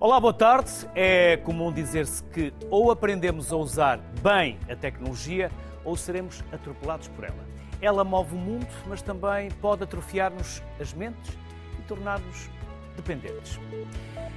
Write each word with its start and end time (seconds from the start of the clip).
Olá, 0.00 0.20
boa 0.20 0.32
tarde. 0.32 0.70
É 0.94 1.38
comum 1.38 1.72
dizer-se 1.72 2.22
que 2.22 2.54
ou 2.70 2.92
aprendemos 2.92 3.52
a 3.52 3.56
usar 3.56 3.98
bem 4.22 4.56
a 4.70 4.76
tecnologia 4.76 5.50
ou 5.84 5.96
seremos 5.96 6.44
atropelados 6.52 7.08
por 7.08 7.24
ela. 7.24 7.44
Ela 7.82 8.04
move 8.04 8.36
o 8.36 8.38
mundo, 8.38 8.68
mas 8.86 9.02
também 9.02 9.50
pode 9.60 9.82
atrofiar-nos 9.82 10.62
as 10.80 10.94
mentes 10.94 11.36
e 11.80 11.82
tornar-nos 11.82 12.48
dependentes. 12.94 13.58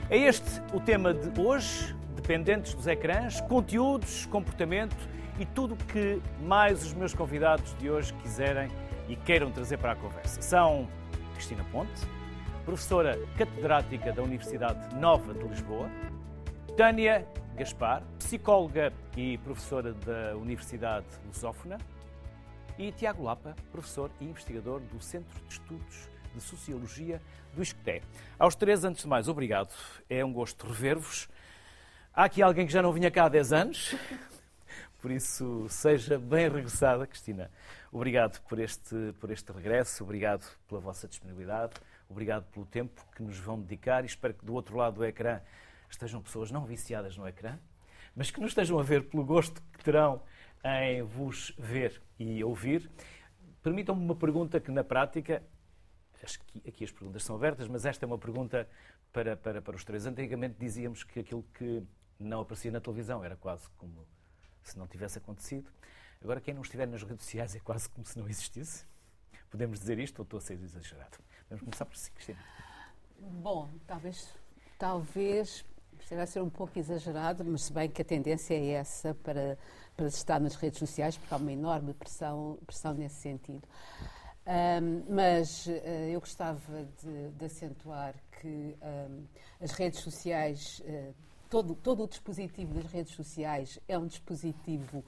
É 0.09 0.17
este 0.17 0.59
o 0.73 0.79
tema 0.79 1.13
de 1.13 1.39
hoje: 1.39 1.95
dependentes 2.15 2.73
dos 2.73 2.87
ecrãs, 2.87 3.39
conteúdos, 3.41 4.25
comportamento 4.25 4.97
e 5.39 5.45
tudo 5.45 5.75
o 5.75 5.77
que 5.77 6.19
mais 6.41 6.83
os 6.83 6.91
meus 6.91 7.13
convidados 7.13 7.75
de 7.77 7.87
hoje 7.87 8.11
quiserem 8.23 8.67
e 9.07 9.15
queiram 9.15 9.51
trazer 9.51 9.77
para 9.77 9.91
a 9.91 9.95
conversa. 9.95 10.41
São 10.41 10.87
Cristina 11.35 11.63
Ponte, 11.71 12.01
professora 12.71 13.19
catedrática 13.37 14.13
da 14.13 14.23
Universidade 14.23 14.95
Nova 14.95 15.33
de 15.33 15.43
Lisboa, 15.43 15.91
Tânia 16.77 17.27
Gaspar, 17.53 18.01
psicóloga 18.17 18.93
e 19.17 19.37
professora 19.39 19.91
da 19.91 20.37
Universidade 20.37 21.05
Lusófona, 21.27 21.77
e 22.79 22.93
Tiago 22.93 23.23
Lapa, 23.23 23.57
professor 23.73 24.09
e 24.21 24.23
investigador 24.23 24.79
do 24.79 25.01
Centro 25.01 25.37
de 25.41 25.51
Estudos 25.51 26.07
de 26.33 26.39
Sociologia 26.39 27.21
do 27.53 27.61
Isqueté. 27.61 28.03
Aos 28.39 28.55
três, 28.55 28.85
antes 28.85 29.01
de 29.01 29.09
mais, 29.09 29.27
obrigado. 29.27 29.73
É 30.09 30.23
um 30.23 30.31
gosto 30.31 30.65
rever-vos. 30.65 31.27
Há 32.13 32.23
aqui 32.23 32.41
alguém 32.41 32.65
que 32.65 32.71
já 32.71 32.81
não 32.81 32.93
vinha 32.93 33.11
cá 33.11 33.25
há 33.25 33.29
10 33.29 33.51
anos, 33.51 33.95
por 35.01 35.11
isso 35.11 35.67
seja 35.67 36.17
bem 36.17 36.47
regressada, 36.47 37.05
Cristina. 37.05 37.51
Obrigado 37.91 38.39
por 38.43 38.57
este, 38.59 39.13
por 39.19 39.29
este 39.29 39.51
regresso, 39.51 40.05
obrigado 40.05 40.45
pela 40.69 40.79
vossa 40.79 41.05
disponibilidade, 41.05 41.73
obrigado 42.11 42.45
pelo 42.51 42.65
tempo 42.65 43.05
que 43.15 43.23
nos 43.23 43.37
vão 43.37 43.59
dedicar 43.59 44.03
e 44.03 44.07
espero 44.07 44.33
que 44.33 44.45
do 44.45 44.53
outro 44.53 44.77
lado 44.77 44.95
do 44.95 45.05
ecrã 45.05 45.41
estejam 45.89 46.21
pessoas 46.21 46.51
não 46.51 46.65
viciadas 46.65 47.17
no 47.17 47.27
ecrã, 47.27 47.57
mas 48.15 48.29
que 48.29 48.39
nos 48.39 48.51
estejam 48.51 48.79
a 48.79 48.83
ver 48.83 49.09
pelo 49.09 49.25
gosto 49.25 49.61
que 49.73 49.83
terão 49.83 50.21
em 50.63 51.01
vos 51.01 51.53
ver 51.57 52.01
e 52.19 52.43
ouvir. 52.43 52.89
Permitam-me 53.63 54.03
uma 54.03 54.15
pergunta 54.15 54.59
que, 54.59 54.71
na 54.71 54.83
prática, 54.83 55.43
aqui 56.67 56.83
as 56.83 56.91
perguntas 56.91 57.23
são 57.23 57.35
abertas, 57.35 57.67
mas 57.67 57.85
esta 57.85 58.05
é 58.05 58.07
uma 58.07 58.17
pergunta 58.17 58.67
para, 59.11 59.35
para, 59.35 59.61
para 59.61 59.75
os 59.75 59.83
três. 59.83 60.05
Antigamente 60.05 60.55
dizíamos 60.59 61.03
que 61.03 61.19
aquilo 61.19 61.43
que 61.53 61.83
não 62.19 62.41
aparecia 62.41 62.71
na 62.71 62.79
televisão 62.79 63.23
era 63.23 63.35
quase 63.35 63.69
como 63.77 64.05
se 64.63 64.77
não 64.77 64.87
tivesse 64.87 65.17
acontecido. 65.17 65.69
Agora, 66.21 66.39
quem 66.39 66.53
não 66.53 66.61
estiver 66.61 66.87
nas 66.87 67.01
redes 67.01 67.25
sociais 67.25 67.55
é 67.55 67.59
quase 67.59 67.89
como 67.89 68.05
se 68.05 68.17
não 68.17 68.27
existisse. 68.29 68.85
Podemos 69.49 69.79
dizer 69.79 69.99
isto 69.99 70.19
ou 70.19 70.23
estou 70.23 70.37
a 70.37 70.41
ser 70.41 70.53
exagerado? 70.61 71.17
Vamos 71.51 71.65
começar 71.65 71.85
por 71.85 71.97
si, 71.97 72.09
Cristina. 72.11 72.39
Bom, 73.19 73.67
talvez, 73.85 74.29
talvez 74.79 75.65
esteja 75.99 76.23
a 76.23 76.25
ser 76.25 76.41
um 76.41 76.49
pouco 76.49 76.79
exagerado, 76.79 77.43
mas 77.43 77.63
se 77.63 77.73
bem 77.73 77.89
que 77.89 78.01
a 78.01 78.05
tendência 78.05 78.53
é 78.53 78.69
essa 78.69 79.13
para, 79.15 79.57
para 79.97 80.07
estar 80.07 80.39
nas 80.39 80.55
redes 80.55 80.79
sociais, 80.79 81.17
porque 81.17 81.33
há 81.33 81.37
uma 81.37 81.51
enorme 81.51 81.93
pressão, 81.93 82.57
pressão 82.65 82.93
nesse 82.93 83.15
sentido. 83.15 83.67
Um, 84.47 85.13
mas 85.13 85.67
uh, 85.67 85.71
eu 86.09 86.21
gostava 86.21 86.87
de, 87.03 87.31
de 87.31 87.45
acentuar 87.45 88.15
que 88.39 88.77
um, 88.81 89.25
as 89.59 89.71
redes 89.71 89.99
sociais, 89.99 90.81
uh, 90.85 91.13
todo, 91.49 91.75
todo 91.75 92.03
o 92.03 92.07
dispositivo 92.07 92.73
das 92.73 92.89
redes 92.89 93.13
sociais 93.13 93.77
é 93.89 93.97
um 93.97 94.07
dispositivo 94.07 95.03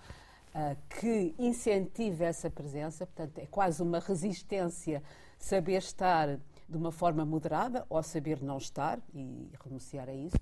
uh, 0.53 0.77
que 0.99 1.35
incentiva 1.37 2.25
essa 2.25 2.49
presença, 2.49 3.05
portanto, 3.05 3.39
é 3.39 3.45
quase 3.45 3.81
uma 3.81 3.99
resistência 3.99 5.03
saber 5.37 5.77
estar 5.77 6.39
de 6.69 6.77
uma 6.77 6.91
forma 6.91 7.25
moderada 7.25 7.85
ou 7.89 8.01
saber 8.01 8.41
não 8.41 8.57
estar 8.57 8.99
e 9.13 9.51
renunciar 9.63 10.07
a 10.09 10.13
isso, 10.13 10.37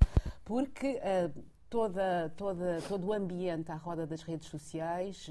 porque 0.45 1.01
toda, 1.69 2.31
toda, 2.37 2.79
todo 2.87 3.07
o 3.07 3.13
ambiente 3.13 3.71
à 3.71 3.75
roda 3.75 4.05
das 4.05 4.21
redes 4.21 4.47
sociais 4.47 5.29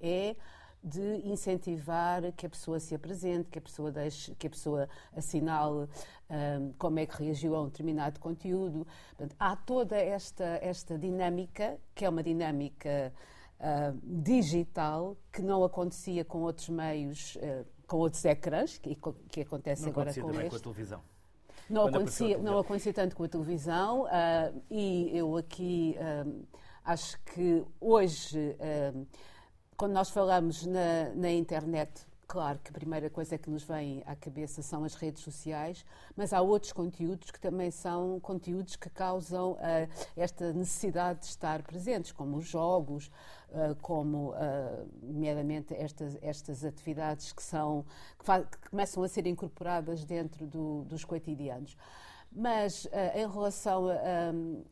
é 0.00 0.34
de 0.82 1.16
incentivar 1.24 2.32
que 2.32 2.46
a 2.46 2.48
pessoa 2.48 2.78
se 2.78 2.94
apresente, 2.94 3.50
que 3.50 3.58
a 3.58 3.62
pessoa 3.62 3.90
deixe, 3.90 4.34
que 4.36 4.46
a 4.46 4.50
pessoa 4.50 4.88
assinale 5.14 5.88
um, 6.30 6.72
como 6.78 6.98
é 6.98 7.06
que 7.06 7.22
reagiu 7.22 7.54
a 7.54 7.62
um 7.62 7.66
determinado 7.66 8.20
conteúdo. 8.20 8.86
Portanto, 9.08 9.34
há 9.38 9.56
toda 9.56 9.96
esta, 9.96 10.58
esta 10.62 10.96
dinâmica, 10.96 11.78
que 11.94 12.04
é 12.04 12.08
uma 12.08 12.22
dinâmica 12.22 13.12
uh, 13.60 13.98
digital, 14.02 15.16
que 15.32 15.42
não 15.42 15.64
acontecia 15.64 16.24
com 16.24 16.42
outros 16.42 16.68
meios, 16.68 17.36
uh, 17.36 17.66
com 17.86 17.98
outros 17.98 18.24
ecrãs, 18.24 18.78
que, 18.78 18.98
que 19.28 19.40
acontece 19.42 19.82
não 19.82 19.90
agora 19.90 20.12
com 20.12 20.30
este. 20.30 20.50
com 20.50 20.56
a 20.56 20.60
televisão. 20.60 21.02
Não 21.68 21.86
acontecia, 21.86 22.38
não 22.38 22.58
acontecia 22.58 22.94
tanto 22.94 23.14
com 23.14 23.24
a 23.24 23.28
televisão 23.28 24.04
uh, 24.04 24.62
e 24.70 25.10
eu 25.12 25.36
aqui 25.36 25.96
acho 26.82 27.20
que 27.24 27.62
hoje 27.78 28.56
quando 29.78 29.92
nós 29.92 30.10
falamos 30.10 30.66
na, 30.66 31.10
na 31.14 31.30
internet, 31.30 32.04
Claro 32.28 32.58
que 32.58 32.68
a 32.68 32.74
primeira 32.74 33.08
coisa 33.08 33.38
que 33.38 33.48
nos 33.48 33.62
vem 33.62 34.02
à 34.04 34.14
cabeça 34.14 34.60
são 34.60 34.84
as 34.84 34.94
redes 34.94 35.22
sociais, 35.22 35.82
mas 36.14 36.34
há 36.34 36.42
outros 36.42 36.74
conteúdos 36.74 37.30
que 37.30 37.40
também 37.40 37.70
são 37.70 38.20
conteúdos 38.20 38.76
que 38.76 38.90
causam 38.90 39.52
uh, 39.52 39.58
esta 40.14 40.52
necessidade 40.52 41.20
de 41.20 41.26
estar 41.28 41.62
presentes, 41.62 42.12
como 42.12 42.36
os 42.36 42.44
jogos, 42.44 43.10
uh, 43.48 43.74
como, 43.80 44.32
uh, 44.32 44.86
nomeadamente, 45.02 45.72
estas, 45.72 46.18
estas 46.20 46.66
atividades 46.66 47.32
que, 47.32 47.42
são, 47.42 47.86
que, 48.18 48.26
que, 48.26 48.68
começam 48.68 49.02
a 49.02 49.08
ser 49.08 49.26
incorporadas 49.26 50.04
dentro 50.04 50.46
do, 50.46 50.84
dos 50.84 51.06
cotidianos. 51.06 51.78
Mas 52.30 52.86
em 53.14 53.26
relação 53.26 53.88
a. 53.88 54.34
Um, 54.34 54.64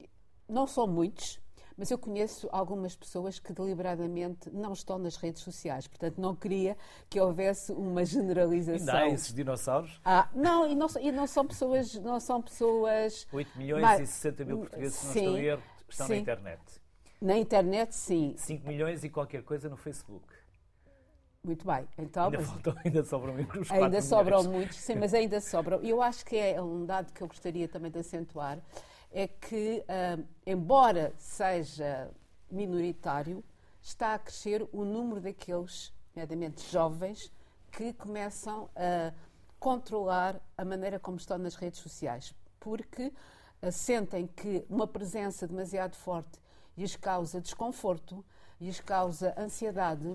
não 0.47 0.67
são 0.67 0.87
muitos, 0.87 1.41
mas 1.77 1.91
eu 1.91 1.99
conheço 1.99 2.49
algumas 2.51 2.97
pessoas 2.97 3.39
que 3.39 3.53
deliberadamente 3.53 4.51
não 4.51 4.73
estão 4.73 4.99
nas 4.99 5.17
redes 5.17 5.43
sociais, 5.43 5.87
portanto 5.87 6.21
não 6.21 6.35
queria 6.35 6.77
que 7.09 7.21
houvesse 7.21 7.73
uma 7.73 8.05
generalização. 8.05 8.95
Ainda 8.95 8.99
há 8.99 9.09
esses 9.09 9.33
dinossauros? 9.33 10.01
Ah, 10.05 10.29
não, 10.35 10.67
e 10.67 10.75
não, 10.75 10.87
e 11.01 11.13
não 11.13 11.27
são 11.27 11.47
pessoas, 11.47 11.95
não 11.97 12.19
são 12.19 12.41
pessoas 12.41 13.27
8 13.33 13.59
milhões 13.59 13.83
mas, 13.83 14.01
e 14.01 14.07
60 14.07 14.45
mil 14.45 14.59
portugueses, 14.59 14.95
se 14.99 15.07
não 15.07 15.13
sim, 15.13 15.21
estão, 15.21 15.39
erro, 15.39 15.63
estão 15.89 16.07
sim. 16.07 16.13
na 16.13 16.19
internet. 16.19 16.63
Na 17.21 17.37
internet, 17.37 17.95
sim. 17.95 18.35
5 18.37 18.67
milhões 18.67 19.05
e 19.05 19.09
qualquer 19.09 19.43
coisa 19.43 19.69
no 19.69 19.77
Facebook. 19.77 20.27
Muito 21.47 21.65
bem. 21.65 21.87
Então, 21.97 22.25
ainda, 22.25 22.39
mas, 22.39 22.47
faltam, 22.49 22.75
ainda 22.85 23.05
sobram 23.05 23.35
muitos. 23.35 23.71
Ainda 23.71 24.03
sobram 24.03 24.45
muitos, 24.45 24.79
sim, 24.79 24.97
mas 24.97 25.15
ainda 25.15 25.41
sobram. 25.41 25.81
E 25.81 25.91
eu 25.91 26.03
acho 26.03 26.25
que 26.25 26.37
é 26.37 26.61
um 26.61 26.85
dado 26.85 27.13
que 27.13 27.23
eu 27.23 27.29
gostaria 27.29 27.69
também 27.69 27.89
de 27.89 28.01
acentuar, 28.01 28.59
é 29.17 29.27
que, 29.27 29.83
uh, 29.89 30.23
embora 30.47 31.15
seja 31.17 32.11
minoritário, 32.51 33.43
está 33.81 34.13
a 34.13 34.19
crescer 34.19 34.69
o 34.71 34.85
número 34.85 35.23
daqueles, 35.23 35.91
nomeadamente 36.15 36.71
jovens, 36.71 37.33
que 37.73 37.95
começam 37.95 38.69
a 38.77 39.15
controlar 39.59 40.39
a 40.55 40.67
maneira 40.67 41.01
como 41.01 41.17
estão 41.17 41.39
nas 41.39 41.55
redes 41.55 41.81
sociais, 41.81 42.35
porque 42.61 43.11
uh, 43.63 43.73
sentem 43.73 44.27
que 44.27 44.67
uma 44.69 44.87
presença 44.87 45.49
demasiado 45.49 45.97
forte 45.97 46.39
lhes 46.77 46.95
causa 46.95 47.41
desconforto, 47.41 48.23
lhes 48.61 48.81
causa 48.81 49.33
ansiedade 49.39 50.15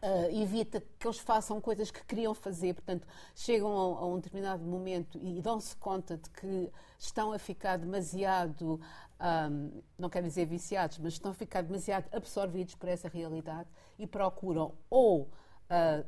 Uh, 0.00 0.30
evita 0.40 0.80
que 0.96 1.08
eles 1.08 1.18
façam 1.18 1.60
coisas 1.60 1.90
que 1.90 2.04
queriam 2.04 2.32
fazer, 2.32 2.72
portanto, 2.72 3.04
chegam 3.34 3.68
a, 3.68 3.98
a 3.98 4.06
um 4.06 4.20
determinado 4.20 4.62
momento 4.62 5.18
e, 5.20 5.42
dão-se 5.42 5.74
conta 5.74 6.16
de 6.16 6.30
que 6.30 6.70
estão 6.96 7.32
a 7.32 7.38
ficar 7.38 7.78
demasiado, 7.78 8.80
um, 9.50 9.82
não 9.98 10.08
quero 10.08 10.24
dizer 10.24 10.46
viciados, 10.46 10.98
mas 10.98 11.14
estão 11.14 11.32
a 11.32 11.34
ficar 11.34 11.62
demasiado 11.62 12.08
absorvidos 12.12 12.76
por 12.76 12.88
essa 12.88 13.08
realidade 13.08 13.68
e 13.98 14.06
procuram 14.06 14.72
ou 14.88 15.22
uh, 15.22 16.06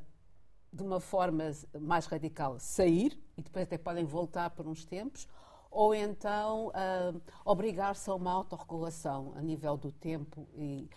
de 0.73 0.83
uma 0.85 1.01
forma 1.01 1.51
mais 1.81 2.07
radical 2.07 2.61
sair 2.61 3.21
e 3.37 3.43
depois 3.43 3.65
até 3.65 3.77
podem 3.77 4.05
voltar 4.05 4.51
por 4.51 4.69
uns 4.69 4.85
tempos, 4.85 5.27
ou 5.71 5.95
então 5.95 6.69
uh, 6.69 7.21
obrigar-se 7.45 8.09
a 8.11 8.15
uma 8.15 8.31
autorregulação 8.31 9.33
a 9.37 9.43
nível 9.43 9.77
do 9.77 9.91
tempo. 9.91 10.47
E, 10.55 10.89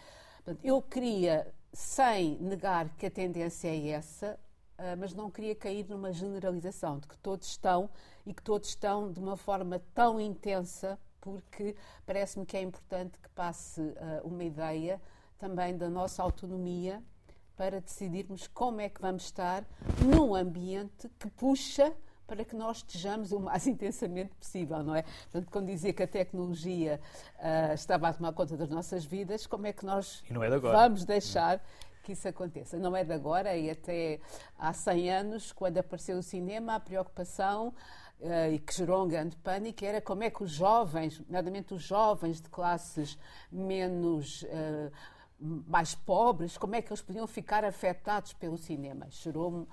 portanto, 0.44 0.59
eu 0.63 0.81
queria 0.81 1.53
sem 1.73 2.37
negar 2.39 2.89
que 2.97 3.07
a 3.07 3.11
tendência 3.11 3.67
é 3.67 3.89
essa, 3.89 4.39
ah, 4.77 4.95
mas 4.95 5.13
não 5.13 5.29
queria 5.29 5.55
cair 5.55 5.87
numa 5.89 6.13
generalização 6.13 6.99
de 6.99 7.07
que 7.07 7.17
todos 7.17 7.47
estão 7.47 7.89
e 8.25 8.33
que 8.33 8.43
todos 8.43 8.69
estão 8.69 9.11
de 9.11 9.19
uma 9.19 9.35
forma 9.35 9.81
tão 9.93 10.21
intensa, 10.21 10.99
porque 11.19 11.75
parece-me 12.05 12.45
que 12.45 12.55
é 12.55 12.61
importante 12.61 13.17
que 13.19 13.29
passe 13.29 13.81
ah, 13.97 14.21
uma 14.23 14.43
ideia 14.43 15.01
também 15.39 15.75
da 15.75 15.89
nossa 15.89 16.21
autonomia 16.21 17.03
para 17.55 17.81
decidirmos 17.81 18.47
como 18.47 18.81
é 18.81 18.89
que 18.89 19.01
vamos 19.01 19.25
estar 19.25 19.65
num 19.99 20.35
ambiente 20.35 21.09
que 21.19 21.29
puxa 21.29 21.93
para 22.27 22.43
que 22.45 22.55
nós 22.55 22.77
estejamos 22.77 23.31
o 23.31 23.39
mais 23.39 23.65
intensamente 23.67 24.33
possível, 24.35 24.83
não 24.83 24.95
é? 24.95 25.03
Portanto, 25.03 25.49
quando 25.51 25.67
dizia 25.67 25.93
que 25.93 26.03
a 26.03 26.07
tecnologia 26.07 26.99
uh, 27.37 27.73
estava 27.73 28.07
a 28.07 28.13
tomar 28.13 28.33
conta 28.33 28.57
das 28.57 28.69
nossas 28.69 29.05
vidas, 29.05 29.45
como 29.45 29.67
é 29.67 29.73
que 29.73 29.85
nós 29.85 30.23
é 30.29 30.59
vamos 30.59 31.05
deixar 31.05 31.63
que 32.03 32.11
isso 32.13 32.27
aconteça? 32.27 32.77
Não 32.77 32.95
é 32.95 33.03
de 33.03 33.13
agora, 33.13 33.55
e 33.55 33.69
até 33.69 34.19
há 34.57 34.73
100 34.73 35.09
anos, 35.11 35.51
quando 35.51 35.77
apareceu 35.77 36.17
o 36.17 36.23
cinema, 36.23 36.75
a 36.75 36.79
preocupação 36.79 37.73
e 38.51 38.59
que 38.59 38.73
gerou 38.73 39.03
um 39.03 39.07
grande 39.07 39.35
pânico 39.37 39.83
era 39.83 39.99
como 39.99 40.23
é 40.23 40.29
que 40.29 40.43
os 40.43 40.51
jovens, 40.51 41.19
nomeadamente 41.19 41.73
os 41.73 41.81
jovens 41.81 42.39
de 42.39 42.49
classes 42.49 43.17
menos 43.51 44.45
mais 45.39 45.93
pobres, 45.93 46.57
como 46.57 46.75
é 46.75 46.81
que 46.81 46.89
eles 46.89 47.01
podiam 47.01 47.27
ficar 47.27 47.65
afetados 47.65 48.33
pelo 48.33 48.57
cinema. 48.57 49.07
Gerou 49.09 49.67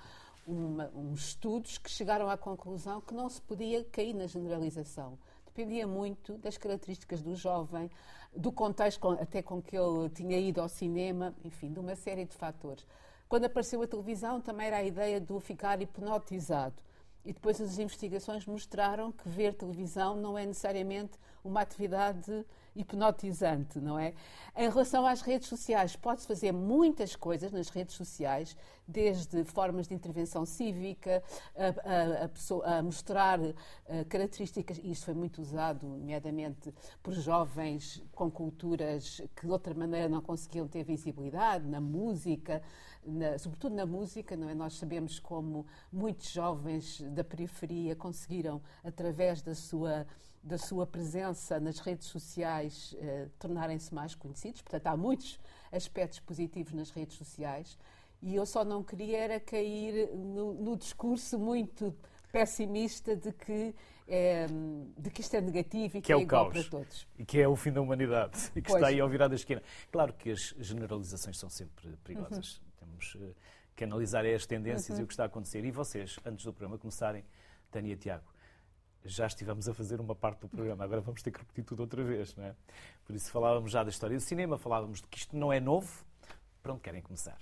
uma, 0.45 0.89
uns 0.95 1.27
estudos 1.29 1.77
que 1.77 1.89
chegaram 1.89 2.29
à 2.29 2.37
conclusão 2.37 3.01
que 3.01 3.13
não 3.13 3.29
se 3.29 3.41
podia 3.41 3.83
cair 3.85 4.13
na 4.13 4.27
generalização. 4.27 5.17
Dependia 5.45 5.85
muito 5.85 6.37
das 6.37 6.57
características 6.57 7.21
do 7.21 7.35
jovem, 7.35 7.89
do 8.35 8.51
contexto 8.51 9.09
até 9.11 9.41
com 9.41 9.61
que 9.61 9.77
ele 9.77 10.09
tinha 10.09 10.37
ido 10.37 10.61
ao 10.61 10.69
cinema, 10.69 11.35
enfim, 11.43 11.71
de 11.71 11.79
uma 11.79 11.95
série 11.95 12.25
de 12.25 12.35
fatores. 12.35 12.85
Quando 13.27 13.45
apareceu 13.45 13.81
a 13.81 13.87
televisão, 13.87 14.41
também 14.41 14.67
era 14.67 14.77
a 14.77 14.83
ideia 14.83 15.19
do 15.19 15.39
ficar 15.39 15.81
hipnotizado. 15.81 16.75
E 17.23 17.33
depois 17.33 17.61
as 17.61 17.77
investigações 17.77 18.45
mostraram 18.45 19.11
que 19.11 19.29
ver 19.29 19.53
televisão 19.53 20.15
não 20.15 20.37
é 20.37 20.45
necessariamente 20.45 21.19
uma 21.43 21.61
atividade 21.61 22.45
hipnotizante, 22.75 23.79
não 23.79 23.99
é? 23.99 24.13
Em 24.55 24.69
relação 24.69 25.05
às 25.05 25.21
redes 25.21 25.47
sociais, 25.47 25.95
pode-se 25.95 26.27
fazer 26.27 26.51
muitas 26.51 27.15
coisas 27.15 27.51
nas 27.51 27.69
redes 27.69 27.95
sociais, 27.95 28.55
desde 28.87 29.43
formas 29.43 29.87
de 29.87 29.93
intervenção 29.93 30.45
cívica, 30.45 31.23
a, 31.55 32.21
a, 32.21 32.25
a, 32.25 32.29
pessoa, 32.29 32.65
a 32.65 32.83
mostrar 32.83 33.39
uh, 33.39 33.53
características, 34.09 34.77
e 34.77 34.91
isto 34.91 35.05
foi 35.05 35.13
muito 35.13 35.41
usado, 35.41 35.87
nomeadamente 35.87 36.73
por 37.01 37.13
jovens 37.13 38.03
com 38.13 38.29
culturas 38.29 39.21
que 39.35 39.45
de 39.45 39.51
outra 39.51 39.73
maneira 39.73 40.09
não 40.09 40.21
conseguiam 40.21 40.67
ter 40.67 40.83
visibilidade, 40.83 41.65
na 41.67 41.79
música, 41.79 42.61
na, 43.05 43.37
sobretudo 43.37 43.75
na 43.75 43.85
música, 43.85 44.35
não 44.35 44.49
é? 44.49 44.53
Nós 44.53 44.73
sabemos 44.73 45.19
como 45.19 45.65
muitos 45.91 46.29
jovens 46.29 47.01
da 47.01 47.23
periferia 47.23 47.95
conseguiram, 47.95 48.61
através 48.83 49.41
da 49.41 49.55
sua 49.55 50.05
da 50.43 50.57
sua 50.57 50.87
presença 50.87 51.59
nas 51.59 51.79
redes 51.79 52.07
sociais 52.07 52.95
eh, 52.99 53.27
tornarem-se 53.37 53.93
mais 53.93 54.15
conhecidos. 54.15 54.61
Portanto, 54.61 54.87
há 54.87 54.97
muitos 54.97 55.39
aspectos 55.71 56.19
positivos 56.19 56.73
nas 56.73 56.89
redes 56.89 57.15
sociais 57.15 57.77
e 58.21 58.35
eu 58.35 58.45
só 58.45 58.63
não 58.63 58.83
queria 58.83 59.17
era 59.17 59.39
cair 59.39 60.09
no, 60.15 60.53
no 60.53 60.77
discurso 60.77 61.37
muito 61.39 61.95
pessimista 62.31 63.15
de 63.15 63.31
que, 63.33 63.75
é, 64.07 64.47
de 64.97 65.09
que 65.09 65.21
isto 65.21 65.35
é 65.35 65.41
negativo 65.41 65.97
e 65.97 66.01
que, 66.01 66.07
que 66.07 66.13
é, 66.13 66.15
é 66.15 66.21
igual 66.21 66.49
caos, 66.49 66.67
para 66.67 66.79
todos. 66.79 67.07
E 67.17 67.25
que 67.25 67.39
é 67.39 67.47
o 67.47 67.55
fim 67.55 67.71
da 67.71 67.81
humanidade 67.81 68.51
e 68.55 68.61
que 68.61 68.69
pois. 68.69 68.75
está 68.75 68.87
aí 68.87 68.99
ao 68.99 69.09
virar 69.09 69.27
da 69.27 69.35
esquina. 69.35 69.61
Claro 69.91 70.13
que 70.13 70.31
as 70.31 70.55
generalizações 70.59 71.37
são 71.37 71.49
sempre 71.49 71.89
perigosas. 72.03 72.57
Uhum. 72.57 72.87
Temos 72.87 73.15
uh, 73.15 73.35
que 73.75 73.83
analisar 73.83 74.25
as 74.25 74.45
tendências 74.45 74.95
uhum. 74.95 75.01
e 75.01 75.03
o 75.03 75.07
que 75.07 75.13
está 75.13 75.23
a 75.23 75.27
acontecer. 75.27 75.63
E 75.65 75.71
vocês, 75.71 76.17
antes 76.25 76.45
do 76.45 76.53
programa 76.53 76.77
começarem, 76.77 77.23
Tânia 77.69 77.93
e 77.93 77.97
Tiago, 77.97 78.31
já 79.05 79.27
estivemos 79.27 79.67
a 79.67 79.73
fazer 79.73 79.99
uma 79.99 80.15
parte 80.15 80.41
do 80.41 80.49
programa, 80.49 80.83
agora 80.83 81.01
vamos 81.01 81.21
ter 81.21 81.31
que 81.31 81.39
repetir 81.39 81.63
tudo 81.63 81.81
outra 81.81 82.03
vez, 82.03 82.35
não 82.35 82.45
é? 82.45 82.55
Por 83.05 83.15
isso 83.15 83.31
falávamos 83.31 83.71
já 83.71 83.83
da 83.83 83.89
história 83.89 84.15
do 84.15 84.21
cinema, 84.21 84.57
falávamos 84.57 85.01
de 85.01 85.07
que 85.07 85.17
isto 85.17 85.35
não 85.35 85.51
é 85.51 85.59
novo. 85.59 86.05
Para 86.61 86.73
onde 86.73 86.81
querem 86.81 87.01
começar? 87.01 87.39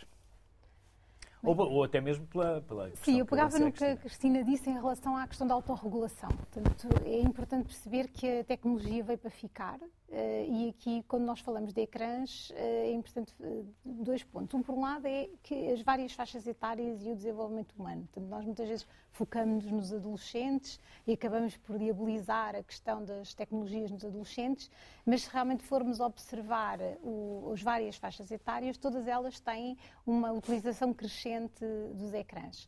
Ou, 1.44 1.56
ou, 1.58 1.84
até 1.84 2.02
mesmo 2.02 2.26
pela, 2.28 2.62
pela 2.62 2.92
Sim, 2.98 3.20
eu 3.20 3.26
pegava 3.26 3.58
no 3.60 3.72
que 3.72 3.84
a 3.84 3.96
Cristina 3.96 4.44
disse 4.44 4.70
em 4.70 4.74
relação 4.74 5.16
à 5.16 5.26
questão 5.28 5.48
da 5.48 5.54
autorregulação. 5.54 6.30
Portanto, 6.30 6.88
é 7.06 7.20
importante 7.20 7.66
perceber 7.66 8.10
que 8.10 8.40
a 8.40 8.44
tecnologia 8.44 9.04
veio 9.04 9.18
para 9.18 9.30
ficar 9.30 9.80
e 10.12 10.70
aqui, 10.70 11.04
quando 11.08 11.24
nós 11.24 11.40
falamos 11.40 11.72
de 11.72 11.82
ecrãs, 11.82 12.50
uh, 12.50 12.56
é 12.56 12.92
importante 12.94 13.34
uh, 13.40 13.66
dois 13.84 14.24
pontos. 14.24 14.54
Um, 14.56 14.64
por 14.64 14.74
um 14.74 14.82
lado, 14.82 15.06
é 15.06 15.30
que 15.44 15.72
as 15.72 15.82
várias 15.82 16.14
faixas 16.14 16.48
etárias 16.48 17.06
e 17.06 17.12
o 17.12 17.16
desenvolvimento 17.16 17.74
humano. 17.74 18.08
Portanto, 18.12 18.30
nós 18.30 18.44
muitas 18.44 18.68
vezes 18.68 18.88
focamos 19.12 19.66
nos 19.66 19.94
adolescentes 19.94 20.80
e 21.06 21.14
acabamos 21.14 21.58
por 21.58 21.78
diabolizar 21.78 22.56
a 22.56 22.64
questão 22.64 23.04
das 23.04 23.34
tecnologias 23.34 23.92
nos 23.92 24.04
adolescentes, 24.04 24.72
mas 25.06 25.24
se 25.24 25.30
realmente 25.32 25.64
formos 25.64 26.00
observar 26.00 26.80
o, 27.04 27.52
as 27.54 27.62
várias 27.62 27.96
faixas 27.96 28.32
etárias, 28.32 28.78
todas 28.78 29.08
elas 29.08 29.40
têm 29.40 29.78
uma 30.06 30.32
utilização 30.32 30.94
crescente 30.94 31.66
dos 31.94 32.14
ecrãs. 32.14 32.68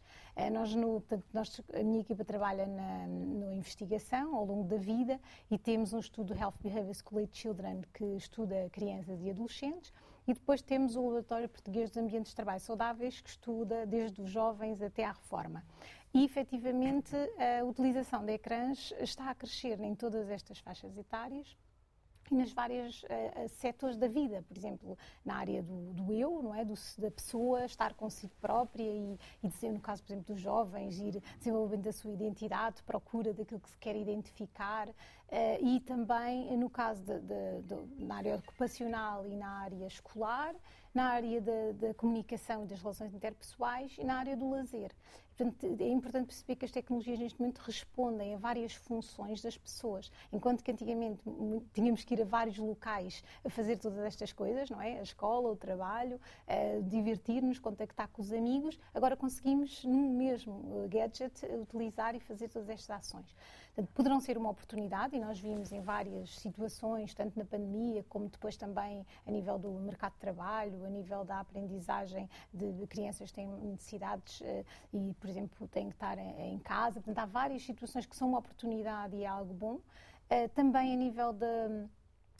Nós, 0.52 0.74
no, 0.74 1.02
portanto, 1.02 1.26
nós, 1.34 1.62
a 1.74 1.84
minha 1.84 2.02
equipa 2.02 2.24
trabalha 2.24 2.66
na, 2.66 3.08
na 3.08 3.54
investigação 3.54 4.36
ao 4.36 4.46
longo 4.46 4.64
da 4.64 4.78
vida 4.78 5.20
e 5.50 5.58
temos 5.58 5.94
um 5.94 6.00
estudo 6.00 6.34
Health 6.34 6.56
Behavior 6.62 6.94
School 6.96 7.28
Children, 7.32 7.82
que 7.94 8.06
estuda 8.16 8.70
crianças 8.72 9.22
e 9.22 9.30
adolescentes, 9.30 9.94
e 10.28 10.34
depois 10.34 10.62
temos 10.62 10.96
o 10.96 11.02
Laboratório 11.02 11.50
Português 11.50 11.90
dos 11.90 11.98
Ambientes 11.98 12.32
de 12.32 12.36
Trabalho 12.36 12.60
Saudáveis, 12.60 13.20
que 13.20 13.30
estuda 13.30 13.86
desde 13.86 14.22
os 14.22 14.30
jovens 14.30 14.82
até 14.82 15.04
à 15.04 15.12
reforma. 15.12 15.64
E, 16.14 16.24
efetivamente, 16.24 17.16
a 17.60 17.64
utilização 17.64 18.24
de 18.26 18.34
ecrãs 18.34 18.94
está 19.00 19.30
a 19.30 19.36
crescer 19.36 19.80
em 19.80 19.96
todas 19.96 20.30
estas 20.30 20.60
faixas 20.60 20.98
etárias 20.98 21.58
e 22.32 22.36
nas 22.36 22.52
vários 22.54 23.04
uh, 23.04 23.50
setores 23.60 23.98
da 23.98 24.08
vida, 24.08 24.44
por 24.48 24.58
exemplo, 24.58 24.98
na 25.26 25.36
área 25.36 25.62
do, 25.62 25.94
do 25.94 26.14
eu, 26.14 26.42
não 26.42 26.56
é, 26.56 26.64
do, 26.64 26.74
da 26.98 27.12
pessoa 27.12 27.66
estar 27.66 27.94
consigo 27.94 28.32
própria 28.40 28.84
e, 28.84 29.20
e 29.44 29.50
dizer, 29.50 29.72
no 29.72 29.82
caso, 29.82 30.02
por 30.02 30.14
exemplo, 30.14 30.34
dos 30.34 30.42
jovens, 30.42 30.98
ir 30.98 31.22
desenvolvendo 31.38 31.88
a 31.88 31.92
sua 31.92 32.12
identidade, 32.12 32.82
procura 32.84 33.34
daquilo 33.34 33.60
que 33.60 33.70
se 33.70 33.78
quer 33.78 33.98
identificar, 33.98 34.88
uh, 34.88 34.94
e 35.62 35.82
também 35.82 36.58
no 36.58 36.70
caso 36.70 37.04
de, 37.04 37.20
de, 37.20 37.62
de, 37.64 38.06
na 38.06 38.16
área 38.16 38.36
ocupacional 38.38 39.28
e 39.28 39.36
na 39.36 39.50
área 39.50 39.86
escolar, 39.86 40.56
na 40.94 41.10
área 41.10 41.42
da 41.74 41.94
comunicação 41.94 42.64
e 42.64 42.68
das 42.68 42.82
relações 42.82 43.14
interpessoais 43.14 43.96
e 43.98 44.04
na 44.04 44.18
área 44.18 44.36
do 44.36 44.50
lazer. 44.50 44.92
Portanto, 45.42 45.82
é 45.82 45.88
importante 45.88 46.28
perceber 46.28 46.56
que 46.56 46.66
as 46.66 46.72
tecnologias 46.72 47.18
neste 47.18 47.40
momento 47.40 47.58
respondem 47.60 48.36
a 48.36 48.38
várias 48.38 48.74
funções 48.76 49.42
das 49.42 49.58
pessoas. 49.58 50.12
Enquanto 50.32 50.64
que 50.64 50.72
antigamente 50.72 51.20
tínhamos 51.74 52.04
que 52.04 52.14
ir 52.14 52.22
a 52.22 52.26
vários 52.26 52.60
locais 52.60 53.24
a 53.44 53.50
fazer 53.50 53.78
todas 53.78 53.98
estas 54.06 54.32
coisas, 54.32 54.70
não 54.70 54.80
é? 54.80 55.00
A 55.00 55.02
escola, 55.02 55.50
o 55.50 55.56
trabalho, 55.56 56.20
divertir-nos, 56.84 57.58
contactar 57.58 58.08
com 58.10 58.22
os 58.22 58.32
amigos, 58.32 58.78
agora 58.94 59.18
conseguimos 59.18 59.84
no 59.84 60.12
mesmo 60.12 60.88
gadget 60.88 61.44
utilizar 61.60 62.14
e 62.14 62.20
fazer 62.20 62.48
todas 62.48 62.70
estas 62.70 62.92
ações. 62.92 63.36
Portanto, 63.74 63.94
poderão 63.94 64.20
ser 64.20 64.38
uma 64.38 64.50
oportunidade 64.50 65.16
e 65.16 65.20
nós 65.20 65.40
vimos 65.40 65.72
em 65.72 65.80
várias 65.80 66.38
situações, 66.40 67.14
tanto 67.14 67.40
na 67.40 67.46
pandemia 67.46 68.04
como 68.10 68.28
depois 68.28 68.58
também 68.58 69.06
a 69.26 69.32
nível 69.32 69.58
do 69.58 69.72
mercado 69.72 70.12
de 70.14 70.20
trabalho, 70.20 70.86
a 70.86 70.90
nível 70.90 71.24
da 71.24 71.40
aprendizagem 71.40 72.30
de, 72.54 72.86
crianças 72.88 73.30
que 73.30 73.36
têm 73.36 73.48
necessidades 73.48 74.42
uh, 74.42 74.66
e, 74.92 75.14
por 75.14 75.30
exemplo, 75.32 75.68
têm 75.68 75.88
que 75.88 75.96
estar 75.96 76.18
em, 76.18 76.60
casa. 76.60 77.02
Portanto, 77.02 77.20
há 77.20 77.26
várias 77.26 77.64
situações 77.64 78.06
que 78.06 78.16
são 78.16 78.30
uma 78.30 78.40
oportunidade 78.40 79.16
e 79.16 79.24
é 79.24 79.28
algo 79.28 79.54
bom. 79.54 79.76
Uh, 79.76 80.48
também 80.54 80.94
a 80.94 80.96
nível 80.96 81.34
da 81.34 81.88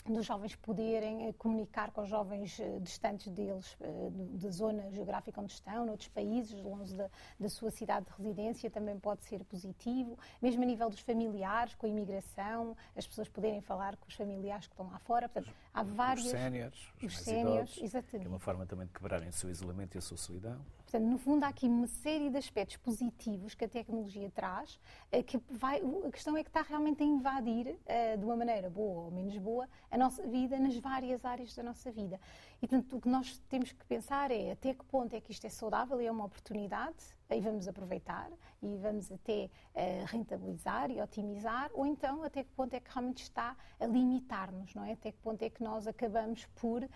dos 0.06 0.26
jovens 0.26 0.56
poderem 0.56 1.28
eh, 1.28 1.34
comunicar 1.34 1.92
com 1.92 2.02
os 2.02 2.10
jovens 2.10 2.60
eh, 2.60 2.80
distantes 2.80 3.28
deles, 3.32 3.78
eh, 3.80 4.10
da 4.12 4.50
zona 4.50 4.90
geográfica 4.92 5.40
onde 5.40 5.54
estão, 5.54 5.86
noutros 5.86 6.08
países, 6.10 6.60
longe 6.62 6.96
da, 6.96 7.10
da, 7.40 7.50
sua 7.50 7.70
cidade 7.70 8.06
de 8.06 8.12
residência, 8.18 8.70
também 8.70 8.98
pode 9.00 9.24
ser 9.26 9.44
positivo. 9.44 10.18
Mesmo 10.42 10.64
a 10.64 10.66
nível 10.66 10.90
dos 10.90 11.00
familiares, 11.00 11.76
com 11.76 11.86
a 11.86 11.90
imigração, 11.90 12.76
as 12.96 13.06
pessoas 13.06 13.30
poderem 13.30 13.62
falar 13.62 13.96
com 13.98 14.08
os 14.08 14.16
familiares 14.16 14.66
que 14.66 14.74
estão 14.74 14.88
lá 14.90 14.98
fora. 15.00 15.30
Portanto, 15.30 15.56
há 15.74 15.84
vários. 15.84 16.26
Os 16.26 16.32
séniores, 16.32 16.80
os, 16.98 17.04
os 17.04 17.20
séniores, 17.20 17.80
exatamente. 17.82 18.26
É 18.26 18.30
uma 18.30 18.40
forma 18.40 18.66
também 18.66 18.88
de 18.88 18.94
quebrarem 18.94 19.30
o 19.30 19.34
seu 19.34 19.50
isolamento 19.50 19.96
e 19.96 20.00
a 20.00 20.02
sua 20.02 20.18
solidão. 20.18 20.60
Portanto, 20.92 21.10
no 21.10 21.18
fundo, 21.18 21.46
há 21.46 21.48
aqui 21.48 21.68
uma 21.68 21.88
série 21.88 22.30
de 22.30 22.38
aspectos 22.38 22.76
positivos 22.76 23.56
que 23.56 23.64
a 23.64 23.70
tecnologia 23.70 24.30
traz, 24.30 24.78
eh, 25.10 25.24
que 25.24 25.40
vai, 25.50 25.82
a 26.06 26.12
questão 26.12 26.36
é 26.36 26.44
que 26.44 26.50
está 26.50 26.62
realmente 26.62 27.02
a 27.02 27.06
invadir, 27.06 27.78
eh, 27.86 28.18
de 28.18 28.26
uma 28.26 28.36
maneira 28.36 28.70
boa 28.70 29.06
ou 29.06 29.12
menos 29.12 29.38
boa, 29.38 29.70
a 29.90 29.98
nossa 29.98 30.28
vida 30.28 30.60
nas 30.60 30.76
várias 30.78 31.24
áreas 31.24 31.56
da 31.56 31.64
nossa 31.64 31.90
vida. 31.92 32.20
E, 32.62 32.68
portanto, 32.68 32.98
o 32.98 33.00
que 33.00 33.08
nós 33.08 33.38
temos 33.48 33.72
que 33.72 33.86
pensar 33.86 34.32
é 34.32 34.52
até 34.52 34.74
que 34.74 34.84
ponto 34.84 35.16
é 35.16 35.22
que 35.22 35.32
isto 35.32 35.48
é 35.48 35.50
saudável 35.50 36.02
e 36.02 36.08
é 36.08 36.12
uma 36.12 36.26
oportunidade, 36.26 36.98
aí 37.30 37.40
vamos 37.40 37.70
aproveitar 37.70 38.30
e 38.62 38.78
vamos 38.78 39.12
até 39.12 39.50
uh, 39.74 40.06
rentabilizar 40.06 40.92
e 40.92 41.02
otimizar, 41.02 41.72
ou 41.74 41.86
então 41.86 42.24
até 42.24 42.44
que 42.44 42.52
ponto 42.52 42.74
é 42.76 42.80
que 42.80 42.92
realmente 42.92 43.24
está 43.24 43.56
a 43.80 43.86
limitar-nos, 43.88 44.76
não 44.76 44.84
é? 44.84 44.94
Até 44.94 45.12
que 45.12 45.18
ponto 45.18 45.42
é 45.42 45.50
que 45.50 45.64
nós 45.64 45.88
acabamos 45.88 46.46
por 46.56 46.84
uh, 46.84 46.90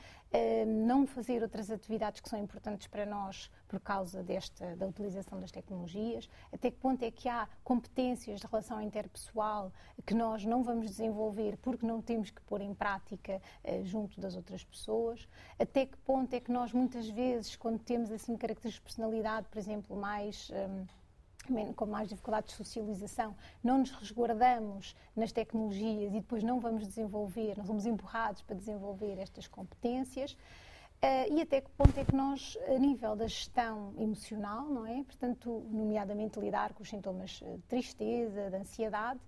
não 0.86 1.08
fazer 1.08 1.42
outras 1.42 1.72
atividades 1.72 2.22
que 2.22 2.30
são 2.30 2.40
importantes 2.40 2.88
para 2.88 3.06
nós 3.06 3.50
por 3.68 3.80
causa 3.80 4.22
desta, 4.22 4.76
da 4.76 4.86
utilização 4.86 5.40
das 5.40 5.52
tecnologias, 5.52 6.30
até 6.54 6.70
que 6.70 6.78
ponto 6.78 7.04
é 7.04 7.10
que 7.10 7.28
há 7.28 7.48
competências 7.64 8.42
de 8.42 8.46
relação 8.46 8.80
interpessoal 8.80 9.72
que 10.06 10.14
nós 10.14 10.46
não 10.46 10.64
vamos 10.64 10.86
desenvolver 10.88 11.58
porque 11.58 11.86
não 11.86 12.00
temos 12.00 12.30
que 12.30 12.42
pôr 12.44 12.62
em 12.62 12.76
prática 12.76 13.42
uh, 13.64 13.84
junto 13.84 14.22
das 14.22 14.36
outras 14.36 14.64
pessoas, 14.64 15.28
até 15.58 15.88
que 15.88 15.98
ponto 15.98 16.32
é 16.32 16.40
que 16.40 16.52
nós 16.52 16.72
muitas 16.72 17.10
vezes, 17.10 17.56
quando 17.56 17.80
temos 17.80 18.12
assim 18.12 18.38
características 18.38 18.76
de 18.76 18.82
personalidade, 18.82 19.48
por 19.48 19.58
exemplo, 19.58 19.96
mais 19.96 20.52
um, 20.52 20.86
com 21.76 21.86
mais 21.86 22.10
dificuldade 22.10 22.48
de 22.48 22.54
socialização, 22.54 23.36
não 23.64 23.80
nos 23.80 23.92
resguardamos 23.92 24.96
nas 25.16 25.32
tecnologias 25.32 26.14
e 26.14 26.20
depois 26.20 26.44
não 26.44 26.60
vamos 26.60 26.88
desenvolver, 26.88 27.58
não 27.58 27.66
somos 27.66 27.86
empurrados 27.86 28.42
para 28.42 28.56
desenvolver 28.56 29.20
estas 29.20 29.48
competências. 29.48 30.36
Uh, 31.04 31.34
e 31.34 31.42
até 31.42 31.62
que 31.62 31.70
ponto 31.72 32.00
é 32.00 32.06
que 32.06 32.16
nós, 32.16 32.58
a 32.68 32.80
nível 32.80 33.16
da 33.16 33.28
gestão 33.28 33.94
emocional, 33.98 34.66
não 34.66 34.88
é? 34.88 35.04
Portanto, 35.04 35.64
nomeadamente 35.70 36.40
lidar 36.40 36.74
com 36.74 36.84
os 36.84 36.90
sintomas 36.90 37.32
de 37.32 37.62
tristeza, 37.68 38.50
de 38.50 38.56
ansiedade, 38.56 39.20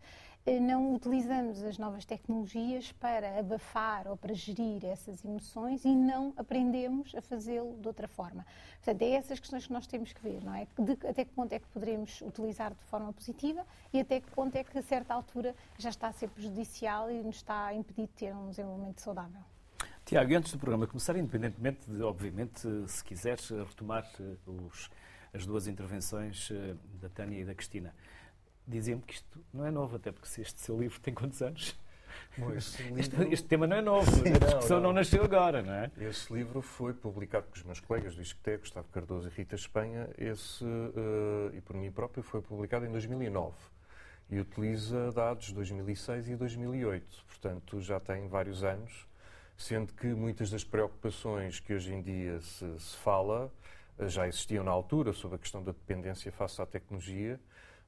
não 0.60 0.94
utilizamos 0.94 1.62
as 1.62 1.78
novas 1.78 2.06
tecnologias 2.06 2.92
para 2.94 3.38
abafar 3.38 4.08
ou 4.08 4.16
para 4.16 4.34
gerir 4.34 4.86
essas 4.86 5.24
emoções 5.26 5.84
e 5.84 5.94
não 5.94 6.34
aprendemos 6.38 7.14
a 7.16 7.22
fazê-lo 7.22 7.78
de 7.78 7.88
outra 7.88 8.08
forma. 8.08 8.46
Portanto, 8.78 9.02
é 9.02 9.12
essas 9.12 9.40
questões 9.40 9.68
que 9.68 9.74
nós 9.74 9.86
temos 9.86 10.14
que 10.14 10.22
ver, 10.22 10.42
não 10.42 10.56
é? 10.56 10.66
De, 10.80 10.94
até 11.06 11.26
que 11.26 11.32
ponto 11.32 11.52
é 11.52 11.60
que 11.60 11.68
poderemos 11.68 12.22
utilizar 12.22 12.74
de 12.74 12.84
forma 12.86 13.12
positiva 13.12 13.66
e 13.92 14.00
até 14.00 14.22
que 14.22 14.32
ponto 14.32 14.56
é 14.56 14.64
que, 14.64 14.78
a 14.78 14.82
certa 14.82 15.14
altura, 15.14 15.54
já 15.78 15.90
está 15.90 16.08
a 16.08 16.14
ser 16.14 16.30
prejudicial 16.30 17.12
e 17.12 17.22
nos 17.22 17.36
está 17.36 17.66
a 17.66 17.74
impedir 17.74 18.04
de 18.04 18.14
ter 18.14 18.34
um 18.34 18.50
desenvolvimento 18.50 19.02
saudável. 19.02 19.42
Tiago, 20.06 20.34
antes 20.34 20.54
do 20.54 20.58
programa 20.58 20.88
começar, 20.88 21.18
independentemente 21.18 21.80
de, 21.92 22.02
obviamente, 22.02 22.66
se 22.88 23.04
quiseres 23.04 23.50
retomar 23.50 24.10
eh, 24.22 24.36
os, 24.46 24.90
as 25.34 25.46
duas 25.46 25.68
intervenções 25.68 26.50
eh, 26.50 26.76
da 27.02 27.10
Tânia 27.10 27.42
e 27.42 27.44
da 27.44 27.54
Cristina, 27.54 27.94
dizia-me 28.68 29.02
que 29.02 29.14
isto 29.16 29.46
não 29.54 29.66
é 29.66 29.72
novo, 29.72 29.96
até 29.96 30.12
porque 30.12 30.28
se 30.28 30.42
este 30.42 30.60
seu 30.62 30.80
livro 30.80 31.00
tem 31.00 31.14
quantos 31.14 31.42
anos? 31.42 31.78
Bom, 32.38 32.50
livro... 32.50 32.58
este, 33.00 33.24
este, 33.34 33.48
tema 33.48 33.66
não 33.68 33.78
é 33.78 33.82
novo, 33.82 34.10
Sim, 34.12 34.34
a 34.34 34.38
discussão 34.38 34.78
não, 34.78 34.84
não. 34.84 34.90
não, 34.90 34.94
nasceu 34.94 35.24
agora, 35.24 35.62
não 35.62 35.74
é? 35.74 35.92
Esse 36.00 36.34
livro 36.34 36.62
foi 36.62 36.94
publicado 36.94 37.48
pelos 37.48 37.64
meus 37.64 37.80
colegas 37.80 38.16
do 38.16 38.22
ISCTE, 38.22 38.58
Gustavo 38.58 38.88
Cardoso 38.90 39.28
e 39.28 39.32
Rita 39.32 39.56
Espanha, 39.56 40.10
esse, 40.18 40.64
uh, 40.64 41.56
e 41.56 41.62
por 41.62 41.76
mim 41.76 41.92
próprio, 41.92 42.24
foi 42.24 42.42
publicado 42.42 42.86
em 42.86 42.92
2009 42.92 43.56
e 44.30 44.40
utiliza 44.40 45.12
dados 45.12 45.48
de 45.48 45.54
2006 45.54 46.30
e 46.30 46.36
2008, 46.36 47.24
portanto 47.28 47.80
já 47.80 48.00
tem 48.00 48.28
vários 48.28 48.64
anos 48.64 49.08
sendo 49.58 49.92
que 49.94 50.08
muitas 50.08 50.52
das 50.52 50.64
preocupações 50.64 51.60
que 51.60 51.74
hoje 51.74 51.92
em 51.92 52.02
dia 52.02 52.40
se, 52.42 52.80
se 52.80 52.96
fala 52.98 53.52
eh, 53.98 54.08
já 54.08 54.28
existiam 54.28 54.64
na 54.64 54.72
altura 54.72 55.12
sobre 55.12 55.36
a 55.36 55.40
questão 55.40 55.64
da 55.64 55.72
dependência 55.72 56.32
face 56.32 56.62
à 56.62 56.66
tecnologia, 56.66 57.40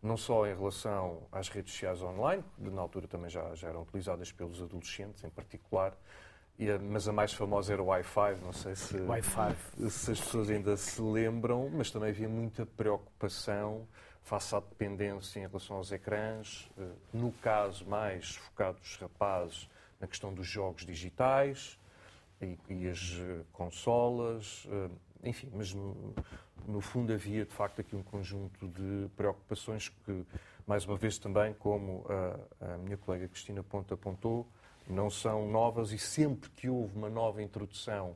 não 0.01 0.15
só 0.15 0.47
em 0.47 0.55
relação 0.55 1.23
às 1.31 1.49
redes 1.49 1.73
sociais 1.73 2.01
online, 2.01 2.43
que 2.55 2.69
na 2.69 2.81
altura 2.81 3.07
também 3.07 3.29
já, 3.29 3.53
já 3.55 3.67
eram 3.69 3.81
utilizadas 3.81 4.31
pelos 4.31 4.61
adolescentes 4.61 5.23
em 5.23 5.29
particular, 5.29 5.97
a, 6.59 6.79
mas 6.79 7.07
a 7.07 7.13
mais 7.13 7.33
famosa 7.33 7.73
era 7.73 7.81
o 7.81 7.87
Wi-Fi, 7.87 8.35
não 8.41 8.53
sei 8.53 8.75
se, 8.75 8.97
se 9.89 10.11
as 10.11 10.19
pessoas 10.19 10.49
ainda 10.49 10.75
se 10.75 11.01
lembram, 11.01 11.69
mas 11.69 11.91
também 11.91 12.09
havia 12.09 12.27
muita 12.29 12.65
preocupação 12.65 13.87
face 14.21 14.55
à 14.55 14.59
dependência 14.59 15.39
em 15.39 15.47
relação 15.47 15.77
aos 15.77 15.91
ecrãs, 15.91 16.69
eh, 16.77 16.87
no 17.13 17.31
caso 17.31 17.85
mais 17.85 18.35
focado 18.35 18.79
dos 18.79 18.95
rapazes, 18.97 19.69
na 19.99 20.07
questão 20.07 20.33
dos 20.33 20.47
jogos 20.47 20.85
digitais 20.85 21.79
e, 22.41 22.57
e 22.69 22.87
as 22.87 23.17
eh, 23.19 23.41
consolas, 23.51 24.67
eh, 24.69 24.89
enfim, 25.23 25.49
mas 25.53 25.73
no, 25.73 26.81
fundo 26.81 27.13
havia 27.13 27.45
de 27.45 27.53
facto 27.53 27.81
aqui 27.81 27.95
um 27.95 28.03
conjunto 28.03 28.67
de 28.67 29.09
preocupações 29.15 29.89
que, 29.89 30.25
mais 30.65 30.85
uma 30.85 30.97
vez 30.97 31.17
também, 31.17 31.53
como 31.53 32.05
a, 32.09 32.73
a 32.73 32.77
minha 32.77 32.97
colega 32.97 33.27
Cristina 33.27 33.63
Ponta 33.63 33.95
apontou, 33.95 34.47
não 34.87 35.09
são 35.09 35.49
novas 35.49 35.91
e 35.91 35.97
sempre 35.97 36.49
que 36.51 36.69
houve 36.69 36.95
uma 36.95 37.09
nova 37.09 37.41
introdução 37.41 38.15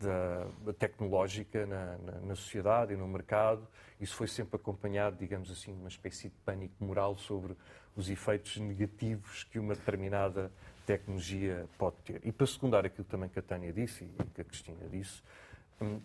da, 0.00 0.72
tecnológica 0.72 1.64
na, 1.64 1.96
na, 1.98 2.12
na, 2.20 2.34
sociedade 2.34 2.92
e 2.92 2.96
no 2.96 3.06
mercado, 3.06 3.66
isso 4.00 4.16
foi 4.16 4.26
sempre 4.26 4.56
acompanhado, 4.56 5.16
digamos 5.16 5.50
assim, 5.50 5.72
de 5.72 5.78
uma 5.78 5.88
espécie 5.88 6.28
de 6.28 6.34
pânico 6.44 6.74
moral 6.84 7.16
sobre 7.16 7.56
os 7.94 8.10
efeitos 8.10 8.56
negativos 8.56 9.44
que 9.44 9.58
uma 9.58 9.74
determinada 9.74 10.50
tecnologia 10.84 11.66
pode 11.78 11.96
ter. 12.04 12.20
E 12.24 12.32
para 12.32 12.46
secundar 12.46 12.84
aquilo 12.84 13.04
também 13.04 13.28
que 13.28 13.38
a 13.38 13.42
Tânia 13.42 13.72
disse 13.72 14.04
e 14.04 14.24
que 14.34 14.40
a 14.40 14.44
Cristina 14.44 14.88
disse, 14.90 15.22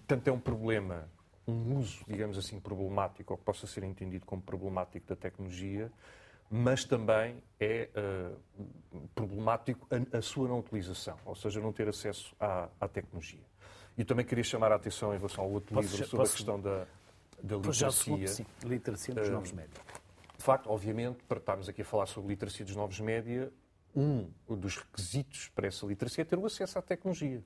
tanto 0.06 0.28
é 0.28 0.32
um 0.32 0.40
problema, 0.40 1.10
um 1.48 1.78
uso, 1.78 2.04
digamos 2.08 2.38
assim, 2.38 2.60
problemático, 2.60 3.34
ou 3.34 3.38
que 3.38 3.44
possa 3.44 3.68
ser 3.68 3.84
entendido 3.84 4.26
como 4.26 4.42
problemático 4.42 5.08
da 5.08 5.16
tecnologia, 5.16 5.92
mas 6.50 6.86
também 6.86 7.44
é 7.60 7.90
uh, 7.96 8.68
problemático 9.14 9.88
a, 9.92 10.18
a, 10.18 10.22
sua 10.22 10.48
não 10.48 10.60
utilização, 10.60 11.18
ou 11.26 11.36
seja, 11.36 11.60
não 11.60 11.74
ter 11.74 11.88
acesso 11.90 12.36
à, 12.40 12.70
à 12.80 12.88
tecnologia. 12.88 13.44
E 13.98 14.06
também 14.06 14.26
queria 14.26 14.44
chamar 14.44 14.72
a 14.72 14.76
atenção 14.76 15.14
em 15.14 15.18
relação 15.18 15.44
ao 15.44 15.50
outro 15.50 15.74
posso, 15.74 15.90
livro 15.90 16.06
sobre 16.06 16.18
posso, 16.18 16.34
a 16.34 16.36
questão 16.38 16.62
da, 16.62 16.88
da 17.42 17.56
literacia. 17.58 18.28
Sim, 18.28 18.46
literacia 18.64 19.14
dos 19.14 19.28
uh, 19.28 19.32
novos 19.32 19.52
média. 19.52 19.82
De 20.38 20.44
facto, 20.44 20.70
obviamente, 20.70 21.24
para 21.24 21.40
estarmos 21.40 21.68
aqui 21.68 21.82
a 21.82 21.86
falar 21.86 22.06
sobre 22.06 22.30
literacia 22.30 22.66
dos 22.66 22.76
novos 22.76 23.00
média, 23.00 23.52
um 23.96 24.30
dos 24.48 24.78
requisitos 24.78 25.50
para 25.50 25.68
essa 25.68 25.86
literacia 25.86 26.22
é 26.22 26.26
ter 26.26 26.38
o 26.38 26.46
acesso 26.46 26.78
à 26.78 26.82
tecnologia. 26.82 27.44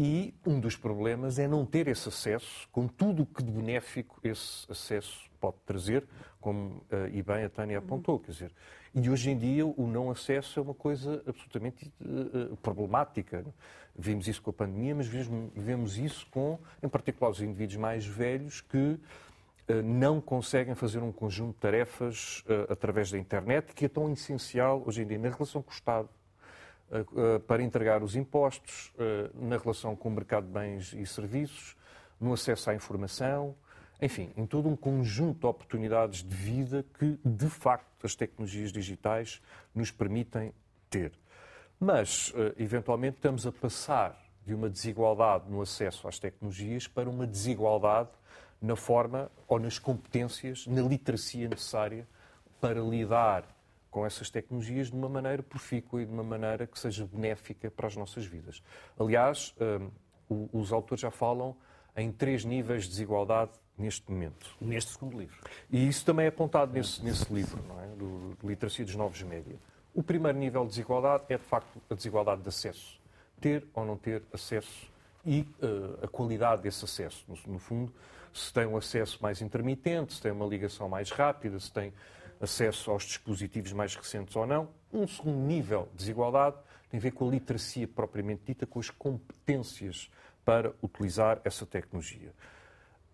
E 0.00 0.32
um 0.46 0.60
dos 0.60 0.76
problemas 0.76 1.40
é 1.40 1.48
não 1.48 1.66
ter 1.66 1.88
esse 1.88 2.08
acesso, 2.08 2.68
com 2.70 2.86
tudo 2.86 3.24
o 3.24 3.26
que 3.26 3.42
de 3.42 3.50
benéfico 3.50 4.20
esse 4.22 4.64
acesso 4.70 5.28
pode 5.40 5.56
trazer, 5.66 6.06
como 6.40 6.76
uh, 6.92 7.08
e 7.12 7.20
bem 7.20 7.42
a 7.42 7.50
Tânia 7.50 7.78
apontou. 7.78 8.20
Quer 8.20 8.30
dizer, 8.30 8.52
e 8.94 9.10
hoje 9.10 9.28
em 9.28 9.36
dia 9.36 9.66
o 9.66 9.88
não 9.88 10.08
acesso 10.08 10.60
é 10.60 10.62
uma 10.62 10.72
coisa 10.72 11.20
absolutamente 11.26 11.92
uh, 12.00 12.56
problemática. 12.58 13.44
Vimos 13.96 14.28
isso 14.28 14.40
com 14.40 14.50
a 14.50 14.52
pandemia, 14.52 14.94
mas 14.94 15.08
vemos, 15.08 15.52
vemos 15.56 15.98
isso 15.98 16.28
com, 16.30 16.60
em 16.80 16.88
particular, 16.88 17.32
os 17.32 17.42
indivíduos 17.42 17.76
mais 17.76 18.06
velhos 18.06 18.60
que 18.60 18.96
não 19.84 20.18
conseguem 20.18 20.74
fazer 20.74 21.02
um 21.02 21.12
conjunto 21.12 21.54
de 21.54 21.60
tarefas 21.60 22.42
uh, 22.46 22.72
através 22.72 23.10
da 23.10 23.18
internet, 23.18 23.74
que 23.74 23.84
é 23.84 23.88
tão 23.88 24.10
essencial 24.12 24.82
hoje 24.86 25.02
em 25.02 25.06
dia 25.06 25.18
na 25.18 25.28
relação 25.28 25.60
com 25.60 25.70
o 25.70 25.74
Estado, 25.74 26.08
para 27.46 27.62
entregar 27.62 28.02
os 28.02 28.16
impostos, 28.16 28.92
na 29.34 29.56
relação 29.56 29.94
com 29.94 30.08
o 30.08 30.12
mercado 30.12 30.46
de 30.46 30.52
bens 30.52 30.92
e 30.92 31.04
serviços, 31.06 31.76
no 32.20 32.32
acesso 32.32 32.70
à 32.70 32.74
informação, 32.74 33.54
enfim, 34.00 34.32
em 34.36 34.46
todo 34.46 34.68
um 34.68 34.76
conjunto 34.76 35.40
de 35.40 35.46
oportunidades 35.46 36.22
de 36.22 36.34
vida 36.34 36.84
que, 36.98 37.18
de 37.24 37.48
facto, 37.48 38.06
as 38.06 38.14
tecnologias 38.14 38.72
digitais 38.72 39.42
nos 39.74 39.90
permitem 39.90 40.52
ter. 40.88 41.12
Mas, 41.80 42.32
eventualmente, 42.56 43.16
estamos 43.16 43.46
a 43.46 43.52
passar 43.52 44.16
de 44.46 44.54
uma 44.54 44.70
desigualdade 44.70 45.50
no 45.50 45.60
acesso 45.60 46.08
às 46.08 46.18
tecnologias 46.18 46.86
para 46.88 47.10
uma 47.10 47.26
desigualdade 47.26 48.08
na 48.60 48.74
forma 48.74 49.30
ou 49.46 49.58
nas 49.60 49.78
competências, 49.78 50.66
na 50.66 50.82
literacia 50.82 51.48
necessária 51.48 52.08
para 52.60 52.80
lidar 52.80 53.46
com 53.98 54.06
essas 54.06 54.30
tecnologias 54.30 54.90
de 54.90 54.96
uma 54.96 55.08
maneira 55.08 55.42
profícua 55.42 56.00
e 56.00 56.06
de 56.06 56.12
uma 56.12 56.22
maneira 56.22 56.68
que 56.68 56.78
seja 56.78 57.04
benéfica 57.04 57.68
para 57.68 57.88
as 57.88 57.96
nossas 57.96 58.24
vidas. 58.24 58.62
Aliás, 58.96 59.52
um, 60.30 60.48
os 60.52 60.72
autores 60.72 61.00
já 61.00 61.10
falam 61.10 61.56
em 61.96 62.12
três 62.12 62.44
níveis 62.44 62.84
de 62.84 62.90
desigualdade 62.90 63.50
neste 63.76 64.08
momento. 64.08 64.54
Neste 64.60 64.92
segundo 64.92 65.18
livro. 65.18 65.36
E 65.68 65.88
isso 65.88 66.04
também 66.04 66.26
é 66.26 66.28
apontado 66.28 66.72
nesse, 66.72 67.04
nesse 67.04 67.32
livro, 67.32 67.60
não 67.66 67.80
é? 67.80 67.86
do, 67.88 68.36
do 68.36 68.48
Literacia 68.48 68.84
dos 68.84 68.94
Novos 68.94 69.20
Média. 69.22 69.56
O 69.92 70.00
primeiro 70.00 70.38
nível 70.38 70.62
de 70.62 70.68
desigualdade 70.68 71.24
é, 71.28 71.36
de 71.36 71.42
facto, 71.42 71.82
a 71.90 71.94
desigualdade 71.94 72.42
de 72.42 72.48
acesso. 72.48 73.00
Ter 73.40 73.66
ou 73.74 73.84
não 73.84 73.96
ter 73.96 74.22
acesso 74.32 74.92
e 75.26 75.40
uh, 75.40 76.04
a 76.04 76.06
qualidade 76.06 76.62
desse 76.62 76.84
acesso. 76.84 77.24
No, 77.26 77.54
no 77.54 77.58
fundo, 77.58 77.92
se 78.32 78.52
tem 78.52 78.64
um 78.64 78.76
acesso 78.76 79.18
mais 79.20 79.42
intermitente, 79.42 80.14
se 80.14 80.22
tem 80.22 80.30
uma 80.30 80.46
ligação 80.46 80.88
mais 80.88 81.10
rápida, 81.10 81.58
se 81.58 81.72
tem 81.72 81.92
acesso 82.40 82.90
aos 82.90 83.04
dispositivos 83.04 83.72
mais 83.72 83.94
recentes 83.94 84.34
ou 84.36 84.46
não. 84.46 84.68
Um 84.92 85.06
segundo 85.06 85.38
nível 85.38 85.88
de 85.92 85.98
desigualdade 85.98 86.56
tem 86.90 86.98
a 86.98 87.02
ver 87.02 87.10
com 87.10 87.28
a 87.28 87.30
literacia 87.30 87.86
propriamente 87.86 88.42
dita, 88.46 88.66
com 88.66 88.78
as 88.78 88.90
competências 88.90 90.10
para 90.44 90.72
utilizar 90.82 91.40
essa 91.44 91.66
tecnologia. 91.66 92.32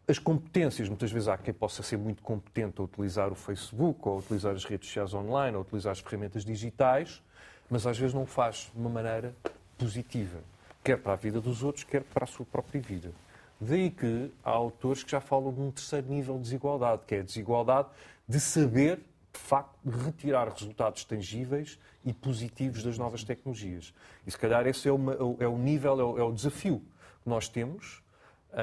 As 0.07 0.19
competências, 0.19 0.89
muitas 0.89 1.11
vezes 1.11 1.29
há 1.29 1.39
quem 1.39 1.55
possa 1.55 1.83
ser 1.83 1.97
muito 1.97 2.23
competente 2.23 2.81
a 2.81 2.85
utilizar 2.85 3.33
o 3.33 3.35
Facebook, 3.35 4.01
ou 4.07 4.17
a 4.17 4.19
utilizar 4.19 4.55
as 4.55 4.65
redes 4.65 4.89
sociais 4.89 5.15
online, 5.15 5.57
ou 5.57 5.63
a 5.63 5.63
utilizar 5.63 5.93
as 5.93 6.01
ferramentas 6.01 6.45
digitais, 6.45 7.23
mas 7.71 7.87
às 7.87 7.99
vezes 7.99 8.15
não 8.15 8.25
o 8.25 8.27
faz 8.27 8.71
de 8.73 8.79
uma 8.79 8.91
maneira 8.91 9.35
positiva, 9.79 10.39
quer 10.85 10.99
para 10.99 11.15
a 11.15 11.17
vida 11.17 11.41
dos 11.41 11.63
outros, 11.63 11.85
quer 11.85 12.03
para 12.03 12.25
a 12.25 12.27
sua 12.27 12.45
própria 12.45 12.81
vida. 12.81 13.13
Daí 13.61 13.91
que 13.91 14.31
há 14.45 14.51
autores 14.51 15.03
que 15.03 15.11
já 15.11 15.21
falam 15.21 15.53
de 15.53 15.61
um 15.61 15.71
terceiro 15.71 16.07
nível 16.07 16.35
de 16.37 16.43
desigualdade, 16.43 17.03
que 17.07 17.15
é 17.15 17.21
a 17.21 17.23
desigualdade 17.23 17.89
de 18.29 18.39
saber, 18.39 19.01
de 19.35 19.41
facto, 19.41 19.77
retirar 19.85 20.49
resultados 20.49 21.05
tangíveis 21.05 21.79
e 22.05 22.13
positivos 22.13 22.85
das 22.85 22.97
novas 22.97 23.25
tecnologias. 23.25 23.93
E 24.25 24.31
se 24.31 24.39
calhar 24.39 24.65
esse 24.67 24.89
é, 24.89 24.93
uma, 24.93 25.13
é 25.41 25.49
o 25.49 25.59
nível, 25.59 26.01
é 26.01 26.05
o, 26.05 26.19
é 26.19 26.23
o, 26.23 26.33
desafio 26.33 26.81
que 27.23 27.29
nós 27.29 27.49
temos 27.49 28.01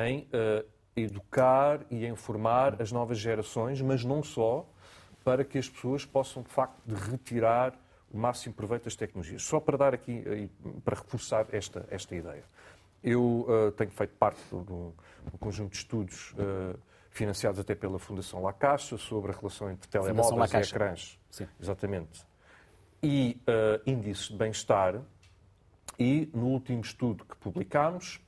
em 0.05 0.21
uh, 0.21 0.65
educar 0.95 1.81
e 1.91 2.05
em 2.05 2.15
formar 2.15 2.81
as 2.81 2.91
novas 2.91 3.19
gerações, 3.19 3.81
mas 3.81 4.05
não 4.05 4.23
só, 4.23 4.65
para 5.25 5.43
que 5.43 5.57
as 5.57 5.67
pessoas 5.67 6.05
possam, 6.05 6.41
de 6.41 6.49
facto, 6.49 6.81
de 6.85 6.95
retirar 6.95 7.77
o 8.09 8.17
máximo 8.17 8.55
proveito 8.55 8.85
das 8.85 8.95
tecnologias. 8.95 9.43
Só 9.43 9.59
para 9.59 9.77
dar 9.77 9.93
aqui, 9.93 10.49
para 10.85 10.95
reforçar 10.95 11.47
esta, 11.51 11.85
esta 11.91 12.15
ideia. 12.15 12.43
Eu 13.03 13.45
uh, 13.47 13.71
tenho 13.73 13.91
feito 13.91 14.13
parte 14.17 14.41
de 14.49 14.55
um, 14.55 14.93
conjunto 15.39 15.71
de 15.71 15.77
estudos 15.77 16.33
financiados 17.11 17.59
até 17.59 17.75
pela 17.75 17.99
Fundação 17.99 18.41
La 18.41 18.53
Caixa 18.53 18.97
sobre 18.97 19.31
a 19.31 19.35
relação 19.35 19.69
entre 19.69 19.87
telemóveis 19.87 20.51
e 20.53 20.57
ecrãs. 20.57 21.19
Sim. 21.29 21.47
Exatamente. 21.59 22.25
E 23.03 23.39
uh, 23.41 23.89
índices 23.89 24.29
de 24.29 24.37
bem-estar. 24.37 25.01
E 25.99 26.31
no 26.33 26.47
último 26.47 26.81
estudo 26.81 27.25
que 27.25 27.35
publicámos, 27.35 28.19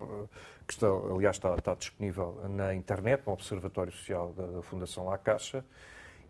que 0.68 0.74
está, 0.74 0.86
aliás 0.88 1.38
está, 1.38 1.56
está, 1.56 1.74
disponível 1.74 2.42
na 2.50 2.76
internet, 2.76 3.24
no 3.26 3.34
Observatório 3.34 3.92
Social 3.92 4.32
da, 4.34 4.46
da 4.46 4.62
Fundação 4.62 5.06
La 5.06 5.18
Caixa, 5.18 5.66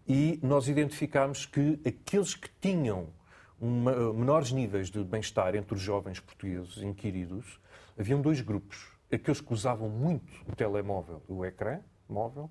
e 0.08 0.40
nós 0.42 0.70
identificámos 0.70 1.46
que 1.46 1.82
aqueles 1.86 2.36
que 2.36 2.50
tinham 2.62 3.10
uma, 3.60 4.14
menores 4.14 4.52
níveis 4.52 4.90
de 4.90 5.04
bem-estar 5.04 5.56
entre 5.56 5.74
os 5.74 5.82
jovens 5.82 6.20
portugueses 6.20 6.78
inquiridos, 6.78 7.60
haviam 8.00 8.22
dois 8.22 8.40
grupos. 8.40 8.88
Aqueles 9.12 9.42
que 9.42 9.52
usavam 9.52 9.90
muito 9.90 10.32
o 10.48 10.56
telemóvel, 10.56 11.22
o 11.28 11.44
ecrã 11.44 11.82
móvel, 12.14 12.50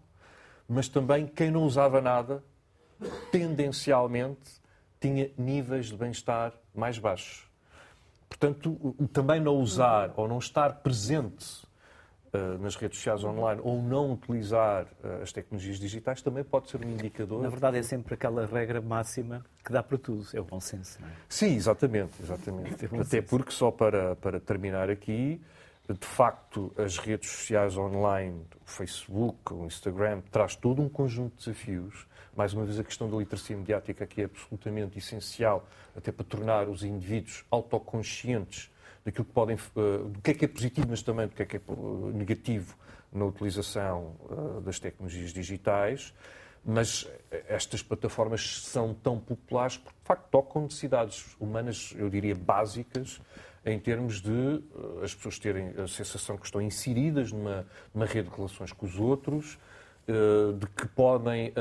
mas 0.69 0.89
também 0.89 1.27
quem 1.27 1.51
não 1.51 1.63
usava 1.63 2.01
nada, 2.01 2.43
tendencialmente, 3.31 4.61
tinha 5.01 5.31
níveis 5.37 5.87
de 5.87 5.97
bem-estar 5.97 6.53
mais 6.75 6.99
baixos. 6.99 7.51
Portanto, 8.29 8.95
também 9.13 9.41
não 9.41 9.57
usar 9.57 10.13
ou 10.17 10.27
não 10.27 10.39
estar 10.39 10.77
presente 10.77 11.63
uh, 12.33 12.59
nas 12.63 12.77
redes 12.77 12.99
sociais 12.99 13.23
online 13.25 13.61
ou 13.63 13.83
não 13.83 14.13
utilizar 14.13 14.85
uh, 14.85 15.23
as 15.23 15.33
tecnologias 15.33 15.79
digitais 15.79 16.23
também 16.23 16.43
pode 16.43 16.71
ser 16.71 16.85
um 16.85 16.89
indicador. 16.89 17.43
Na 17.43 17.49
verdade, 17.49 17.79
é 17.79 17.83
sempre 17.83 18.15
aquela 18.15 18.47
regra 18.47 18.81
máxima 18.81 19.45
que 19.65 19.73
dá 19.73 19.83
para 19.83 19.99
tudo, 19.99 20.27
é 20.33 20.41
o 20.41 20.45
bom 20.45 20.61
senso. 20.61 20.99
Não 21.01 21.09
é? 21.09 21.13
Sim, 21.29 21.55
exatamente. 21.55 22.23
exatamente. 22.23 22.85
Até 22.87 23.05
senso. 23.05 23.23
porque, 23.29 23.51
só 23.53 23.71
para, 23.71 24.17
para 24.17 24.41
terminar 24.41 24.89
aqui, 24.89 25.41
de 25.89 26.07
facto, 26.07 26.73
as 26.77 26.99
redes 26.99 27.31
sociais 27.31 27.77
online, 27.77 28.47
o 28.65 28.71
Facebook, 28.71 29.53
o 29.53 29.67
Instagram, 29.67 30.21
traz 30.31 30.55
todo 30.55 30.81
um 30.81 30.89
conjunto 30.89 31.37
de 31.37 31.45
desafios. 31.45 32.07
Mais 32.37 32.55
uma 32.55 32.65
vez, 32.65 32.79
a 32.79 32.85
questão 32.85 33.11
da 33.11 33.17
literacia 33.17 33.57
mediática 33.57 34.05
aqui 34.05 34.23
é 34.23 34.25
absolutamente 34.25 34.99
essencial, 34.99 35.67
até 35.97 36.13
para 36.13 36.25
tornar 36.25 36.69
os 36.69 36.83
indivíduos 36.83 37.45
autoconscientes 37.51 38.71
daquilo 39.05 39.25
que 39.25 39.33
podem, 39.33 39.57
eh, 39.57 40.09
do 40.09 40.21
que 40.23 40.31
é 40.31 40.35
que 40.35 40.45
é 40.45 40.49
positivo, 40.49 40.87
mas 40.89 41.03
também 41.03 41.27
do 41.27 41.35
que 41.35 41.43
é 41.43 41.47
que 41.47 41.57
é 41.57 41.61
eh, 41.61 42.13
negativo 42.15 42.77
na 43.13 43.25
utilização 43.25 44.15
eh, 44.31 44.61
das 44.61 44.79
tecnologias 44.79 45.33
digitais. 45.33 46.15
Mas 46.65 47.11
estas 47.49 47.83
plataformas 47.83 48.61
são 48.61 48.95
tão 48.95 49.19
populares 49.19 49.77
porque, 49.77 49.99
de 49.99 50.07
facto, 50.07 50.29
tocam 50.31 50.63
necessidades 50.63 51.37
humanas, 51.41 51.93
eu 51.99 52.09
diria, 52.09 52.37
básicas, 52.37 53.21
em 53.65 53.79
termos 53.79 54.21
de 54.21 54.63
as 55.03 55.15
pessoas 55.15 55.39
terem 55.39 55.69
a 55.79 55.87
sensação 55.87 56.37
que 56.37 56.45
estão 56.45 56.61
inseridas 56.61 57.31
numa, 57.31 57.67
numa 57.95 58.07
rede 58.07 58.29
de 58.29 58.37
relações 58.37 58.73
com 58.73 58.87
os 58.87 58.99
outros, 58.99 59.59
de 60.59 60.67
que 60.67 60.89
podem 60.89 61.53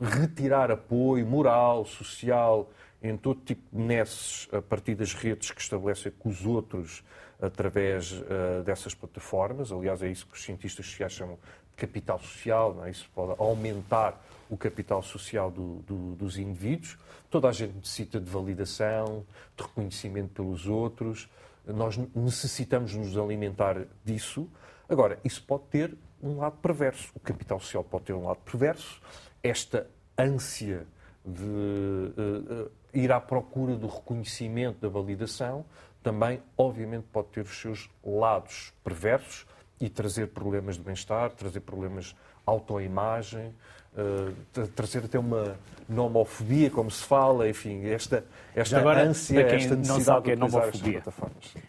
retirar 0.00 0.70
apoio 0.70 1.26
moral, 1.26 1.84
social, 1.84 2.70
em 3.02 3.16
todo 3.18 3.40
tipo 3.44 3.62
de 3.70 3.82
nesses 3.82 4.48
a 4.50 4.62
partir 4.62 4.94
das 4.94 5.12
redes 5.12 5.50
que 5.50 5.60
estabelecem 5.60 6.10
com 6.18 6.30
os 6.30 6.46
outros 6.46 7.04
através 7.40 8.12
uh, 8.12 8.62
dessas 8.64 8.94
plataformas. 8.94 9.70
Aliás, 9.70 10.02
é 10.02 10.10
isso 10.10 10.26
que 10.26 10.34
os 10.34 10.42
cientistas 10.42 10.86
sociais 10.86 11.12
chamam 11.12 11.38
de 11.70 11.76
capital 11.76 12.18
social, 12.18 12.82
é? 12.84 12.90
isso 12.90 13.08
pode 13.14 13.34
aumentar 13.38 14.24
o 14.48 14.56
capital 14.56 15.02
social 15.02 15.50
do, 15.50 15.76
do, 15.86 16.14
dos 16.14 16.38
indivíduos. 16.38 16.98
Toda 17.30 17.48
a 17.48 17.52
gente 17.52 17.74
necessita 17.74 18.20
de 18.20 18.30
validação, 18.30 19.24
de 19.56 19.62
reconhecimento 19.62 20.30
pelos 20.34 20.66
outros. 20.66 21.28
Nós 21.66 21.96
necessitamos 22.14 22.94
nos 22.94 23.16
alimentar 23.16 23.86
disso. 24.04 24.48
Agora, 24.88 25.18
isso 25.24 25.42
pode 25.42 25.64
ter 25.64 25.96
um 26.22 26.38
lado 26.38 26.56
perverso. 26.58 27.10
O 27.14 27.20
capital 27.20 27.58
social 27.58 27.84
pode 27.84 28.04
ter 28.04 28.12
um 28.12 28.26
lado 28.26 28.38
perverso. 28.38 29.00
Esta 29.42 29.86
ânsia 30.16 30.86
de 31.24 31.42
uh, 31.42 32.66
uh, 32.66 32.70
ir 32.92 33.10
à 33.10 33.20
procura 33.20 33.76
do 33.76 33.86
reconhecimento, 33.86 34.80
da 34.80 34.88
validação, 34.88 35.64
também, 36.02 36.42
obviamente, 36.56 37.06
pode 37.10 37.28
ter 37.28 37.40
os 37.40 37.58
seus 37.60 37.90
lados 38.04 38.74
perversos 38.84 39.46
e 39.80 39.88
trazer 39.88 40.28
problemas 40.28 40.76
de 40.76 40.82
bem-estar, 40.82 41.30
trazer 41.32 41.60
problemas 41.60 42.14
autoimagem, 42.46 43.54
uh, 43.94 44.66
trazer 44.68 45.04
até 45.04 45.18
uma 45.18 45.56
nomofobia, 45.88 46.70
como 46.70 46.90
se 46.90 47.04
fala, 47.04 47.48
enfim, 47.48 47.86
esta, 47.86 48.24
esta 48.54 48.78
agora, 48.78 49.02
ânsia, 49.02 49.40
esta 49.40 49.76
necessidade 49.76 49.88
não 49.88 50.00
sabe 50.00 50.24
que 50.24 50.30
é 50.32 50.36
nomofobia. 50.36 51.02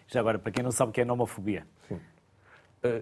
Já 0.08 0.20
agora, 0.20 0.40
para 0.40 0.52
quem 0.52 0.64
não 0.64 0.72
sabe 0.72 0.90
o 0.90 0.94
que 0.94 1.02
é 1.02 1.06
nomofobia. 1.06 1.66
Sim. 1.88 2.00
Eh, 2.86 3.02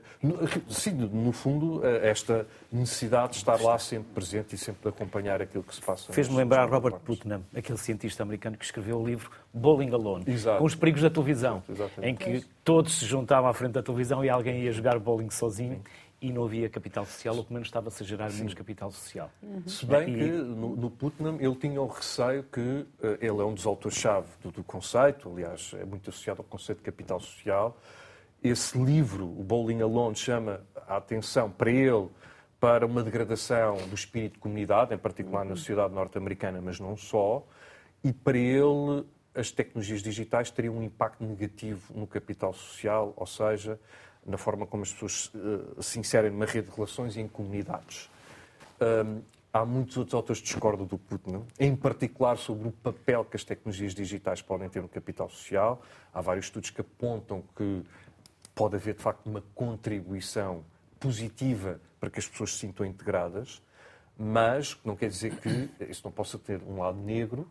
sim, 0.69 0.91
no 0.93 1.31
fundo, 1.33 1.86
eh, 1.86 2.09
esta 2.09 2.47
necessidade 2.71 3.33
de 3.33 3.38
estar 3.39 3.59
lá 3.62 3.77
sempre 3.77 4.13
presente 4.13 4.55
e 4.55 4.57
sempre 4.57 4.81
de 4.83 4.89
acompanhar 4.89 5.41
aquilo 5.41 5.63
que 5.63 5.75
se 5.75 5.81
passa. 5.81 6.12
Fez-me 6.13 6.38
lembrar 6.38 6.69
Robert 6.69 6.99
Putnam, 6.99 7.43
aquele 7.53 7.77
cientista 7.77 8.23
americano 8.23 8.57
que 8.57 8.63
escreveu 8.63 9.01
o 9.01 9.05
livro 9.05 9.29
Bowling 9.53 9.91
Alone, 9.91 10.23
Exato. 10.27 10.59
com 10.59 10.65
os 10.65 10.73
perigos 10.73 11.01
da 11.01 11.09
televisão, 11.09 11.62
em 12.01 12.15
que 12.15 12.45
todos 12.63 12.99
se 12.99 13.05
juntavam 13.05 13.49
à 13.49 13.53
frente 13.53 13.73
da 13.73 13.83
televisão 13.83 14.23
e 14.23 14.29
alguém 14.29 14.62
ia 14.63 14.71
jogar 14.71 14.97
bowling 14.99 15.29
sozinho. 15.29 15.81
E 16.23 16.31
não 16.31 16.45
havia 16.45 16.69
capital 16.69 17.05
social, 17.05 17.36
ou 17.36 17.43
pelo 17.43 17.55
menos 17.55 17.67
estava-se 17.67 18.01
a 18.01 18.05
gerar 18.05 18.31
menos 18.31 18.53
capital 18.53 18.89
social. 18.89 19.29
Uhum. 19.41 19.67
Se 19.67 19.86
bem 19.86 20.09
e... 20.09 20.17
que 20.17 20.31
no, 20.31 20.73
no 20.75 20.89
Putnam 20.89 21.36
ele 21.38 21.55
tinha 21.55 21.81
o 21.81 21.88
receio 21.88 22.43
que 22.43 22.62
uh, 22.62 22.88
ele 23.19 23.41
é 23.41 23.43
um 23.43 23.53
dos 23.53 23.65
autores-chave 23.65 24.27
do, 24.41 24.49
do 24.49 24.63
conceito, 24.63 25.29
aliás, 25.29 25.75
é 25.77 25.83
muito 25.83 26.09
associado 26.09 26.39
ao 26.41 26.45
conceito 26.45 26.77
de 26.77 26.86
capital 26.86 27.19
social, 27.19 27.77
esse 28.41 28.77
livro, 28.77 29.25
o 29.25 29.43
Bowling 29.43 29.81
Alone, 29.81 30.15
chama 30.15 30.62
a 30.88 30.97
atenção 30.97 31.51
para 31.51 31.71
ele 31.71 32.09
para 32.59 32.86
uma 32.86 33.03
degradação 33.03 33.75
do 33.89 33.95
espírito 33.95 34.33
de 34.36 34.39
comunidade, 34.39 34.93
em 34.93 34.97
particular 34.97 35.43
na 35.43 35.55
sociedade 35.55 35.93
norte-americana, 35.93 36.62
mas 36.62 36.79
não 36.79 36.95
só, 36.95 37.45
e 38.01 38.13
para 38.13 38.38
ele 38.38 39.05
as 39.36 39.51
tecnologias 39.51 40.01
digitais 40.01 40.51
teriam 40.51 40.77
um 40.77 40.83
impacto 40.83 41.23
negativo 41.23 41.93
no 41.93 42.07
capital 42.07 42.53
social, 42.53 43.13
ou 43.17 43.25
seja, 43.25 43.79
na 44.25 44.38
forma 44.38 44.65
como 44.65 44.83
as 44.83 44.91
pessoas 44.91 45.31
uh, 45.36 45.81
se 45.81 45.99
inserem 45.99 46.31
numa 46.31 46.45
rede 46.45 46.69
de 46.69 46.75
relações 46.75 47.15
e 47.15 47.21
em 47.21 47.27
comunidades. 47.27 48.09
Há 49.53 49.63
muitos 49.65 49.95
outros 49.97 50.15
autores 50.15 50.41
que 50.41 50.47
discordam 50.47 50.83
do 50.83 50.97
Putin, 50.97 51.43
em 51.59 51.75
particular 51.75 52.39
sobre 52.39 52.67
o 52.67 52.71
papel 52.71 53.23
que 53.23 53.38
as 53.38 53.43
tecnologias 53.43 53.93
digitais 53.93 54.41
podem 54.41 54.67
ter 54.67 54.81
no 54.81 54.89
capital 54.89 55.29
social. 55.29 55.79
Há 56.12 56.21
vários 56.21 56.47
estudos 56.47 56.71
que 56.71 56.81
apontam 56.81 57.43
que 57.55 57.83
pode 58.55 58.75
haver, 58.75 58.95
de 58.95 59.03
facto, 59.03 59.27
uma 59.27 59.43
contribuição 59.53 60.65
positiva 60.99 61.79
para 61.99 62.09
que 62.09 62.17
as 62.17 62.27
pessoas 62.27 62.53
se 62.53 62.59
sintam 62.59 62.83
integradas, 62.83 63.62
mas 64.17 64.75
não 64.83 64.95
quer 64.95 65.09
dizer 65.09 65.36
que 65.36 65.69
isso 65.88 66.01
não 66.03 66.12
possa 66.12 66.39
ter 66.39 66.59
um 66.63 66.79
lado 66.79 66.97
negro 66.97 67.47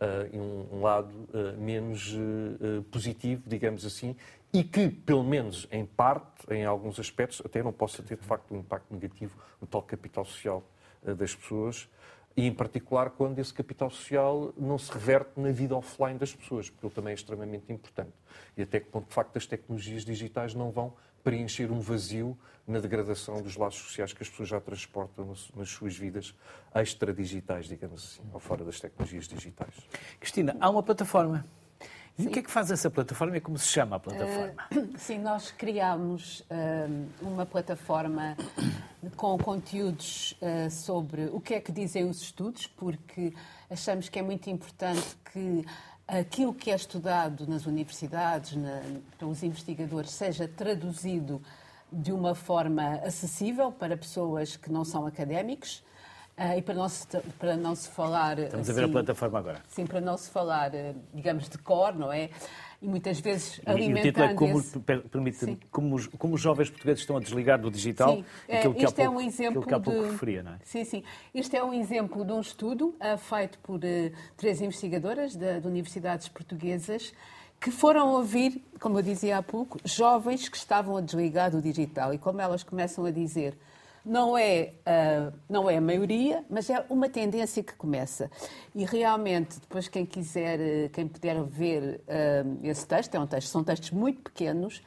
uh, 0.00 0.28
e 0.30 0.38
um, 0.38 0.66
um 0.70 0.82
lado 0.82 1.10
uh, 1.32 1.58
menos 1.58 2.12
uh, 2.12 2.82
positivo, 2.90 3.42
digamos 3.46 3.86
assim, 3.86 4.14
e 4.52 4.64
que, 4.64 4.88
pelo 4.88 5.22
menos 5.22 5.68
em 5.70 5.84
parte, 5.84 6.52
em 6.52 6.64
alguns 6.64 6.98
aspectos, 6.98 7.42
até 7.44 7.62
não 7.62 7.72
possa 7.72 8.02
ter, 8.02 8.16
de 8.16 8.24
facto, 8.24 8.54
um 8.54 8.58
impacto 8.58 8.92
negativo 8.92 9.36
no 9.60 9.66
tal 9.66 9.82
capital 9.82 10.24
social 10.24 10.64
das 11.02 11.34
pessoas, 11.34 11.88
e 12.36 12.46
em 12.46 12.52
particular 12.52 13.10
quando 13.10 13.40
esse 13.40 13.52
capital 13.52 13.90
social 13.90 14.52
não 14.56 14.78
se 14.78 14.92
reverte 14.92 15.32
na 15.36 15.50
vida 15.50 15.76
offline 15.76 16.18
das 16.18 16.32
pessoas, 16.32 16.70
porque 16.70 16.86
ele 16.86 16.94
também 16.94 17.10
é 17.10 17.14
extremamente 17.14 17.72
importante. 17.72 18.12
E 18.56 18.62
até 18.62 18.78
que 18.78 18.86
ponto, 18.86 19.08
de 19.08 19.14
facto, 19.14 19.36
as 19.36 19.44
tecnologias 19.44 20.04
digitais 20.04 20.54
não 20.54 20.70
vão 20.70 20.94
preencher 21.24 21.70
um 21.70 21.80
vazio 21.80 22.38
na 22.66 22.78
degradação 22.78 23.42
dos 23.42 23.56
laços 23.56 23.80
sociais 23.80 24.12
que 24.12 24.22
as 24.22 24.28
pessoas 24.28 24.48
já 24.48 24.60
transportam 24.60 25.34
nas 25.56 25.68
suas 25.68 25.96
vidas 25.96 26.34
extradigitais, 26.74 27.66
digamos 27.66 28.04
assim, 28.04 28.28
ou 28.32 28.38
fora 28.38 28.64
das 28.64 28.78
tecnologias 28.78 29.26
digitais. 29.26 29.74
Cristina, 30.20 30.56
há 30.60 30.70
uma 30.70 30.82
plataforma 30.82 31.44
e 32.18 32.26
o 32.26 32.30
que 32.30 32.40
é 32.40 32.42
que 32.42 32.50
faz 32.50 32.70
essa 32.70 32.90
plataforma 32.90 33.36
e 33.36 33.40
como 33.40 33.56
se 33.56 33.68
chama 33.68 33.96
a 33.96 34.00
plataforma? 34.00 34.54
Uh, 34.74 34.88
sim, 34.98 35.18
nós 35.18 35.52
criámos 35.52 36.40
uh, 36.40 37.06
uma 37.22 37.46
plataforma 37.46 38.36
com 39.16 39.38
conteúdos 39.38 40.36
uh, 40.42 40.68
sobre 40.68 41.26
o 41.26 41.40
que 41.40 41.54
é 41.54 41.60
que 41.60 41.70
dizem 41.70 42.04
os 42.04 42.20
estudos, 42.20 42.66
porque 42.66 43.32
achamos 43.70 44.08
que 44.08 44.18
é 44.18 44.22
muito 44.22 44.50
importante 44.50 45.16
que 45.32 45.64
aquilo 46.08 46.52
que 46.52 46.72
é 46.72 46.74
estudado 46.74 47.46
nas 47.46 47.66
universidades, 47.66 48.56
na, 48.56 48.82
pelos 49.16 49.44
investigadores, 49.44 50.10
seja 50.10 50.48
traduzido 50.48 51.40
de 51.92 52.12
uma 52.12 52.34
forma 52.34 52.96
acessível 53.04 53.70
para 53.70 53.96
pessoas 53.96 54.56
que 54.56 54.72
não 54.72 54.84
são 54.84 55.06
académicos. 55.06 55.84
Uh, 56.38 56.56
e 56.56 56.62
para 56.62 56.74
não, 56.74 56.88
se, 56.88 57.06
para 57.36 57.56
não 57.56 57.74
se 57.74 57.88
falar. 57.88 58.38
Estamos 58.38 58.70
assim, 58.70 58.78
a 58.78 58.80
ver 58.80 58.88
a 58.88 58.92
plataforma 58.92 59.38
agora. 59.40 59.60
Sim, 59.68 59.86
para 59.86 60.00
não 60.00 60.16
se 60.16 60.30
falar, 60.30 60.72
eh, 60.72 60.94
digamos, 61.12 61.48
de 61.48 61.58
cor, 61.58 61.92
não 61.96 62.12
é? 62.12 62.30
E 62.80 62.86
muitas 62.86 63.18
vezes 63.18 63.60
alimentando. 63.66 63.96
E 63.96 64.00
o 64.00 64.02
título 64.04 64.26
é 64.26 64.34
como, 64.34 64.60
esse... 64.60 64.78
permite, 64.78 65.58
como, 65.68 65.96
os, 65.96 66.06
como 66.06 66.34
os 66.36 66.40
jovens 66.40 66.70
portugueses 66.70 67.00
estão 67.00 67.16
a 67.16 67.20
desligar 67.20 67.60
do 67.60 67.68
digital. 67.72 68.14
Sim, 68.14 68.24
aquilo 68.52 68.72
que 68.72 68.84
isto 68.84 69.00
há 69.00 69.04
pouco, 69.04 69.20
é 69.20 69.24
um 69.24 69.26
exemplo 69.26 69.66
que 69.66 69.74
há 69.74 69.80
pouco 69.80 70.00
de... 70.00 70.10
referia, 70.12 70.44
não 70.44 70.52
é? 70.52 70.58
Sim, 70.62 70.84
sim. 70.84 71.02
Isto 71.34 71.56
é 71.56 71.64
um 71.64 71.74
exemplo 71.74 72.24
de 72.24 72.30
um 72.30 72.40
estudo 72.40 72.94
uh, 73.00 73.18
feito 73.18 73.58
por 73.58 73.78
uh, 73.78 74.12
três 74.36 74.60
investigadoras 74.60 75.34
de, 75.34 75.60
de 75.60 75.66
universidades 75.66 76.28
portuguesas 76.28 77.12
que 77.60 77.72
foram 77.72 78.12
ouvir, 78.12 78.62
como 78.78 78.96
eu 79.00 79.02
dizia 79.02 79.38
há 79.38 79.42
pouco, 79.42 79.80
jovens 79.84 80.48
que 80.48 80.56
estavam 80.56 80.96
a 80.96 81.00
desligar 81.00 81.50
do 81.50 81.60
digital. 81.60 82.14
E 82.14 82.18
como 82.18 82.40
elas 82.40 82.62
começam 82.62 83.04
a 83.04 83.10
dizer 83.10 83.58
Não 84.08 84.38
é, 84.38 84.72
uh, 84.86 85.32
não 85.48 85.68
é 85.68 85.76
a 85.76 85.80
maioria, 85.80 86.42
mas 86.48 86.70
é 86.70 86.82
uma 86.88 87.10
tendência 87.10 87.62
que 87.62 87.74
começa. 87.74 88.30
E 88.74 88.84
realmente, 88.84 89.60
depois 89.60 89.86
quem 89.86 90.06
quiser, 90.06 90.58
eh, 90.58 90.88
quem 90.90 91.06
puder 91.06 91.42
ver 91.44 92.00
uh, 92.08 92.58
esse 92.62 92.86
texto, 92.86 93.14
é 93.14 93.20
um 93.20 93.26
texto, 93.26 93.48
são 93.48 93.62
textos 93.62 93.90
muito 93.90 94.22
pequenos, 94.22 94.82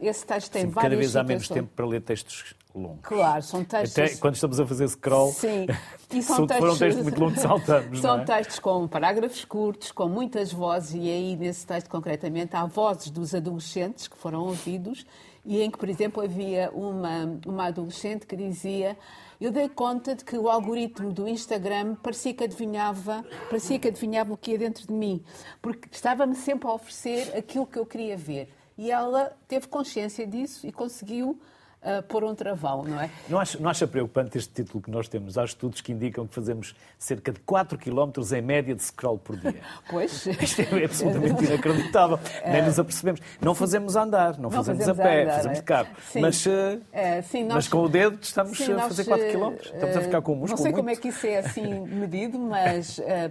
esse 0.00 0.26
texto 0.26 0.50
tem 0.50 0.62
Sim, 0.62 0.68
várias 0.68 0.90
Cada 0.90 0.96
vez 0.96 1.16
há 1.16 1.22
menos 1.22 1.48
tempo 1.48 1.70
para 1.76 1.86
ler 1.86 2.00
textos 2.00 2.56
longos. 2.74 3.02
Claro, 3.02 3.42
são 3.42 3.62
textos... 3.62 3.96
Até 3.96 4.16
quando 4.16 4.34
estamos 4.34 4.58
a 4.58 4.66
fazer 4.66 4.88
scroll, 4.88 5.32
Sim. 5.32 5.66
E 6.12 6.22
se 6.22 6.28
for 6.28 6.42
um 6.42 6.76
texto 6.76 7.02
muito 7.02 7.20
longo, 7.20 7.38
saltamos, 7.38 8.00
São 8.00 8.18
é? 8.18 8.24
textos 8.24 8.58
com 8.58 8.88
parágrafos 8.88 9.44
curtos, 9.44 9.92
com 9.92 10.08
muitas 10.08 10.52
vozes, 10.52 10.94
e 10.94 11.08
aí 11.08 11.36
nesse 11.36 11.64
texto 11.66 11.88
concretamente 11.88 12.56
há 12.56 12.66
vozes 12.66 13.10
dos 13.10 13.34
adolescentes 13.34 14.08
que 14.08 14.16
foram 14.16 14.40
ouvidos 14.40 15.06
e 15.44 15.60
em 15.60 15.70
que, 15.70 15.78
por 15.78 15.88
exemplo, 15.88 16.22
havia 16.22 16.70
uma, 16.72 17.38
uma 17.46 17.66
adolescente 17.66 18.26
que 18.26 18.36
dizia 18.36 18.96
eu 19.40 19.50
dei 19.50 19.68
conta 19.68 20.14
de 20.14 20.24
que 20.24 20.38
o 20.38 20.48
algoritmo 20.48 21.12
do 21.12 21.28
Instagram 21.28 21.96
parecia 21.96 22.32
que 22.32 22.44
adivinhava, 22.44 23.24
parecia 23.50 23.78
que 23.78 23.88
adivinhava 23.88 24.32
o 24.32 24.36
que 24.36 24.52
ia 24.52 24.58
dentro 24.58 24.86
de 24.86 24.92
mim, 24.92 25.22
porque 25.60 25.88
estava-me 25.90 26.34
sempre 26.34 26.68
a 26.68 26.72
oferecer 26.72 27.36
aquilo 27.36 27.66
que 27.66 27.78
eu 27.78 27.84
queria 27.84 28.16
ver. 28.16 28.48
E 28.78 28.90
ela 28.90 29.36
teve 29.46 29.68
consciência 29.68 30.26
disso 30.26 30.66
e 30.66 30.72
conseguiu 30.72 31.38
uh, 31.84 32.02
pôr 32.04 32.24
um 32.24 32.34
travão, 32.34 32.82
não 32.84 33.00
é? 33.00 33.10
Não 33.28 33.38
acha, 33.38 33.58
não 33.58 33.70
acha 33.70 33.86
preocupante 33.86 34.38
este 34.38 34.52
título 34.52 34.82
que 34.82 34.90
nós 34.90 35.06
temos? 35.08 35.36
Há 35.38 35.44
estudos 35.44 35.80
que 35.80 35.92
indicam 35.92 36.26
que 36.26 36.34
fazemos 36.34 36.74
cerca 36.98 37.30
de 37.32 37.40
4 37.40 37.78
km 37.78 38.10
em 38.36 38.42
média 38.42 38.74
de 38.74 38.82
scroll 38.82 39.18
por 39.18 39.36
dia. 39.36 39.54
Pois. 39.90 40.26
Isto 40.26 40.62
é 40.62 40.84
absolutamente 40.84 41.44
inacreditável. 41.44 42.18
Nem 42.46 42.62
nos 42.62 42.78
apercebemos. 42.78 43.20
Não 43.40 43.54
fazemos 43.54 43.96
a 43.96 44.02
andar, 44.02 44.34
não, 44.34 44.44
Não 44.44 44.50
fazemos, 44.50 44.80
fazemos 44.84 45.00
a 45.00 45.02
pé, 45.02 45.22
andar, 45.22 45.36
fazemos 45.36 45.58
é. 45.58 45.60
de 45.60 45.66
carro. 45.66 45.88
Sim. 46.10 46.20
Mas, 46.20 46.46
eh, 46.46 46.78
É, 46.92 47.22
sim, 47.22 47.44
nós- 47.44 47.54
mas 47.54 47.68
com 47.68 47.78
o 47.82 47.88
dedo 47.88 48.18
estamos 48.20 48.56
Sim, 48.58 48.72
a 48.72 48.78
fazer 48.80 49.04
4 49.04 49.24
eh, 49.26 49.32
km. 49.32 49.52
Estamos 49.60 49.96
a 49.96 50.00
ficar 50.00 50.22
com 50.22 50.32
o 50.32 50.36
músculo 50.36 50.56
Não 50.58 50.62
sei 50.62 50.72
como 50.72 50.88
é 50.88 50.92
muito. 50.92 51.00
que 51.02 51.08
isso 51.08 51.26
é 51.26 51.38
assim 51.38 51.80
medido, 51.86 52.38
mas 52.38 52.98
eh, 53.00 53.30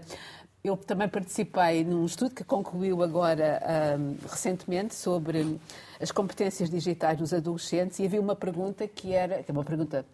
eu 0.64 0.78
também 0.78 1.10
participei 1.10 1.84
num 1.84 2.06
estudo 2.06 2.34
que 2.34 2.44
concluiu 2.44 3.04
agora 3.04 3.62
ahm, 3.66 4.16
recentemente 4.30 4.96
sobre 4.96 5.60
as 6.00 6.10
competências 6.10 6.70
digitais 6.70 7.18
dos 7.18 7.34
adolescentes 7.34 8.00
e 8.00 8.06
havia 8.06 8.22
uma 8.22 8.34
pergunta 8.34 8.88
que 8.88 9.14
era, 9.14 9.44
que 9.44 9.52
é 9.52 9.54
uma 9.54 9.66
pergunta 9.66 10.06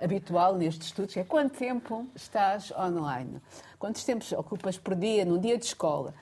habitual 0.00 0.56
nestes 0.56 0.86
estudos, 0.86 1.14
é 1.14 1.24
quanto 1.24 1.58
tempo 1.58 2.06
estás 2.14 2.72
online? 2.72 3.38
Quantos 3.78 4.02
tempos 4.02 4.32
ocupas 4.32 4.78
por 4.78 4.94
dia 4.94 5.26
num 5.26 5.38
dia 5.38 5.58
de 5.58 5.66
escola? 5.66 6.14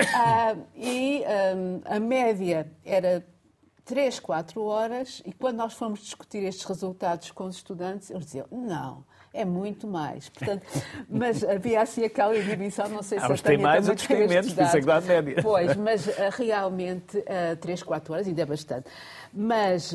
Ah, 0.00 0.56
e 0.74 1.22
ahm, 1.24 1.80
a 1.84 2.00
média 2.00 2.72
era 2.84 3.24
3, 3.84 4.18
4 4.18 4.64
horas, 4.64 5.22
e 5.24 5.32
quando 5.32 5.58
nós 5.58 5.74
fomos 5.74 6.00
discutir 6.00 6.42
estes 6.42 6.64
resultados 6.64 7.30
com 7.30 7.44
os 7.44 7.54
estudantes, 7.54 8.10
eles 8.10 8.24
diziam, 8.24 8.46
não, 8.50 9.04
é 9.34 9.44
muito 9.44 9.86
mais. 9.86 10.28
Portanto, 10.28 10.64
mas 11.08 11.42
havia 11.44 11.80
assim 11.82 12.04
aquela 12.04 12.36
inibição, 12.36 12.88
não 12.88 13.02
sei 13.02 13.18
se 13.18 13.24
Há 13.24 13.28
uns 13.28 13.40
têm 13.42 13.58
mais, 13.58 13.88
outros 13.88 14.06
têm 14.06 14.28
menos, 14.28 14.52
por 14.52 14.62
isso 14.64 14.76
é 14.76 14.80
que 14.80 14.86
dá 14.86 14.96
a 14.96 15.00
dados. 15.00 15.08
média. 15.08 15.42
Pois, 15.42 15.76
mas 15.76 16.08
ah, 16.18 16.30
realmente 16.30 17.18
ah, 17.26 17.56
3, 17.60 17.82
4 17.82 18.12
horas 18.12 18.26
ainda 18.26 18.42
é 18.42 18.46
bastante. 18.46 18.86
Mas... 19.32 19.94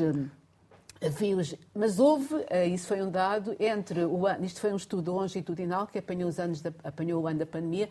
os- 1.38 1.54
mas 1.74 1.98
houve, 2.00 2.44
eh, 2.50 2.66
isso 2.66 2.88
foi 2.88 3.00
um 3.02 3.10
dado, 3.10 3.54
entre 3.60 4.04
o 4.04 4.26
ano, 4.26 4.44
isto 4.44 4.60
foi 4.60 4.72
um 4.72 4.76
estudo 4.76 5.12
longitudinal 5.12 5.86
que 5.86 5.98
apanhou, 5.98 6.28
os 6.28 6.40
anos 6.40 6.60
da, 6.60 6.72
apanhou 6.82 7.22
o 7.22 7.26
ano 7.28 7.38
da 7.38 7.46
pandemia, 7.46 7.88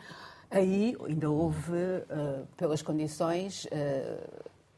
aí 0.51 0.93
ainda 1.07 1.29
houve, 1.29 1.71
eh, 1.73 2.41
pelas 2.57 2.81
condições, 2.81 3.65
eh, 3.71 4.17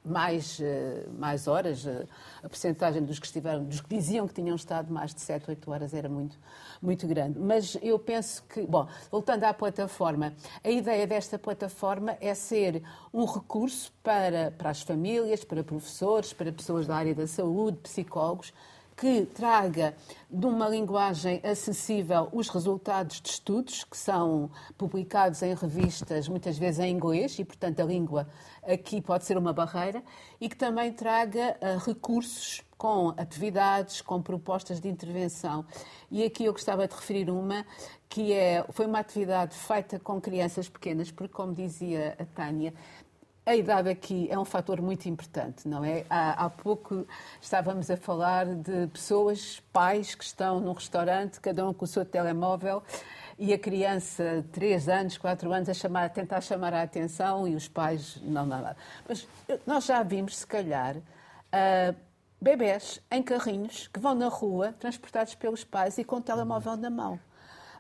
mais, 0.09 0.59
eh, 0.59 1.05
mais 1.17 1.47
horas, 1.47 1.85
eh, 1.85 2.05
a 2.43 2.49
percentagem 2.49 3.03
dos 3.03 3.19
que 3.19 3.25
estiveram, 3.25 3.63
dos 3.63 3.81
que 3.81 3.89
diziam 3.89 4.27
que 4.27 4.33
tinham 4.33 4.55
estado 4.55 4.91
mais 4.93 5.13
de 5.13 5.21
7, 5.21 5.49
8 5.49 5.71
horas 5.71 5.93
era 5.93 6.09
muito, 6.09 6.37
muito 6.81 7.07
grande. 7.07 7.39
Mas 7.39 7.77
eu 7.81 7.99
penso 7.99 8.43
que, 8.43 8.61
bom, 8.61 8.87
voltando 9.11 9.43
à 9.43 9.53
plataforma, 9.53 10.33
a 10.63 10.69
ideia 10.69 11.05
desta 11.05 11.37
plataforma 11.37 12.17
é 12.19 12.33
ser 12.33 12.83
um 13.13 13.25
recurso 13.25 13.91
para, 14.03 14.51
para 14.57 14.69
as 14.69 14.81
famílias, 14.81 15.43
para 15.43 15.63
professores, 15.63 16.33
para 16.33 16.51
pessoas 16.51 16.87
da 16.87 16.95
área 16.95 17.13
da 17.13 17.27
saúde, 17.27 17.77
psicólogos, 17.83 18.53
que 18.99 19.25
traga 19.27 19.95
de 20.29 20.45
uma 20.45 20.67
linguagem 20.67 21.39
acessível 21.41 22.27
os 22.33 22.49
resultados 22.49 23.21
de 23.21 23.29
estudos 23.29 23.85
que 23.85 23.95
são 23.95 24.51
publicados 24.77 25.41
em 25.41 25.55
revistas, 25.55 26.27
muitas 26.27 26.57
vezes 26.57 26.81
em 26.81 26.91
inglês, 26.91 27.39
e, 27.39 27.45
portanto, 27.45 27.79
a 27.79 27.85
língua 27.85 28.27
aqui 28.62 28.99
pode 28.99 29.23
ser 29.23 29.38
uma 29.38 29.53
barreira, 29.53 30.03
e 30.41 30.49
que 30.49 30.55
também 30.57 30.91
traga 30.91 31.55
ah, 31.62 31.77
recursos 31.85 32.62
com 32.77 33.13
atividades, 33.17 34.01
com 34.01 34.21
propostas 34.21 34.79
de 34.79 34.89
intervenção. 34.89 35.65
E 36.12 36.23
aqui 36.23 36.45
eu 36.45 36.53
gostava 36.53 36.88
de 36.88 36.95
referir 36.95 37.29
uma 37.29 37.65
que 38.09 38.33
é, 38.33 38.65
foi 38.71 38.88
uma 38.88 38.99
atividade 38.99 39.55
feita 39.55 39.99
com 39.99 40.19
crianças 40.19 40.67
pequenas, 40.67 41.12
porque, 41.12 41.33
como 41.33 41.53
dizia 41.53 42.15
a 42.17 42.25
Tânia, 42.25 42.73
a 43.49 43.55
idade 43.55 43.89
aqui 43.89 44.27
é 44.29 44.38
um 44.38 44.45
fator 44.45 44.79
muito 44.79 45.09
importante, 45.09 45.67
não 45.67 45.83
é? 45.83 46.05
Há, 46.07 46.45
há 46.45 46.49
pouco 46.51 47.07
estávamos 47.41 47.89
a 47.89 47.97
falar 47.97 48.45
de 48.45 48.85
pessoas, 48.93 49.59
pais, 49.73 50.13
que 50.13 50.23
estão 50.23 50.59
num 50.59 50.71
restaurante, 50.71 51.39
cada 51.39 51.67
um 51.67 51.73
com 51.73 51.83
o 51.83 51.88
seu 51.88 52.05
telemóvel, 52.05 52.83
e 53.39 53.51
a 53.51 53.57
criança, 53.57 54.45
3 54.51 54.88
anos, 54.88 55.17
4 55.17 55.51
anos, 55.51 55.67
a, 55.67 55.73
chamar, 55.73 56.05
a 56.05 56.09
tentar 56.09 56.41
chamar 56.41 56.75
a 56.75 56.83
atenção 56.83 57.47
e 57.47 57.55
os 57.55 57.67
pais 57.67 58.21
não 58.21 58.45
nada. 58.45 58.77
Mas 59.07 59.27
eh, 59.47 59.59
nós 59.65 59.85
já 59.85 60.03
vimos, 60.03 60.38
se 60.38 60.45
calhar, 60.45 60.97
ah, 61.51 61.95
bebés 62.39 63.01
em 63.09 63.23
carrinhos 63.23 63.88
que 63.88 63.99
vão 63.99 64.13
na 64.13 64.27
rua, 64.27 64.73
transportados 64.73 65.33
pelos 65.33 65.63
pais 65.63 65.97
e 65.97 66.03
com 66.03 66.17
o 66.17 66.21
telemóvel 66.21 66.77
na 66.77 66.91
mão. 66.91 67.19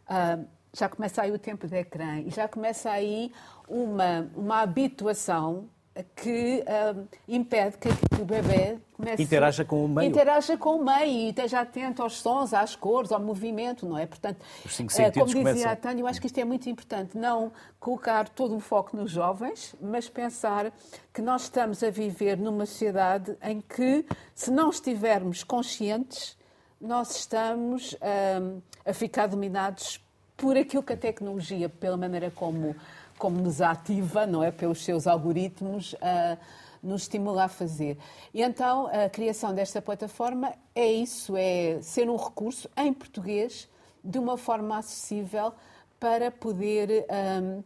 Ah, 0.07 0.39
já 0.73 0.87
começa 0.87 1.21
aí 1.21 1.31
o 1.31 1.39
tempo 1.39 1.67
de 1.67 1.75
ecrã 1.75 2.19
e 2.19 2.29
já 2.29 2.47
começa 2.47 2.89
aí 2.89 3.31
uma, 3.67 4.29
uma 4.35 4.61
habituação 4.61 5.69
que 6.15 6.63
ah, 6.67 6.95
impede 7.27 7.77
que 7.77 7.89
o 8.19 8.25
bebê 8.25 8.77
comece... 8.93 9.23
Interaja 9.23 9.65
com 9.65 9.85
o 9.85 9.87
meio. 9.87 10.07
Interaja 10.07 10.57
com 10.57 10.75
o 10.77 10.85
meio 10.85 11.11
e 11.11 11.29
esteja 11.29 11.61
atento 11.61 12.01
aos 12.01 12.21
sons, 12.21 12.53
às 12.53 12.75
cores, 12.75 13.11
ao 13.11 13.19
movimento, 13.19 13.85
não 13.85 13.97
é? 13.97 14.05
Portanto, 14.05 14.39
sentidos 14.67 15.13
como 15.13 15.25
dizia 15.25 15.43
começam. 15.43 15.71
a 15.71 15.75
Tânia, 15.75 16.01
eu 16.01 16.07
acho 16.07 16.21
que 16.21 16.27
isto 16.27 16.37
é 16.37 16.45
muito 16.45 16.69
importante. 16.69 17.17
Não 17.17 17.51
colocar 17.79 18.29
todo 18.29 18.55
o 18.55 18.59
foco 18.59 18.95
nos 18.95 19.11
jovens, 19.11 19.75
mas 19.81 20.07
pensar 20.07 20.71
que 21.13 21.21
nós 21.21 21.43
estamos 21.43 21.83
a 21.83 21.89
viver 21.89 22.37
numa 22.37 22.65
sociedade 22.65 23.35
em 23.41 23.61
que, 23.61 24.05
se 24.33 24.51
não 24.51 24.69
estivermos 24.69 25.43
conscientes, 25.43 26.37
nós 26.79 27.15
estamos 27.15 27.95
ahm, 28.01 28.59
a 28.85 28.93
ficar 28.93 29.27
dominados 29.27 29.99
por 30.39 30.57
aquilo 30.57 30.81
que 30.81 30.93
a 30.93 30.97
tecnologia, 30.97 31.69
pela 31.69 31.97
maneira 31.97 32.31
como, 32.31 32.75
como 33.17 33.39
nos 33.39 33.61
ativa, 33.61 34.25
não 34.25 34.43
é? 34.43 34.51
Pelos 34.51 34.83
seus 34.83 35.05
algoritmos, 35.05 35.93
ah, 36.01 36.37
nos 36.81 37.03
estimula 37.03 37.43
a 37.43 37.47
fazer. 37.47 37.97
E 38.33 38.41
então 38.41 38.87
a 38.87 39.09
criação 39.09 39.53
desta 39.53 39.81
plataforma 39.81 40.53
é 40.73 40.89
isso, 40.89 41.35
é 41.35 41.79
ser 41.81 42.09
um 42.09 42.15
recurso 42.15 42.69
em 42.77 42.93
português 42.93 43.67
de 44.03 44.17
uma 44.17 44.37
forma 44.37 44.77
acessível 44.77 45.53
para 45.99 46.31
poder 46.31 47.05
ahm, 47.09 47.61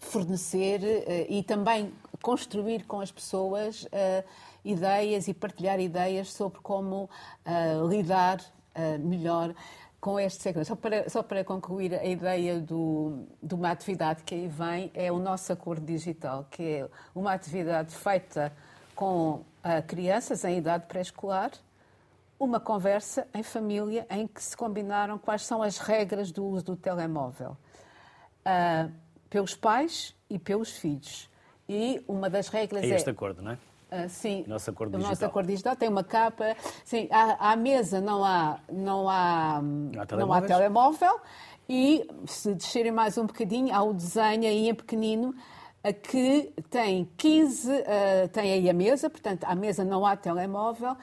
fornecer 0.00 0.80
eh, 0.82 1.26
e 1.28 1.42
também 1.42 1.92
construir 2.20 2.84
com 2.84 3.00
as 3.00 3.12
pessoas 3.12 3.86
eh, 3.92 4.24
ideias 4.64 5.28
e 5.28 5.34
partilhar 5.34 5.78
ideias 5.78 6.32
sobre 6.32 6.58
como 6.60 7.08
eh, 7.44 7.74
lidar 7.88 8.40
melhor 9.00 9.54
com 10.06 10.20
este 10.20 10.40
segmento. 10.40 10.68
Só 10.68 10.76
para, 10.76 11.08
só 11.08 11.20
para 11.20 11.42
concluir, 11.42 11.92
a 11.92 12.04
ideia 12.04 12.60
do, 12.60 13.26
de 13.42 13.56
uma 13.56 13.72
atividade 13.72 14.22
que 14.22 14.36
aí 14.36 14.46
vem 14.46 14.88
é 14.94 15.10
o 15.10 15.18
nosso 15.18 15.52
acordo 15.52 15.84
digital, 15.84 16.46
que 16.48 16.62
é 16.62 16.88
uma 17.12 17.32
atividade 17.32 17.92
feita 17.92 18.52
com 18.94 19.42
ah, 19.64 19.82
crianças 19.82 20.44
em 20.44 20.58
idade 20.58 20.86
pré-escolar, 20.86 21.50
uma 22.38 22.60
conversa 22.60 23.26
em 23.34 23.42
família 23.42 24.06
em 24.08 24.28
que 24.28 24.40
se 24.40 24.56
combinaram 24.56 25.18
quais 25.18 25.44
são 25.44 25.60
as 25.60 25.78
regras 25.78 26.30
do 26.30 26.46
uso 26.46 26.66
do 26.66 26.76
telemóvel. 26.76 27.56
Ah, 28.44 28.88
pelos 29.28 29.56
pais 29.56 30.14
e 30.30 30.38
pelos 30.38 30.70
filhos. 30.70 31.28
E 31.68 32.00
uma 32.06 32.30
das 32.30 32.46
regras 32.46 32.84
É 32.84 32.90
é... 32.90 32.94
este 32.94 33.10
acordo, 33.10 33.42
não 33.42 33.50
é? 33.50 33.58
Ah, 33.90 34.08
sim, 34.08 34.44
Nosso 34.48 34.70
acordo 34.70 34.94
o 34.94 34.98
nosso 34.98 35.10
digital. 35.10 35.28
acordo 35.30 35.46
digital 35.46 35.76
tem 35.76 35.88
uma 35.88 36.02
capa. 36.02 36.56
Sim, 36.84 37.08
à, 37.10 37.52
à 37.52 37.56
mesa 37.56 38.00
não 38.00 38.24
há, 38.24 38.58
não 38.72 39.08
há, 39.08 39.60
não 39.62 40.00
há 40.02 40.06
telemóveis? 40.06 40.46
telemóvel 40.52 41.20
e 41.68 42.08
se 42.26 42.52
descerem 42.54 42.90
mais 42.92 43.16
um 43.16 43.26
bocadinho, 43.26 43.72
há 43.74 43.82
o 43.82 43.92
desenho 43.94 44.42
aí 44.44 44.68
em 44.68 44.74
pequenino 44.74 45.34
que 46.02 46.52
tem 46.68 47.08
15, 47.16 47.70
ah, 47.72 48.28
tem 48.32 48.52
aí 48.54 48.68
a 48.68 48.74
mesa, 48.74 49.08
portanto, 49.08 49.44
à 49.44 49.54
mesa 49.54 49.84
não 49.84 50.04
há 50.04 50.16
telemóvel 50.16 50.96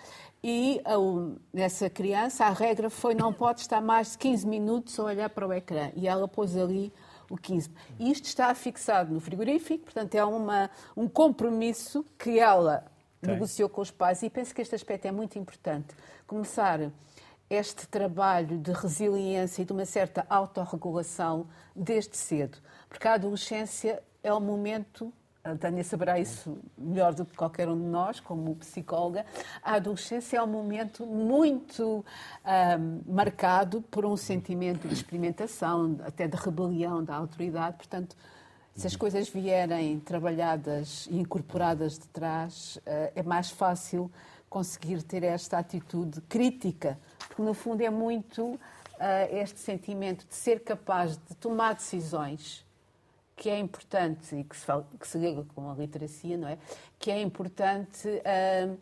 e 0.44 0.82
o- 0.98 1.38
nessa 1.54 1.90
criança 1.90 2.44
a 2.46 2.50
regra 2.50 2.90
foi 2.90 3.16
não 3.16 3.32
pode 3.32 3.62
estar 3.62 3.80
mais 3.80 4.12
de 4.12 4.18
15 4.18 4.46
minutos 4.46 5.00
a 5.00 5.04
olhar 5.06 5.30
para 5.30 5.48
o 5.48 5.54
ecrã 5.54 5.90
e 5.96 6.06
ela 6.06 6.28
pôs 6.28 6.58
ali 6.58 6.92
o 7.34 7.38
15. 7.38 7.70
E 8.00 8.12
Isto 8.12 8.26
está 8.26 8.54
fixado 8.54 9.12
no 9.12 9.20
frigorífico, 9.20 9.86
portanto 9.86 10.14
é 10.14 10.24
uma, 10.24 10.70
um 10.96 11.08
compromisso 11.08 12.06
que 12.18 12.40
ela 12.40 12.86
Tem. 13.20 13.34
negociou 13.34 13.68
com 13.68 13.82
os 13.82 13.90
pais 13.90 14.22
e 14.22 14.30
penso 14.30 14.54
que 14.54 14.62
este 14.62 14.76
aspecto 14.76 15.08
é 15.08 15.12
muito 15.12 15.38
importante. 15.40 15.96
Começar 16.28 16.92
este 17.50 17.88
trabalho 17.88 18.58
de 18.60 18.72
resiliência 18.72 19.64
e 19.64 19.66
de 19.66 19.74
uma 19.74 19.86
certa 19.86 20.26
autorregulação 20.30 21.48
desde 21.76 22.16
cedo. 22.16 22.58
Porque 22.88 23.08
a 23.08 23.14
adolescência 23.14 24.02
é 24.22 24.32
o 24.32 24.40
momento 24.40 25.12
a 25.44 25.58
Tânia 25.58 25.84
saberá 25.84 26.18
isso 26.18 26.58
melhor 26.78 27.14
do 27.14 27.26
que 27.26 27.36
qualquer 27.36 27.68
um 27.68 27.78
de 27.78 27.86
nós, 27.86 28.18
como 28.22 28.56
psicóloga. 28.56 29.26
A 29.62 29.74
adolescência 29.74 30.38
é 30.38 30.42
um 30.42 30.48
momento 30.48 31.06
muito 31.06 32.06
um, 32.46 33.14
marcado 33.14 33.82
por 33.82 34.06
um 34.06 34.16
sentimento 34.16 34.88
de 34.88 34.94
experimentação, 34.94 36.00
até 36.06 36.30
de 36.30 36.38
rebelião 36.38 37.04
da 37.04 37.16
autoridade. 37.16 37.76
Portanto, 37.76 38.16
se 38.74 38.88
as 38.88 38.96
coisas 38.96 39.28
vierem 39.28 40.00
trabalhadas 40.00 41.08
e 41.12 41.20
incorporadas 41.20 42.00
de 42.00 42.08
trás, 42.08 42.78
uh, 42.78 43.12
é 43.14 43.22
mais 43.22 43.52
fácil 43.52 44.10
conseguir 44.50 45.04
ter 45.04 45.24
esta 45.24 45.58
atitude 45.58 46.22
crítica, 46.22 46.98
porque 47.28 47.42
no 47.42 47.54
fundo 47.54 47.82
é 47.82 47.90
muito 47.90 48.46
uh, 48.46 48.60
este 49.30 49.60
sentimento 49.60 50.26
de 50.26 50.36
ser 50.36 50.64
capaz 50.64 51.18
de 51.18 51.36
tomar 51.36 51.74
decisões 51.76 52.66
que 53.36 53.50
é 53.50 53.60
importante 53.60 54.36
e 54.36 54.44
que 54.44 54.56
se, 54.56 54.66
fala, 54.66 54.88
que 55.00 55.08
se 55.08 55.18
liga 55.18 55.46
com 55.56 55.70
a 55.70 55.74
literacia, 55.74 56.38
não 56.38 56.48
é? 56.48 56.58
Que 57.00 57.12
é 57.12 57.22
importante 57.22 58.08
uh, 58.08 58.78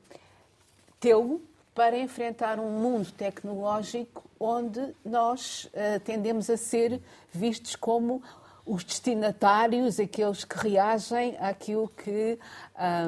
tê-lo 0.99 1.41
para 1.73 1.97
enfrentar 1.97 2.59
um 2.59 2.69
mundo 2.69 3.11
tecnológico 3.11 4.29
onde 4.39 4.93
nós 5.05 5.65
uh, 5.65 5.99
tendemos 6.03 6.49
a 6.49 6.57
ser 6.57 7.01
vistos 7.31 7.75
como 7.75 8.21
os 8.65 8.83
destinatários, 8.83 9.99
aqueles 9.99 10.43
que 10.43 10.57
reagem 10.57 11.35
àquilo 11.39 11.87
que 11.87 12.37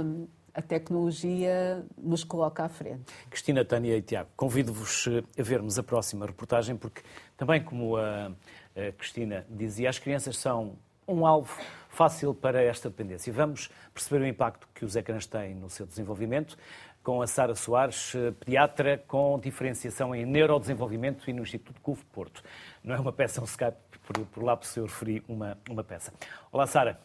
um, 0.04 0.28
a 0.54 0.62
tecnologia 0.62 1.86
nos 1.98 2.24
coloca 2.24 2.64
à 2.64 2.70
frente. 2.70 3.04
Cristina, 3.30 3.66
Tânia 3.66 3.98
e 3.98 4.02
Tiago, 4.02 4.30
convido-vos 4.36 5.08
a 5.38 5.42
vermos 5.42 5.80
a 5.80 5.84
próxima 5.84 6.26
reportagem, 6.26 6.76
porque 6.76 7.02
também, 7.36 7.64
como 7.64 7.98
a, 7.98 8.32
a 8.76 8.92
Cristina 8.98 9.46
dizia, 9.50 9.90
as 9.90 10.00
crianças 10.00 10.38
são 10.38 10.76
um 11.08 11.26
alvo 11.26 11.56
fácil 11.90 12.34
para 12.34 12.62
esta 12.62 12.90
dependência. 12.90 13.32
Vamos 13.32 13.70
perceber 13.94 14.24
o 14.24 14.28
impacto 14.28 14.68
que 14.74 14.84
os 14.84 14.96
ecrãs 14.96 15.26
têm 15.26 15.56
no 15.56 15.70
seu 15.70 15.86
desenvolvimento 15.86 16.58
com 17.04 17.22
a 17.22 17.28
Sara 17.28 17.54
Soares, 17.54 18.14
pediatra 18.40 19.04
com 19.08 19.38
diferenciação 19.38 20.16
em 20.16 20.26
neurodesenvolvimento 20.26 21.30
e 21.30 21.34
no 21.34 21.44
Instituto 21.44 21.82
CUF 21.82 22.04
Porto. 22.06 22.42
Não 22.84 22.96
é 22.96 23.00
uma 23.00 23.12
peça, 23.12 23.42
um 23.42 23.44
Skype, 23.44 23.78
por, 24.06 24.26
por 24.28 24.44
lá 24.44 24.58
eu 24.78 24.86
referi 24.86 25.24
uma, 25.28 25.58
uma 25.70 25.84
peça. 25.84 26.14
Olá, 26.52 26.66
Sara. 26.66 27.00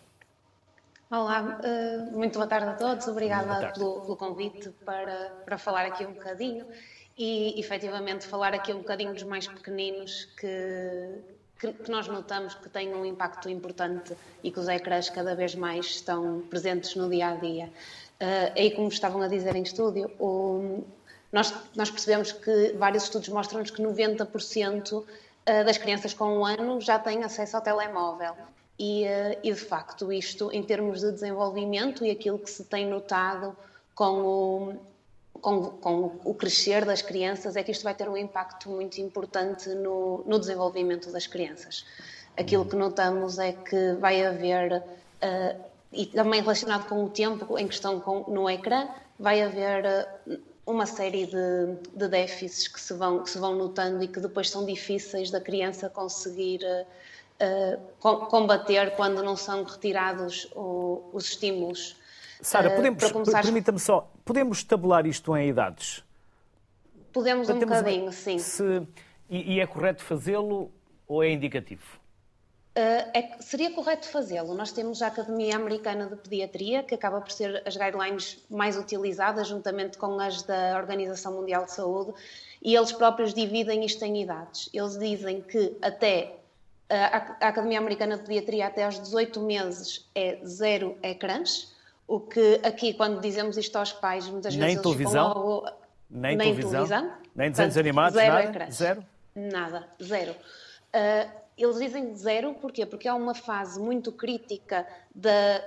Olá, 1.10 1.58
eh, 1.64 2.10
muito 2.12 2.34
boa 2.34 2.46
tarde 2.46 2.68
a 2.68 2.74
todos. 2.74 3.08
Obrigada 3.08 3.72
pelo, 3.72 4.02
pelo, 4.02 4.16
convite 4.16 4.68
para, 4.84 5.30
para 5.44 5.58
falar 5.58 5.86
aqui 5.86 6.04
um 6.06 6.12
bocadinho 6.12 6.66
e, 7.16 7.58
efetivamente, 7.58 8.26
falar 8.26 8.54
aqui 8.54 8.72
um 8.72 8.78
bocadinho 8.78 9.14
dos 9.14 9.22
mais 9.22 9.48
pequeninos 9.48 10.26
que, 10.38 11.37
que, 11.58 11.72
que, 11.72 11.90
nós 11.90 12.06
notamos 12.08 12.54
que 12.54 12.68
têm 12.68 12.94
um 12.94 13.04
impacto 13.04 13.48
importante 13.48 14.16
e 14.42 14.50
que 14.50 14.60
os 14.60 14.68
ecrãs 14.68 15.10
cada 15.10 15.34
vez 15.34 15.54
mais 15.54 15.86
estão 15.86 16.42
presentes 16.48 16.94
no 16.94 17.08
dia 17.08 17.30
a 17.30 17.34
dia. 17.34 17.66
Uh, 18.20 18.52
aí, 18.56 18.70
como 18.70 18.88
estavam 18.88 19.22
a 19.22 19.28
dizer 19.28 19.54
em 19.56 19.62
estúdio, 19.62 20.10
o, 20.18 20.84
nós, 21.32 21.54
nós, 21.76 21.90
percebemos 21.90 22.32
que 22.32 22.72
vários 22.72 23.04
estudos 23.04 23.28
mostram-nos 23.28 23.70
que 23.70 23.82
90% 23.82 25.04
ah, 25.48 25.62
das 25.62 25.78
crianças 25.78 26.12
com 26.12 26.38
um 26.38 26.44
ano 26.44 26.78
já 26.78 26.98
têm 26.98 27.24
acesso 27.24 27.56
ao 27.56 27.62
telemóvel. 27.62 28.34
E, 28.78 29.04
uh, 29.04 29.38
e, 29.42 29.52
de 29.52 29.60
facto, 29.60 30.12
isto, 30.12 30.52
em 30.52 30.62
termos 30.62 31.00
de 31.00 31.10
desenvolvimento 31.10 32.04
e 32.04 32.10
aquilo 32.10 32.38
que 32.38 32.50
se 32.50 32.64
tem 32.64 32.86
notado 32.86 33.56
com 33.94 34.20
o, 34.20 34.76
com, 35.40 35.70
com, 35.70 36.20
o 36.24 36.34
crescer 36.34 36.84
das 36.84 37.02
crianças, 37.02 37.56
é 37.56 37.62
que 37.62 37.70
isto 37.70 37.82
vai 37.84 37.94
ter 37.94 38.08
um 38.08 38.16
impacto 38.16 38.68
muito 38.68 39.00
importante 39.00 39.68
no, 39.70 40.22
no 40.26 40.38
desenvolvimento 40.38 41.10
das 41.10 41.26
crianças. 41.26 41.84
Aquilo 42.36 42.64
que 42.64 42.76
notamos 42.76 43.38
é 43.38 43.52
que 43.52 43.94
vai 43.94 44.24
haver, 44.24 44.82
uh, 44.82 45.64
e 45.92 46.06
também 46.06 46.40
relacionado 46.40 46.88
com 46.88 47.04
o 47.04 47.08
tempo 47.08 47.58
em 47.58 47.66
questão 47.66 48.00
com, 48.00 48.24
no 48.30 48.48
ecrã, 48.48 48.88
vai 49.18 49.42
haver 49.42 49.84
uh, 50.26 50.38
uma 50.66 50.86
série 50.86 51.26
de, 51.26 51.76
de 51.94 52.08
déficits 52.08 52.68
que 52.68 52.80
se, 52.80 52.94
vão, 52.94 53.22
que 53.22 53.30
se 53.30 53.38
vão 53.38 53.54
notando 53.56 54.04
e 54.04 54.08
que 54.08 54.20
depois 54.20 54.50
são 54.50 54.66
difíceis 54.66 55.30
da 55.30 55.40
criança 55.40 55.88
conseguir 55.88 56.60
uh, 56.62 58.26
combater 58.26 58.94
quando 58.96 59.22
não 59.22 59.36
são 59.36 59.64
retirados 59.64 60.48
o, 60.54 61.02
os 61.12 61.30
estímulos 61.30 61.97
Sara, 62.40 62.68
eh, 62.68 62.76
podemos, 62.76 63.12
começar... 63.12 63.42
permita-me 63.42 63.78
só, 63.78 64.10
podemos 64.24 64.62
tabular 64.62 65.06
isto 65.06 65.36
em 65.36 65.48
idades? 65.48 66.04
Podemos 67.12 67.48
um 67.48 67.58
bocadinho, 67.58 68.12
sim. 68.12 68.38
Se, 68.38 68.86
e, 69.28 69.54
e, 69.54 69.60
é 69.60 69.66
correto 69.66 70.02
fazê-lo 70.02 70.70
ou 71.06 71.22
é 71.22 71.30
indicativo? 71.30 71.98
Uh, 72.76 73.10
é, 73.12 73.36
seria 73.40 73.72
correto 73.72 74.08
fazê-lo. 74.08 74.54
Nós 74.54 74.70
temos 74.70 75.02
a 75.02 75.08
Academia 75.08 75.56
Americana 75.56 76.06
de 76.06 76.14
Pediatria, 76.14 76.82
que 76.84 76.94
acaba 76.94 77.20
por 77.20 77.32
ser 77.32 77.60
as 77.66 77.76
guidelines 77.76 78.38
mais 78.48 78.76
utilizadas, 78.76 79.48
juntamente 79.48 79.98
com 79.98 80.20
as 80.20 80.42
da 80.42 80.76
Organização 80.76 81.32
Mundial 81.32 81.64
de 81.64 81.72
Saúde, 81.72 82.14
e 82.62 82.76
eles 82.76 82.92
próprios 82.92 83.34
dividem 83.34 83.84
isto 83.84 84.04
em 84.04 84.22
idades. 84.22 84.70
Eles 84.72 84.96
dizem 84.96 85.40
que 85.40 85.76
até 85.82 86.36
uh, 86.88 86.94
a 87.40 87.48
Academia 87.48 87.78
Americana 87.78 88.16
de 88.16 88.22
Pediatria, 88.22 88.68
até 88.68 88.84
aos 88.84 89.00
18 89.00 89.40
meses, 89.40 90.08
é 90.14 90.38
zero 90.44 90.96
ecrãs, 91.02 91.74
o 92.08 92.18
que 92.18 92.60
aqui, 92.64 92.94
quando 92.94 93.20
dizemos 93.20 93.58
isto 93.58 93.76
aos 93.76 93.92
pais, 93.92 94.26
muitas 94.28 94.56
nem 94.56 94.68
vezes 94.68 94.82
televisão, 94.82 95.28
logo... 95.28 95.68
Nem, 96.10 96.36
nem 96.36 96.38
televisão, 96.38 96.86
televisão, 96.86 97.12
nem 97.36 97.50
desenhos 97.50 97.74
Portanto, 97.74 97.78
animados, 97.78 98.14
zero 98.14 98.34
nada? 98.34 98.48
Ecrãs. 98.48 98.74
Zero? 98.74 99.04
Nada, 99.36 99.88
zero. 100.02 100.32
Uh, 100.32 101.30
eles 101.58 101.78
dizem 101.78 102.16
zero, 102.16 102.54
porquê? 102.54 102.86
Porque 102.86 103.06
é 103.06 103.12
uma 103.12 103.34
fase 103.34 103.78
muito 103.78 104.10
crítica 104.10 104.86
da, 105.14 105.62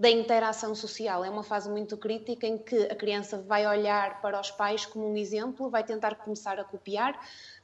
da 0.00 0.10
interação 0.10 0.74
social. 0.74 1.24
É 1.24 1.30
uma 1.30 1.44
fase 1.44 1.70
muito 1.70 1.96
crítica 1.96 2.48
em 2.48 2.58
que 2.58 2.84
a 2.86 2.96
criança 2.96 3.38
vai 3.38 3.64
olhar 3.64 4.20
para 4.20 4.40
os 4.40 4.50
pais 4.50 4.84
como 4.84 5.08
um 5.08 5.16
exemplo, 5.16 5.70
vai 5.70 5.84
tentar 5.84 6.16
começar 6.16 6.58
a 6.58 6.64
copiar, 6.64 7.16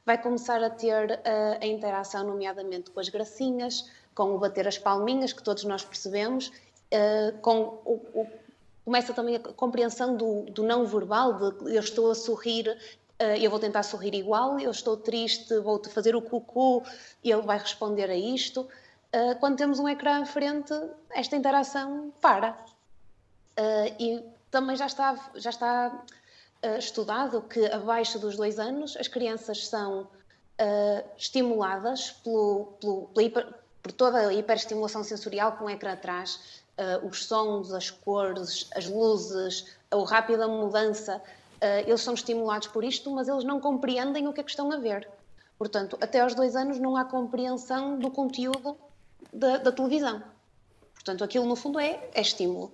vai 0.06 0.16
começar 0.16 0.62
a 0.62 0.70
ter 0.70 1.10
uh, 1.10 1.58
a 1.60 1.66
interação, 1.66 2.24
nomeadamente 2.24 2.92
com 2.92 3.00
as 3.00 3.08
gracinhas, 3.08 3.90
com 4.14 4.34
o 4.34 4.38
bater 4.38 4.68
as 4.68 4.78
palminhas, 4.78 5.32
que 5.32 5.42
todos 5.42 5.64
nós 5.64 5.84
percebemos, 5.84 6.52
uh, 6.92 7.38
com 7.38 7.80
o, 7.84 7.92
o, 8.14 8.26
começa 8.84 9.12
também 9.12 9.36
a 9.36 9.40
compreensão 9.40 10.16
do, 10.16 10.42
do, 10.42 10.62
não 10.62 10.84
verbal, 10.84 11.32
de 11.34 11.74
eu 11.74 11.80
estou 11.80 12.10
a 12.10 12.14
sorrir, 12.14 12.68
uh, 12.68 13.24
eu 13.40 13.50
vou 13.50 13.58
tentar 13.58 13.82
sorrir 13.82 14.14
igual, 14.14 14.58
eu 14.58 14.70
estou 14.70 14.96
triste, 14.96 15.58
vou 15.58 15.82
fazer 15.84 16.14
o 16.14 16.22
cucu 16.22 16.82
ele 17.24 17.42
vai 17.42 17.58
responder 17.58 18.10
a 18.10 18.16
isto. 18.16 18.68
Uh, 19.14 19.38
quando 19.40 19.56
temos 19.56 19.78
um 19.78 19.88
ecrã 19.88 20.22
à 20.22 20.26
frente, 20.26 20.72
esta 21.10 21.36
interação 21.36 22.12
para. 22.20 22.56
e 23.98 24.22
também 24.50 24.76
já 24.76 24.86
está, 24.86 25.30
já 25.34 25.50
está 25.50 26.04
estudado 26.78 27.42
que 27.42 27.66
abaixo 27.66 28.18
dos 28.18 28.36
dois 28.36 28.58
anos 28.58 28.96
as 28.96 29.08
crianças 29.08 29.66
são 29.66 30.06
estimuladas 31.16 32.12
pelo, 32.22 32.76
pelo, 32.80 33.10
por 33.82 33.92
toda 33.92 34.28
a 34.28 34.32
hiperestimulação 34.32 35.02
sensorial 35.02 35.56
que 35.56 35.64
um 35.64 35.68
ecrã 35.68 35.96
traz, 35.96 36.61
uh, 36.82 37.06
os 37.06 37.24
sons, 37.24 37.72
as 37.72 37.90
cores, 37.90 38.68
as 38.74 38.86
luzes, 38.88 39.66
a 39.90 39.96
rápida 40.04 40.48
mudança, 40.48 41.16
uh, 41.16 41.88
eles 41.88 42.00
são 42.00 42.14
estimulados 42.14 42.68
por 42.68 42.82
isto, 42.82 43.10
mas 43.10 43.28
eles 43.28 43.44
não 43.44 43.60
compreendem 43.60 44.26
o 44.26 44.32
que 44.32 44.40
é 44.40 44.44
que 44.44 44.50
estão 44.50 44.72
a 44.72 44.76
ver. 44.76 45.08
Portanto, 45.58 45.96
até 46.00 46.20
aos 46.20 46.34
dois 46.34 46.56
anos 46.56 46.78
não 46.78 46.96
há 46.96 47.04
compreensão 47.04 47.98
do 47.98 48.10
conteúdo 48.10 48.76
da, 49.32 49.58
da 49.58 49.70
televisão. 49.70 50.22
Portanto, 50.94 51.22
aquilo 51.22 51.46
no 51.46 51.56
fundo 51.56 51.78
é, 51.78 52.08
é 52.14 52.20
estímulo. 52.20 52.72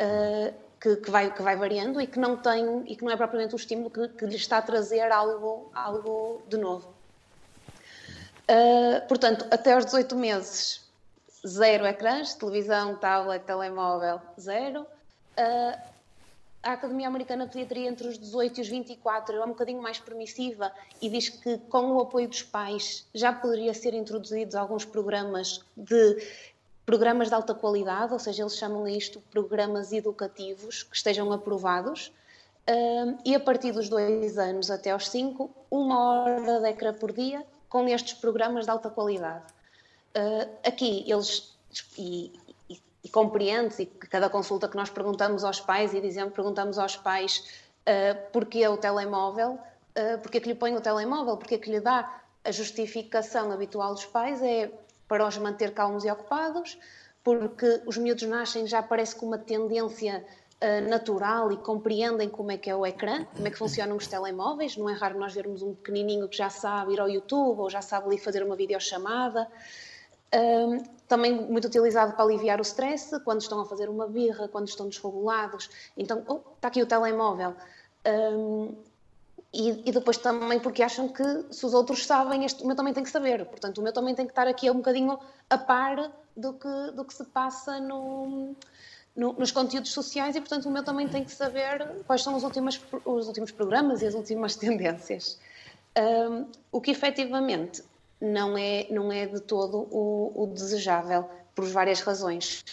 Uh, 0.00 0.68
que, 0.80 0.96
que, 0.96 1.10
vai, 1.10 1.32
que 1.32 1.42
vai 1.42 1.56
variando 1.56 2.00
e 2.00 2.06
que 2.06 2.18
não 2.18 2.36
tem 2.36 2.84
e 2.86 2.94
que 2.94 3.04
não 3.04 3.10
é 3.10 3.16
propriamente 3.16 3.54
o 3.54 3.56
estímulo 3.56 3.90
que, 3.90 4.08
que 4.08 4.26
lhe 4.26 4.36
está 4.36 4.58
a 4.58 4.62
trazer 4.62 5.10
algo, 5.10 5.70
algo 5.74 6.42
de 6.48 6.56
novo. 6.56 6.94
Uh, 8.48 9.06
portanto, 9.06 9.46
até 9.50 9.74
aos 9.74 9.84
18 9.84 10.16
meses 10.16 10.87
zero 11.46 11.86
ecrãs, 11.86 12.34
televisão, 12.34 12.96
tablet, 12.96 13.44
telemóvel, 13.44 14.20
zero. 14.38 14.82
Uh, 14.82 15.88
a 16.62 16.72
Academia 16.72 17.06
Americana 17.06 17.46
de 17.46 17.52
Pediatria 17.52 17.88
entre 17.88 18.08
os 18.08 18.18
18 18.18 18.58
e 18.58 18.60
os 18.62 18.68
24 18.68 19.36
é 19.36 19.44
um 19.44 19.48
bocadinho 19.48 19.80
mais 19.80 19.98
permissiva 19.98 20.72
e 21.00 21.08
diz 21.08 21.28
que 21.28 21.56
com 21.56 21.92
o 21.92 22.00
apoio 22.00 22.28
dos 22.28 22.42
pais 22.42 23.06
já 23.14 23.32
poderia 23.32 23.72
ser 23.72 23.94
introduzidos 23.94 24.54
alguns 24.54 24.84
programas 24.84 25.64
de 25.76 26.16
programas 26.84 27.28
de 27.28 27.34
alta 27.34 27.54
qualidade, 27.54 28.12
ou 28.12 28.18
seja, 28.18 28.42
eles 28.42 28.56
chamam 28.56 28.84
a 28.84 28.90
isto 28.90 29.22
programas 29.30 29.92
educativos 29.92 30.82
que 30.82 30.96
estejam 30.96 31.30
aprovados. 31.32 32.12
Uh, 32.68 33.18
e 33.24 33.34
a 33.34 33.40
partir 33.40 33.72
dos 33.72 33.88
dois 33.88 34.36
anos 34.36 34.70
até 34.70 34.90
aos 34.90 35.08
cinco, 35.08 35.50
uma 35.70 36.22
hora 36.22 36.60
de 36.60 36.68
ecrã 36.68 36.92
por 36.92 37.12
dia 37.12 37.44
com 37.68 37.86
estes 37.88 38.14
programas 38.14 38.64
de 38.64 38.70
alta 38.70 38.90
qualidade. 38.90 39.44
Uh, 40.16 40.48
aqui 40.66 41.04
eles 41.06 41.56
e, 41.96 42.32
e, 42.68 42.80
e 43.04 43.08
compreende-se 43.08 43.86
cada 43.86 44.28
consulta 44.28 44.68
que 44.68 44.76
nós 44.76 44.90
perguntamos 44.90 45.44
aos 45.44 45.60
pais 45.60 45.94
e 45.94 46.00
dizemos 46.00 46.32
perguntamos 46.34 46.78
aos 46.78 46.96
pais 46.96 47.62
uh, 47.82 48.30
porquê 48.32 48.66
o 48.68 48.76
telemóvel, 48.76 49.52
uh, 49.52 50.18
porque 50.22 50.38
é 50.38 50.40
que 50.40 50.48
lhe 50.48 50.54
põe 50.54 50.74
o 50.76 50.80
telemóvel, 50.80 51.36
porque 51.36 51.54
é 51.54 51.58
que 51.58 51.70
lhe 51.70 51.80
dá 51.80 52.22
a 52.44 52.50
justificação 52.50 53.52
habitual 53.52 53.94
dos 53.94 54.06
pais 54.06 54.42
é 54.42 54.70
para 55.06 55.26
os 55.26 55.38
manter 55.38 55.72
calmos 55.72 56.04
e 56.04 56.10
ocupados, 56.10 56.78
porque 57.24 57.82
os 57.86 57.96
miúdos 57.96 58.24
nascem 58.24 58.66
já 58.66 58.82
parece 58.82 59.16
com 59.16 59.26
uma 59.26 59.38
tendência 59.38 60.24
uh, 60.62 60.88
natural 60.88 61.50
e 61.52 61.56
compreendem 61.56 62.28
como 62.28 62.50
é 62.50 62.58
que 62.58 62.70
é 62.70 62.76
o 62.76 62.86
ecrã, 62.86 63.24
como 63.24 63.46
é 63.46 63.50
que 63.50 63.56
funcionam 63.56 63.96
os 63.96 64.06
telemóveis. 64.06 64.76
Não 64.76 64.88
é 64.88 64.92
raro 64.92 65.18
nós 65.18 65.34
vermos 65.34 65.62
um 65.62 65.74
pequenininho 65.74 66.28
que 66.28 66.36
já 66.36 66.50
sabe 66.50 66.92
ir 66.94 67.00
ao 67.00 67.08
YouTube 67.08 67.60
ou 67.60 67.70
já 67.70 67.82
sabe 67.82 68.06
ali 68.06 68.18
fazer 68.18 68.42
uma 68.42 68.56
videochamada. 68.56 69.48
Um, 70.34 70.82
também 71.08 71.34
muito 71.34 71.66
utilizado 71.66 72.12
para 72.12 72.22
aliviar 72.22 72.58
o 72.58 72.62
stress, 72.62 73.18
quando 73.20 73.40
estão 73.40 73.60
a 73.60 73.64
fazer 73.64 73.88
uma 73.88 74.06
birra, 74.06 74.46
quando 74.46 74.68
estão 74.68 74.88
desregulados. 74.88 75.70
Então, 75.96 76.22
oh, 76.28 76.40
está 76.54 76.68
aqui 76.68 76.82
o 76.82 76.86
telemóvel. 76.86 77.54
Um, 78.06 78.74
e, 79.52 79.88
e, 79.88 79.92
depois 79.92 80.18
também 80.18 80.60
porque 80.60 80.82
acham 80.82 81.08
que 81.08 81.24
se 81.50 81.64
os 81.64 81.72
outros 81.72 82.04
sabem, 82.06 82.44
este, 82.44 82.62
o 82.62 82.66
meu 82.66 82.76
também 82.76 82.92
tem 82.92 83.02
que 83.02 83.10
saber. 83.10 83.46
Portanto, 83.46 83.78
o 83.78 83.82
meu 83.82 83.92
também 83.92 84.14
tem 84.14 84.26
que 84.26 84.32
estar 84.32 84.46
aqui 84.46 84.70
um 84.70 84.76
bocadinho 84.76 85.18
a 85.48 85.56
par 85.56 86.12
do 86.36 86.52
que, 86.52 86.92
do 86.92 87.04
que 87.04 87.14
se 87.14 87.24
passa 87.24 87.80
no, 87.80 88.54
no, 89.16 89.32
nos 89.32 89.50
conteúdos 89.50 89.90
sociais 89.92 90.36
e, 90.36 90.40
portanto, 90.40 90.66
o 90.66 90.70
meu 90.70 90.84
também 90.84 91.08
tem 91.08 91.24
que 91.24 91.32
saber 91.32 91.88
quais 92.06 92.22
são 92.22 92.36
os 92.36 92.44
últimos, 92.44 92.78
os 93.06 93.26
últimos 93.26 93.50
programas 93.50 94.02
e 94.02 94.06
as 94.06 94.14
últimas 94.14 94.54
tendências. 94.56 95.38
Um, 95.98 96.46
o 96.70 96.80
que 96.82 96.90
efetivamente 96.90 97.82
não 98.20 98.56
é, 98.56 98.86
não 98.90 99.12
é 99.12 99.26
de 99.26 99.40
todo 99.40 99.88
o, 99.90 100.32
o 100.34 100.46
desejável, 100.46 101.28
por 101.54 101.64
várias 101.66 102.00
razões. 102.00 102.64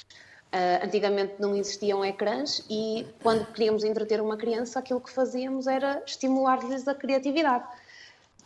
Uh, 0.53 0.85
antigamente 0.85 1.33
não 1.39 1.55
existiam 1.55 2.05
ecrãs 2.05 2.63
e 2.69 3.05
quando 3.21 3.45
queríamos 3.47 3.83
entreter 3.83 4.21
uma 4.21 4.37
criança, 4.37 4.79
aquilo 4.79 5.01
que 5.01 5.11
fazíamos 5.11 5.67
era 5.67 6.01
estimular-lhes 6.05 6.87
a 6.87 6.95
criatividade. 6.95 7.65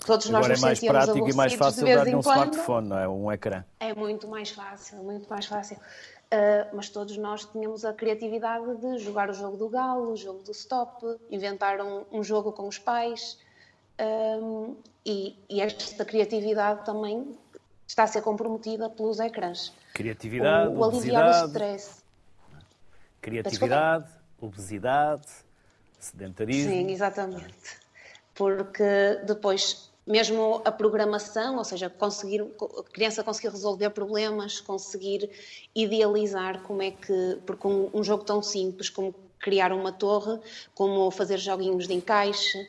Todos 0.06 0.28
Agora 0.28 0.48
nós 0.48 0.60
é 0.60 0.66
mais 0.66 0.80
prático 0.80 1.30
e 1.30 1.34
mais 1.34 1.54
fácil 1.54 1.86
dar-lhe 1.86 2.16
um 2.16 2.22
quando. 2.22 2.54
smartphone, 2.54 2.88
não 2.88 2.98
é? 2.98 3.08
Um 3.08 3.32
ecrã. 3.32 3.64
É 3.80 3.94
muito 3.94 4.28
mais 4.28 4.50
fácil, 4.50 4.98
muito 5.04 5.30
mais 5.30 5.46
fácil. 5.46 5.76
Uh, 5.76 6.76
mas 6.76 6.90
todos 6.90 7.18
nós 7.18 7.46
tínhamos 7.46 7.84
a 7.84 7.94
criatividade 7.94 8.78
de 8.78 8.98
jogar 9.00 9.30
o 9.30 9.34
jogo 9.34 9.58
do 9.58 9.68
galo, 9.68 10.14
o 10.14 10.16
jogo 10.16 10.42
do 10.42 10.52
stop, 10.52 11.06
inventar 11.30 11.82
um, 11.82 12.06
um 12.12 12.24
jogo 12.24 12.52
com 12.52 12.68
os 12.68 12.78
pais. 12.78 13.38
Um, 14.00 14.76
e, 15.10 15.36
e, 15.50 15.62
esta 15.62 16.06
criatividade 16.06 16.86
também 16.86 17.36
está 17.88 18.04
a 18.04 18.08
ser 18.08 18.22
comprometida 18.22 18.90
pelos 18.90 19.20
ecrãs. 19.20 19.74
Criatividade, 19.94 20.72
o, 20.72 20.78
o 20.78 20.84
aliviar 20.84 21.24
obesidade, 21.24 21.44
o 21.44 21.48
stress. 21.48 22.04
Criatividade, 23.20 24.10
obesidade, 24.40 25.28
sedentarismo. 26.00 26.72
Sim, 26.72 26.92
exatamente. 26.92 27.80
Porque 28.36 29.20
depois, 29.26 29.92
mesmo 30.06 30.62
a 30.64 30.72
programação, 30.72 31.58
ou 31.58 31.64
seja, 31.64 31.90
conseguir, 31.90 32.42
a 32.42 32.84
criança 32.84 33.24
conseguir 33.24 33.50
resolver 33.50 33.90
problemas, 33.90 34.62
conseguir 34.62 35.30
idealizar 35.76 36.62
como 36.62 36.84
é 36.84 36.92
que. 36.92 37.40
Porque 37.46 37.68
um, 37.68 37.90
um 37.94 38.04
jogo 38.04 38.24
tão 38.24 38.44
simples 38.44 38.90
como 38.90 39.14
criar 39.40 39.74
uma 39.74 39.92
torre, 39.92 40.40
como 40.76 41.10
fazer 41.10 41.40
joguinhos 41.40 41.88
de 41.88 41.94
encaixe 41.94 42.60
uh, 42.62 42.68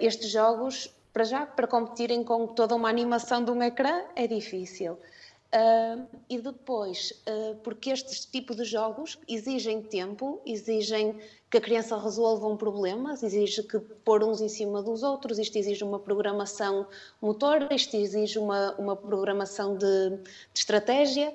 estes 0.00 0.30
jogos, 0.30 0.90
para 1.16 1.24
já, 1.24 1.46
para 1.46 1.66
competirem 1.66 2.22
com 2.22 2.46
toda 2.46 2.74
uma 2.74 2.90
animação 2.90 3.42
de 3.42 3.50
um 3.50 3.62
ecrã, 3.62 4.02
é 4.14 4.26
difícil. 4.26 4.98
Uh, 5.46 6.06
e 6.28 6.36
depois, 6.36 7.22
uh, 7.26 7.56
porque 7.64 7.88
este 7.88 8.30
tipo 8.30 8.54
de 8.54 8.64
jogos 8.64 9.18
exigem 9.26 9.80
tempo, 9.80 10.42
exigem 10.44 11.18
que 11.50 11.56
a 11.56 11.60
criança 11.62 11.96
resolva 11.96 12.46
um 12.46 12.54
problema, 12.54 13.14
exige 13.14 13.62
que 13.62 13.78
pôr 13.78 14.22
uns 14.22 14.42
em 14.42 14.48
cima 14.50 14.82
dos 14.82 15.02
outros, 15.02 15.38
isto 15.38 15.56
exige 15.56 15.82
uma 15.82 15.98
programação 15.98 16.86
motora, 17.22 17.74
isto 17.74 17.96
exige 17.96 18.38
uma, 18.38 18.74
uma 18.74 18.94
programação 18.94 19.74
de, 19.74 20.10
de 20.18 20.28
estratégia 20.52 21.32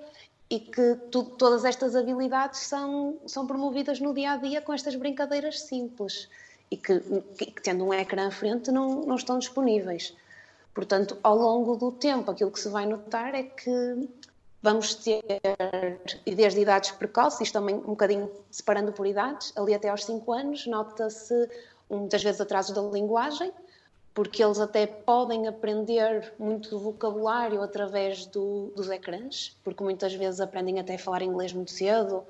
e 0.48 0.60
que 0.60 0.96
tu, 1.10 1.24
todas 1.24 1.66
estas 1.66 1.96
habilidades 1.96 2.60
são, 2.60 3.18
são 3.26 3.48
promovidas 3.48 4.00
no 4.00 4.14
dia 4.14 4.34
a 4.34 4.38
dia 4.38 4.62
com 4.62 4.74
estas 4.74 4.94
brincadeiras 4.94 5.62
simples 5.62 6.30
e 6.72 6.78
que, 6.78 7.00
que, 7.38 7.62
tendo 7.62 7.86
um 7.86 7.94
ecrã 7.94 8.28
à 8.28 8.32
frente, 8.32 8.72
não, 8.72 9.06
não 9.06 9.18
estão 9.18 9.38
disponíveis. 9.38 10.16
Portanto, 10.74 11.18
ao 11.22 11.38
longo 11.38 11.76
do 11.76 11.92
tempo, 11.92 12.32
aquilo 12.32 12.50
que 12.50 12.60
se 12.60 12.70
vai 12.70 12.86
notar 12.86 13.36
é 13.36 13.44
que 13.44 14.08
vamos 14.62 14.96
ter, 14.96 15.24
e 16.26 16.34
desde 16.34 16.62
idades 16.62 16.92
precoces, 16.92 17.42
isto 17.42 17.54
também 17.54 17.76
um 17.76 17.80
bocadinho 17.80 18.32
separando 18.50 18.94
por 18.94 19.06
idades, 19.06 19.52
ali 19.58 19.74
até 19.74 19.90
aos 19.90 20.06
5 20.06 20.32
anos, 20.32 20.68
nota-se 20.68 21.50
muitas 21.90 22.24
vezes 22.24 22.40
atrasos 22.40 22.74
da 22.74 22.82
linguagem, 22.82 23.52
porque 24.14 24.44
eles 24.44 24.60
até 24.60 24.86
podem 24.86 25.48
aprender 25.48 26.34
muito 26.38 26.78
vocabulário 26.78 27.62
através 27.62 28.26
do, 28.26 28.72
dos 28.76 28.90
ecrãs, 28.90 29.58
porque 29.64 29.84
muitas 29.84 30.14
vezes 30.14 30.40
aprendem 30.40 30.80
até 30.80 30.96
a 30.96 31.00
falar 31.00 31.22
inglês 31.22 31.54
muito 31.54 31.72
cedo, 31.72 32.24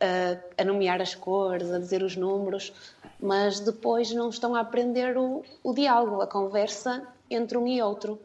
a, 0.00 0.62
a 0.62 0.64
nomear 0.64 1.00
as 1.00 1.14
cores, 1.14 1.70
a 1.70 1.78
dizer 1.78 2.02
os 2.02 2.16
números, 2.16 2.72
mas 3.20 3.60
depois 3.60 4.12
não 4.12 4.28
estão 4.28 4.54
a 4.54 4.60
aprender 4.60 5.16
o, 5.16 5.42
o 5.62 5.72
diálogo, 5.72 6.20
a 6.20 6.26
conversa 6.26 7.06
entre 7.30 7.56
um 7.56 7.66
e 7.66 7.82
outro. 7.82 8.18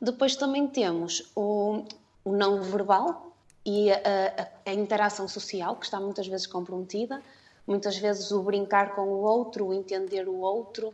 Depois 0.00 0.36
também 0.36 0.66
temos 0.66 1.30
o, 1.34 1.84
o 2.24 2.32
não 2.32 2.62
verbal 2.62 3.32
e 3.64 3.90
a, 3.90 3.96
a, 3.96 4.70
a, 4.70 4.74
interação 4.74 5.26
social, 5.26 5.76
que 5.76 5.84
está 5.84 6.00
muitas 6.00 6.26
vezes 6.26 6.46
comprometida, 6.46 7.20
muitas 7.66 7.98
vezes 7.98 8.30
o 8.30 8.42
brincar 8.42 8.94
com 8.94 9.02
o 9.02 9.22
outro, 9.22 9.66
o 9.66 9.74
entender 9.74 10.28
o 10.28 10.36
outro. 10.36 10.88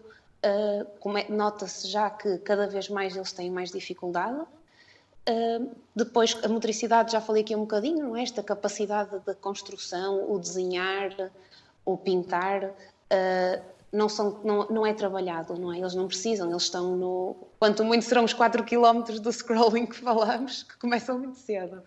Uh, 0.45 1.19
é, 1.19 1.29
Nota-se 1.31 1.89
já 1.89 2.11
que 2.11 2.39
cada 2.39 2.67
vez 2.67 2.89
mais 2.89 3.15
eles 3.15 3.33
têm 3.33 3.51
mais 3.51 3.71
dificuldade. 3.71 4.45
Uh, 5.27 5.75
depois, 5.97 6.37
a 6.45 6.49
motricidade, 6.49 7.13
já 7.13 7.21
falei 7.21 7.43
aqui 7.43 7.57
um 7.57 7.61
bocadinho, 7.61 8.09
não 8.09 8.17
é? 8.17 8.23
esta 8.23 8.43
capacidade 8.43 9.19
de 9.21 9.35
construção, 9.37 10.31
o 10.31 10.39
desenhar, 10.39 11.31
o 11.85 11.97
pintar, 11.97 12.65
uh, 12.65 13.63
não, 13.91 14.07
são, 14.09 14.41
não, 14.45 14.69
não 14.69 14.87
é 14.87 14.93
trabalhado, 14.93 15.59
não 15.59 15.73
é? 15.73 15.79
Eles 15.79 15.95
não 15.95 16.07
precisam, 16.07 16.51
eles 16.51 16.65
estão 16.65 16.95
no. 16.97 17.37
Quanto 17.59 17.83
muito 17.85 18.05
serão 18.05 18.25
os 18.25 18.35
4 18.35 18.65
km 18.65 19.19
do 19.19 19.33
scrolling 19.33 19.87
que 19.87 19.97
falamos, 19.97 20.63
que 20.65 20.77
começam 20.77 21.19
muito 21.19 21.39
cedo. 21.39 21.83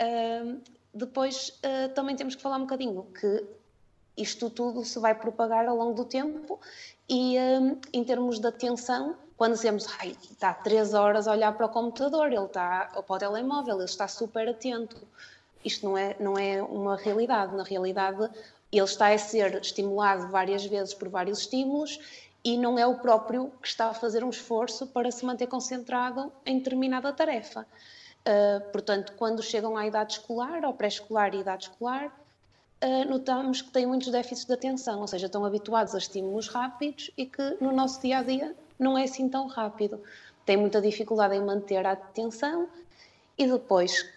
Uh, 0.00 0.58
depois, 0.94 1.60
também 1.96 2.14
temos 2.14 2.36
que 2.36 2.40
falar 2.40 2.56
um 2.56 2.60
bocadinho 2.60 3.04
que 3.20 3.44
isto 4.16 4.48
tudo 4.48 4.84
se 4.84 4.96
vai 5.00 5.12
propagar 5.12 5.66
ao 5.66 5.76
longo 5.76 5.92
do 5.92 6.04
tempo 6.04 6.60
e, 7.08 7.34
em 7.92 8.04
termos 8.04 8.38
de 8.38 8.46
atenção, 8.46 9.16
quando 9.36 9.54
dizemos, 9.54 9.86
ai, 9.98 10.16
está 10.30 10.54
três 10.54 10.94
horas 10.94 11.26
a 11.26 11.32
olhar 11.32 11.52
para 11.52 11.66
o 11.66 11.68
computador, 11.68 12.32
ele 12.32 12.44
está, 12.44 12.90
ou 12.94 13.02
para 13.02 13.16
o 13.16 13.18
telemóvel, 13.18 13.76
ele 13.76 13.84
está 13.84 14.06
super 14.06 14.48
atento. 14.48 14.96
Isto 15.64 15.86
não 15.86 15.98
é, 15.98 16.16
não 16.20 16.38
é 16.38 16.62
uma 16.62 16.96
realidade. 16.96 17.56
Na 17.56 17.64
realidade, 17.64 18.30
ele 18.70 18.84
está 18.84 19.08
a 19.08 19.18
ser 19.18 19.60
estimulado 19.60 20.28
várias 20.28 20.64
vezes 20.64 20.94
por 20.94 21.08
vários 21.08 21.40
estímulos 21.40 21.98
e 22.44 22.58
não 22.58 22.78
é 22.78 22.86
o 22.86 22.96
próprio 22.96 23.50
que 23.62 23.66
está 23.66 23.86
a 23.86 23.94
fazer 23.94 24.22
um 24.22 24.30
esforço 24.30 24.86
para 24.86 25.10
se 25.10 25.24
manter 25.24 25.46
concentrado 25.46 26.30
em 26.44 26.58
determinada 26.58 27.12
tarefa. 27.12 27.66
Uh, 28.26 28.60
portanto, 28.70 29.14
quando 29.16 29.42
chegam 29.42 29.76
à 29.76 29.86
idade 29.86 30.14
escolar, 30.14 30.64
ao 30.64 30.74
pré-escolar 30.74 31.34
e 31.34 31.40
idade 31.40 31.64
escolar, 31.64 32.06
uh, 32.06 33.08
notamos 33.08 33.62
que 33.62 33.70
têm 33.70 33.86
muitos 33.86 34.10
déficits 34.10 34.44
de 34.44 34.52
atenção, 34.52 35.00
ou 35.00 35.06
seja, 35.06 35.26
estão 35.26 35.44
habituados 35.44 35.94
a 35.94 35.98
estímulos 35.98 36.48
rápidos 36.48 37.10
e 37.16 37.26
que 37.26 37.56
no 37.60 37.72
nosso 37.72 38.00
dia 38.00 38.18
a 38.18 38.22
dia 38.22 38.54
não 38.78 38.96
é 38.96 39.04
assim 39.04 39.28
tão 39.28 39.46
rápido. 39.46 40.00
Tem 40.44 40.56
muita 40.56 40.80
dificuldade 40.80 41.34
em 41.34 41.40
manter 41.40 41.86
a 41.86 41.92
atenção 41.92 42.68
e 43.36 43.46
depois 43.46 44.08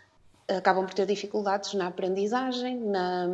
acabam 0.48 0.86
por 0.86 0.94
ter 0.94 1.06
dificuldades 1.06 1.74
na 1.74 1.88
aprendizagem, 1.88 2.78
na, 2.78 3.28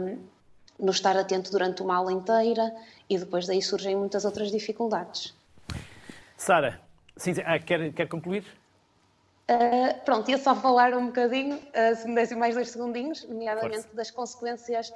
no 0.79 0.91
estar 0.91 1.15
atento 1.17 1.51
durante 1.51 1.81
uma 1.81 1.95
aula 1.95 2.11
inteira 2.11 2.73
e 3.09 3.17
depois 3.17 3.47
daí 3.47 3.61
surgem 3.61 3.95
muitas 3.95 4.25
outras 4.25 4.51
dificuldades. 4.51 5.33
Sara, 6.37 6.81
sim, 7.15 7.33
ah, 7.45 7.59
quer, 7.59 7.93
quer 7.93 8.07
concluir? 8.07 8.43
Uh, 9.49 9.99
pronto, 10.05 10.29
ia 10.31 10.37
só 10.37 10.55
falar 10.55 10.93
um 10.93 11.07
bocadinho, 11.07 11.57
uh, 11.57 11.95
se 11.95 12.07
me 12.07 12.15
dessem 12.15 12.37
mais 12.37 12.55
dois 12.55 12.69
segundinhos, 12.69 13.27
nomeadamente 13.27 13.81
Força. 13.81 13.95
das 13.95 14.09
consequências 14.09 14.93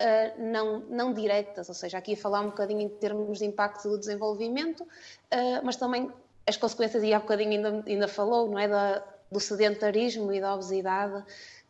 uh, 0.00 0.42
não, 0.42 0.80
não 0.88 1.12
diretas, 1.12 1.68
ou 1.68 1.74
seja, 1.74 1.98
aqui 1.98 2.12
ia 2.12 2.16
falar 2.16 2.40
um 2.40 2.46
bocadinho 2.46 2.80
em 2.80 2.88
termos 2.88 3.38
de 3.38 3.44
impacto 3.44 3.88
do 3.88 3.98
desenvolvimento, 3.98 4.82
uh, 4.82 5.60
mas 5.62 5.76
também 5.76 6.10
as 6.46 6.56
consequências, 6.56 7.02
e 7.02 7.12
há 7.12 7.18
bocadinho 7.18 7.52
ainda, 7.52 7.84
ainda 7.86 8.08
falou, 8.08 8.48
não 8.48 8.58
é, 8.58 8.68
da, 8.68 9.04
do 9.30 9.38
sedentarismo 9.38 10.32
e 10.32 10.40
da 10.40 10.54
obesidade, 10.54 11.22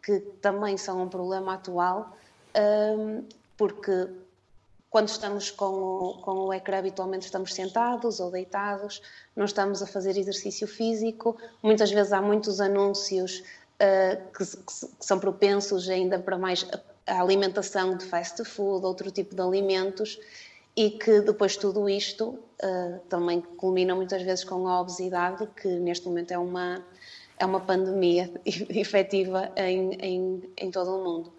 que 0.03 0.20
também 0.41 0.76
são 0.76 1.03
um 1.03 1.09
problema 1.09 1.55
atual, 1.55 2.16
uh, 2.57 3.24
porque 3.57 4.09
quando 4.91 5.09
estamos 5.09 5.51
com 5.51 5.66
o, 5.66 6.18
com 6.22 6.33
o 6.47 6.53
ecrã, 6.53 6.79
habitualmente 6.79 7.26
estamos 7.26 7.53
sentados 7.53 8.20
ou 8.20 8.31
deitados, 8.31 9.03
não 9.37 9.45
estamos 9.45 9.83
a 9.83 9.87
fazer 9.87 10.16
exercício 10.16 10.66
físico. 10.66 11.37
Muitas 11.62 11.91
vezes 11.91 12.12
há 12.12 12.22
muitos 12.22 12.59
anúncios 12.61 13.41
uh, 13.41 14.33
que, 14.33 14.45
que, 14.45 14.72
são 15.01 15.18
propensos 15.18 15.89
ainda 15.91 16.18
para 16.18 16.39
mais 16.39 16.66
a 17.09 17.20
alimentação 17.20 17.96
de 17.96 18.04
fast 18.04 18.44
food, 18.44 18.84
outro 18.84 19.11
tipo 19.11 19.34
de 19.34 19.40
alimentos, 19.40 20.18
e 20.76 20.90
que 20.90 21.20
depois 21.22 21.56
tudo 21.56 21.88
isto 21.88 22.38
uh, 22.62 23.00
também 23.09 23.40
culmina 23.40 23.94
muitas 23.94 24.22
vezes 24.22 24.44
com 24.44 24.68
a 24.68 24.80
obesidade, 24.80 25.48
que 25.61 25.68
neste 25.68 26.06
momento 26.06 26.30
é 26.30 26.38
uma, 26.38 26.84
é 27.38 27.44
uma 27.44 27.61
pandemia 27.61 28.30
efetiva 28.46 29.50
em, 29.56 29.94
em, 29.94 30.42
em 30.56 30.70
todo 30.70 30.96
o 30.96 31.04
mundo. 31.04 31.32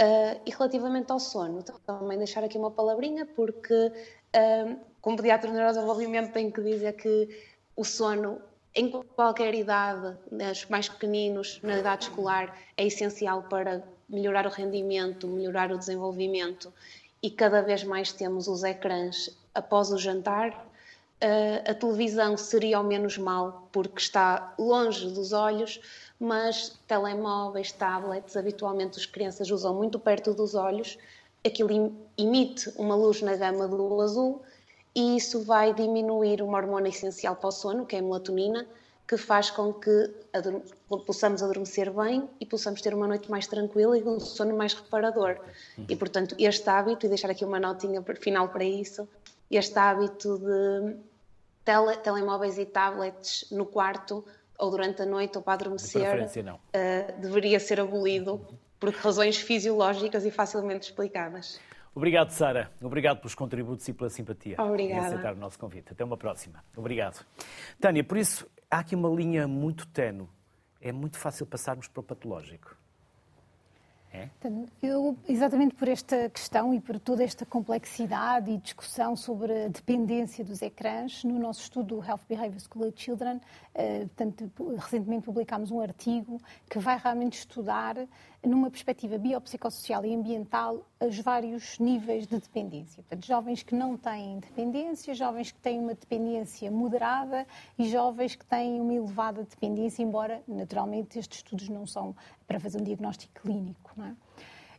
Uh, 0.00 0.38
e 0.44 0.50
relativamente 0.50 1.10
ao 1.10 1.18
sono, 1.18 1.64
também 1.86 2.18
deixar 2.18 2.44
aqui 2.44 2.58
uma 2.58 2.70
palavrinha, 2.70 3.26
porque 3.26 3.74
uh, 3.74 4.76
como 5.00 5.16
pediatra 5.16 5.48
de 5.48 5.56
neurodesenvolvimento 5.56 6.32
tenho 6.32 6.52
que 6.52 6.60
dizer 6.60 6.92
que 6.92 7.28
o 7.74 7.82
sono 7.82 8.40
em 8.76 8.90
qualquer 8.90 9.54
idade, 9.54 10.16
nos 10.30 10.66
mais 10.66 10.86
pequeninos, 10.86 11.58
na 11.62 11.78
idade 11.78 12.04
escolar, 12.04 12.54
é 12.76 12.86
essencial 12.86 13.42
para 13.44 13.82
melhorar 14.08 14.46
o 14.46 14.50
rendimento, 14.50 15.26
melhorar 15.26 15.72
o 15.72 15.78
desenvolvimento 15.78 16.72
e 17.22 17.30
cada 17.30 17.60
vez 17.62 17.82
mais 17.82 18.12
temos 18.12 18.46
os 18.48 18.62
ecrãs 18.62 19.36
após 19.54 19.90
o 19.90 19.98
jantar. 19.98 20.50
Uh, 21.16 21.70
a 21.70 21.74
televisão 21.74 22.36
seria 22.36 22.76
ao 22.76 22.84
menos 22.84 23.16
mal 23.16 23.68
porque 23.72 23.98
está 23.98 24.54
longe 24.58 25.10
dos 25.10 25.32
olhos, 25.32 25.80
mas 26.20 26.78
telemóveis, 26.86 27.72
tablets, 27.72 28.36
habitualmente 28.36 28.98
as 28.98 29.06
crianças 29.06 29.50
usam 29.50 29.74
muito 29.74 29.98
perto 29.98 30.34
dos 30.34 30.54
olhos, 30.54 30.98
aquilo 31.44 31.96
emite 32.18 32.70
uma 32.76 32.94
luz 32.94 33.22
na 33.22 33.34
gama 33.34 33.66
do 33.66 34.00
azul 34.00 34.42
e 34.94 35.16
isso 35.16 35.42
vai 35.42 35.72
diminuir 35.74 36.42
uma 36.42 36.58
hormona 36.58 36.88
essencial 36.88 37.36
para 37.36 37.48
o 37.48 37.52
sono, 37.52 37.86
que 37.86 37.96
é 37.96 37.98
a 37.98 38.02
melatonina, 38.02 38.66
que 39.06 39.16
faz 39.16 39.50
com 39.50 39.72
que 39.72 40.14
adorme 40.32 40.62
possamos 41.06 41.42
adormecer 41.42 41.92
bem 41.92 42.28
e 42.40 42.46
possamos 42.46 42.80
ter 42.80 42.92
uma 42.92 43.06
noite 43.06 43.30
mais 43.30 43.46
tranquila 43.46 43.96
e 43.96 44.02
um 44.02 44.18
sono 44.18 44.56
mais 44.56 44.74
reparador. 44.74 45.38
E, 45.88 45.94
portanto, 45.94 46.34
este 46.38 46.68
hábito, 46.68 47.06
e 47.06 47.08
deixar 47.08 47.30
aqui 47.30 47.44
uma 47.44 47.60
notinha 47.60 48.02
final 48.20 48.48
para 48.48 48.64
isso, 48.64 49.08
este 49.50 49.78
hábito 49.78 50.38
de 50.38 50.96
tele, 51.64 51.96
telemóveis 51.98 52.58
e 52.58 52.66
tablets 52.66 53.46
no 53.50 53.66
quarto 53.66 54.24
ou 54.58 54.70
durante 54.70 55.02
a 55.02 55.06
noite 55.06 55.36
ou 55.36 55.42
para 55.42 55.54
adormecer 55.54 56.02
uh, 56.02 57.20
deveria 57.20 57.60
ser 57.60 57.78
abolido 57.78 58.40
por 58.80 58.90
razões 58.90 59.36
fisiológicas 59.36 60.24
e 60.24 60.30
facilmente 60.30 60.86
explicadas. 60.86 61.60
Obrigado, 61.94 62.30
Sara. 62.30 62.70
Obrigado 62.82 63.18
pelos 63.18 63.34
contributos 63.34 63.88
e 63.88 63.92
pela 63.92 64.10
simpatia. 64.10 64.56
Obrigada. 64.60 65.02
Em 65.02 65.06
aceitar 65.06 65.32
o 65.32 65.36
nosso 65.36 65.58
convite. 65.58 65.92
Até 65.92 66.04
uma 66.04 66.16
próxima. 66.16 66.62
Obrigado. 66.76 67.24
Tânia, 67.80 68.04
por 68.04 68.18
isso, 68.18 68.46
há 68.70 68.78
aqui 68.78 68.94
uma 68.94 69.08
linha 69.08 69.46
muito 69.46 69.86
tenue. 69.86 70.28
É 70.80 70.92
muito 70.92 71.18
fácil 71.18 71.46
passarmos 71.46 71.88
para 71.88 72.00
o 72.00 72.02
patológico. 72.02 72.76
É? 74.12 74.30
Eu, 74.82 75.16
exatamente 75.28 75.74
por 75.74 75.88
esta 75.88 76.30
questão 76.30 76.72
e 76.72 76.80
por 76.80 76.98
toda 76.98 77.22
esta 77.22 77.44
complexidade 77.44 78.50
e 78.50 78.56
discussão 78.56 79.14
sobre 79.14 79.64
a 79.64 79.68
dependência 79.68 80.42
dos 80.42 80.62
ecrãs, 80.62 81.22
no 81.22 81.38
nosso 81.38 81.60
estudo 81.60 82.02
Health 82.02 82.22
Behavior 82.26 82.60
School 82.60 82.88
of 82.88 82.94
Children, 82.96 83.40
eh, 83.74 84.06
portanto, 84.06 84.50
recentemente 84.78 85.24
publicámos 85.24 85.70
um 85.70 85.80
artigo 85.80 86.40
que 86.70 86.78
vai 86.78 86.98
realmente 86.98 87.38
estudar, 87.38 87.96
numa 88.44 88.70
perspectiva 88.70 89.18
biopsicossocial 89.18 90.04
e 90.04 90.14
ambiental, 90.14 90.86
os 91.00 91.18
vários 91.18 91.78
níveis 91.78 92.26
de 92.26 92.38
dependência. 92.38 93.02
Portanto, 93.02 93.26
jovens 93.26 93.62
que 93.62 93.74
não 93.74 93.96
têm 93.96 94.38
dependência, 94.38 95.14
jovens 95.14 95.52
que 95.52 95.58
têm 95.58 95.78
uma 95.78 95.94
dependência 95.94 96.70
moderada 96.70 97.46
e 97.78 97.88
jovens 97.88 98.34
que 98.34 98.44
têm 98.44 98.80
uma 98.80 98.94
elevada 98.94 99.42
dependência, 99.42 100.02
embora, 100.02 100.42
naturalmente, 100.46 101.18
estes 101.18 101.38
estudos 101.38 101.68
não 101.68 101.86
são 101.86 102.14
para 102.46 102.60
fazer 102.60 102.80
um 102.80 102.84
diagnóstico 102.84 103.40
clínico. 103.42 103.92
Não 103.96 104.06
é? 104.06 104.16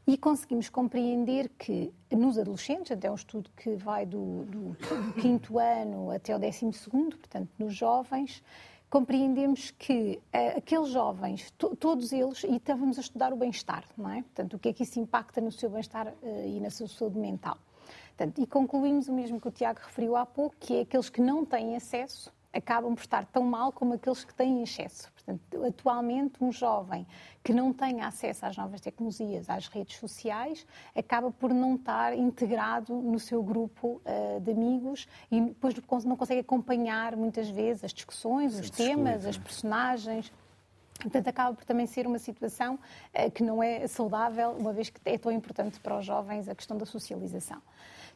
E 0.08 0.18
conseguimos 0.18 0.70
compreender 0.70 1.49
que 1.49 1.93
nos 2.10 2.38
adolescentes, 2.39 2.93
até 2.93 3.12
um 3.12 3.16
estudo 3.16 3.49
que 3.58 3.76
vai 3.76 4.05
do, 4.05 4.45
do, 4.45 4.70
do 4.70 5.14
quinto 5.22 5.60
ano 5.60 6.12
até 6.12 6.34
o 6.34 6.39
décimo 6.39 6.72
segundo, 6.72 7.18
portanto, 7.18 7.49
nos 7.60 7.76
jovens, 7.76 8.41
compreendemos 8.89 9.71
que 9.71 10.19
uh, 10.33 10.57
aqueles 10.57 10.89
jovens, 10.89 11.51
to, 11.57 11.75
todos 11.75 12.11
eles, 12.11 12.43
e 12.43 12.55
estávamos 12.55 12.97
a 12.97 13.01
estudar 13.01 13.33
o 13.33 13.35
bem-estar, 13.35 13.83
não 13.97 14.09
é? 14.09 14.21
Portanto, 14.21 14.55
o 14.55 14.59
que 14.59 14.69
é 14.69 14.73
que 14.73 14.83
isso 14.83 14.99
impacta 14.99 15.41
no 15.41 15.51
seu 15.51 15.69
bem-estar 15.69 16.07
uh, 16.07 16.47
e 16.47 16.59
na 16.59 16.69
sua 16.69 16.88
saúde 16.88 17.17
mental. 17.17 17.57
Portanto, 18.15 18.41
e 18.41 18.47
concluímos 18.47 19.07
o 19.07 19.13
mesmo 19.13 19.39
que 19.39 19.47
o 19.47 19.51
Tiago 19.51 19.79
referiu 19.83 20.15
há 20.15 20.25
pouco, 20.25 20.55
que 20.59 20.77
é 20.77 20.81
aqueles 20.81 21.09
que 21.09 21.21
não 21.21 21.45
têm 21.45 21.75
acesso 21.75 22.31
acabam 22.58 22.95
por 22.95 23.01
estar 23.01 23.26
tão 23.26 23.43
mal 23.43 23.72
como 23.72 23.93
aqueles 23.93 24.24
que 24.24 24.34
têm 24.34 24.64
excesso. 24.64 25.12
Portanto, 25.14 25.66
atualmente, 25.66 26.43
um 26.43 26.51
jovem 26.51 27.05
que 27.43 27.53
não 27.53 27.72
tem 27.72 28.01
acesso 28.01 28.45
às 28.45 28.58
novas 28.58 28.82
tecnologias, 28.82 29.49
às 29.49 29.68
redes 29.68 29.97
sociais, 29.97 30.66
acaba 30.95 31.32
por 31.32 31.53
não 31.53 31.76
estar 31.76 32.18
integrado 32.18 32.93
no 32.95 33.20
seu 33.20 33.43
grupo 33.43 34.01
uh, 34.05 34.39
de 34.39 34.51
amigos 34.51 35.08
e 35.32 35.41
depois 35.41 35.76
não 36.03 36.16
consegue 36.16 36.41
acompanhar 36.41 37.16
muitas 37.16 37.49
vezes 37.49 37.84
as 37.84 37.93
discussões, 37.93 38.60
os 38.60 38.70
temas, 38.70 39.26
as 39.26 39.38
personagens. 39.38 40.32
Portanto, 40.99 41.28
acaba 41.28 41.53
por 41.55 41.64
também 41.64 41.86
ser 41.86 42.08
uma 42.08 42.18
situação 42.18 42.76
uh, 42.76 43.32
que 43.32 43.43
não 43.43 43.62
é 43.62 43.86
saudável, 43.88 44.51
uma 44.51 44.74
vez 44.74 44.89
que 44.89 44.99
é 45.05 45.18
tão 45.18 45.32
importante 45.32 45.80
para 45.80 45.97
os 45.97 46.05
jovens 46.05 46.49
a 46.49 46.55
questão 46.55 46.78
da 46.78 46.86
socialização. 46.86 47.62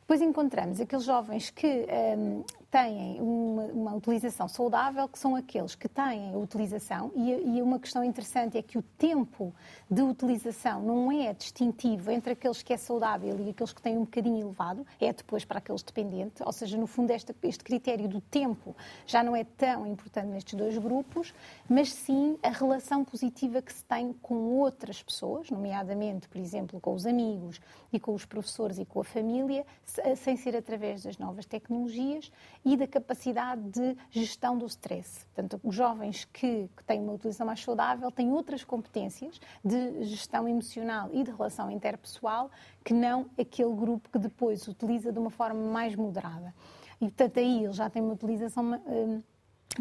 Depois 0.01 0.21
encontramos 0.21 0.81
aqueles 0.81 1.05
jovens 1.05 1.49
que 1.51 1.85
um, 2.17 2.43
têm 2.71 3.19
uma, 3.19 3.63
uma, 3.65 3.95
utilização 3.95 4.47
saudável, 4.47 5.05
que 5.09 5.19
são 5.19 5.35
aqueles 5.35 5.75
que 5.75 5.89
têm 5.89 6.33
a 6.33 6.37
utilização, 6.37 7.11
e, 7.13 7.57
e, 7.57 7.61
uma 7.61 7.77
questão 7.77 8.01
interessante 8.01 8.57
é 8.57 8.61
que 8.61 8.77
o 8.77 8.81
tempo 8.81 9.53
de 9.89 10.01
utilização 10.01 10.81
não 10.81 11.11
é 11.11 11.33
distintivo 11.33 12.09
entre 12.09 12.31
aqueles 12.31 12.63
que 12.63 12.71
é 12.71 12.77
saudável 12.77 13.37
e 13.41 13.49
aqueles 13.49 13.73
que 13.73 13.81
têm 13.81 13.97
um 13.97 14.05
bocadinho 14.05 14.39
elevado, 14.39 14.87
é 15.01 15.11
depois 15.11 15.43
para 15.43 15.57
aqueles 15.57 15.83
dependentes, 15.83 16.41
ou 16.45 16.53
seja, 16.53 16.77
no 16.77 16.87
fundo 16.87 17.11
este, 17.11 17.35
este 17.43 17.63
critério 17.63 18.07
do 18.07 18.21
tempo 18.21 18.73
já 19.05 19.21
não 19.21 19.35
é 19.35 19.43
tão 19.43 19.85
importante 19.85 20.27
nestes 20.27 20.53
dois 20.53 20.77
grupos, 20.77 21.33
mas 21.67 21.91
sim 21.91 22.37
a 22.41 22.49
relação 22.49 23.03
positiva 23.03 23.61
que 23.61 23.73
se 23.73 23.83
tem 23.83 24.13
com 24.13 24.35
outras 24.57 25.03
pessoas, 25.03 25.49
nomeadamente, 25.49 26.29
por 26.29 26.39
exemplo, 26.39 26.79
com 26.79 26.93
os 26.93 27.05
amigos 27.05 27.59
e 27.91 27.99
com 27.99 28.13
os 28.13 28.23
professores 28.23 28.79
e 28.79 28.85
com 28.85 29.01
a 29.01 29.03
família, 29.03 29.65
sem 30.15 30.37
ser 30.37 30.55
através 30.55 31.03
das 31.03 31.17
novas 31.17 31.45
tecnologias 31.45 32.31
e 32.63 32.77
da 32.77 32.87
capacidade 32.87 33.61
de 33.69 33.97
gestão 34.09 34.57
do 34.57 34.65
stress. 34.65 35.25
Portanto, 35.25 35.59
os 35.63 35.75
jovens 35.75 36.25
que, 36.25 36.69
têm 36.85 37.01
uma 37.01 37.13
utilização 37.13 37.45
mais 37.45 37.61
saudável 37.61 38.11
têm 38.11 38.31
outras 38.31 38.63
competências 38.63 39.39
de 39.63 40.03
gestão 40.03 40.47
emocional 40.47 41.09
e 41.11 41.23
de 41.23 41.31
relação 41.31 41.71
interpessoal 41.71 42.51
que 42.83 42.93
não 42.93 43.25
aquele 43.39 43.73
grupo 43.73 44.09
que 44.09 44.19
depois 44.19 44.67
utiliza 44.67 45.11
de 45.11 45.19
uma 45.19 45.29
forma 45.29 45.71
mais 45.71 45.95
moderada. 45.95 46.53
E, 46.99 47.05
portanto, 47.05 47.39
aí 47.39 47.63
ele 47.63 47.73
já 47.73 47.89
tem 47.89 48.01
uma 48.01 48.13
utilização 48.13 48.79
hum, 48.85 49.23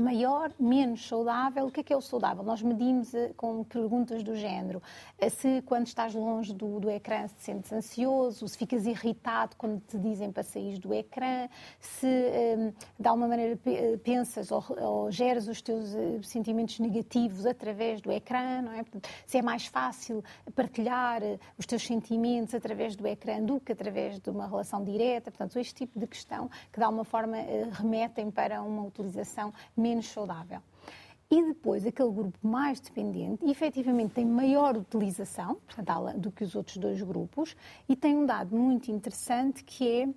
maior, 0.01 0.53
menos 0.59 1.07
saudável. 1.07 1.67
O 1.67 1.71
que 1.71 1.81
é 1.81 1.83
que 1.83 1.93
é 1.93 1.97
o 1.97 2.01
saudável? 2.01 2.43
Nós 2.43 2.63
medimos 2.63 3.15
eh, 3.15 3.33
com 3.37 3.63
perguntas 3.63 4.23
do 4.23 4.35
género 4.35 4.83
eh, 5.19 5.29
se 5.29 5.63
quando 5.63 5.87
estás 5.87 6.15
longe 6.15 6.53
do, 6.55 6.81
do 6.81 6.91
ecrã 6.91 7.27
te 7.27 7.43
sentes 7.43 7.73
ansioso, 7.73 8.49
se 8.49 8.57
ficas 8.57 8.87
irritado 8.87 9.55
quando 9.57 9.81
te 9.81 9.99
dizem 9.99 10.33
para 10.33 10.43
sair 10.43 10.79
do 10.79 10.95
ecrã, 10.95 11.49
se 11.79 12.07
um, 12.07 12.73
de 12.99 13.09
alguma 13.09 13.29
maneira 13.29 13.59
eh, 13.67 13.97
pensas 13.99 14.51
ou, 14.51 14.65
ou 14.81 15.09
os 15.09 15.63
teus 15.63 15.95
sentimentos 16.23 16.79
negativos 16.79 17.45
através 17.45 18.01
do 18.01 18.11
ecrã, 18.11 18.63
não 18.63 18.73
é? 18.73 18.85
Se 19.27 19.39
é 19.39 19.43
mais 19.43 19.67
fácil 19.67 20.25
partilhar 20.55 21.21
os 21.59 21.67
teus 21.67 21.87
sentimentos 21.87 22.55
através 22.55 22.97
do 22.97 23.07
ecrã 23.07 23.43
do 23.43 23.61
que 23.61 23.73
através 23.73 24.19
de 24.19 24.31
uma 24.31 24.47
relação 24.47 24.83
direta. 24.83 25.31
Portanto, 25.31 25.59
este 25.59 25.75
tipo 25.75 25.99
de 25.99 26.07
questão 26.07 26.49
que 26.73 26.79
de 26.79 26.85
alguma 26.85 27.05
forma 27.05 27.37
remetem 27.73 28.31
para 28.31 28.63
uma 28.63 28.83
utilização 28.83 29.53
menos 29.77 29.90
saudável. 30.03 30.61
E 31.31 31.45
depois, 31.45 31.87
aquele 31.87 32.11
grupo 32.11 32.37
mais 32.43 32.81
dependente, 32.81 33.45
efetivamente 33.49 34.15
tem 34.15 34.25
maior 34.25 34.77
utilização 34.77 35.57
portanto, 35.67 36.19
do 36.19 36.33
que 36.33 36.43
os 36.43 36.57
outros 36.57 36.77
dois 36.77 37.01
grupos, 37.03 37.57
e 37.89 37.95
tem 37.95 38.17
um 38.17 38.27
dado 38.27 38.57
muito 38.57 38.91
interessante 38.91 39.63
que 39.63 40.03
é 40.03 40.09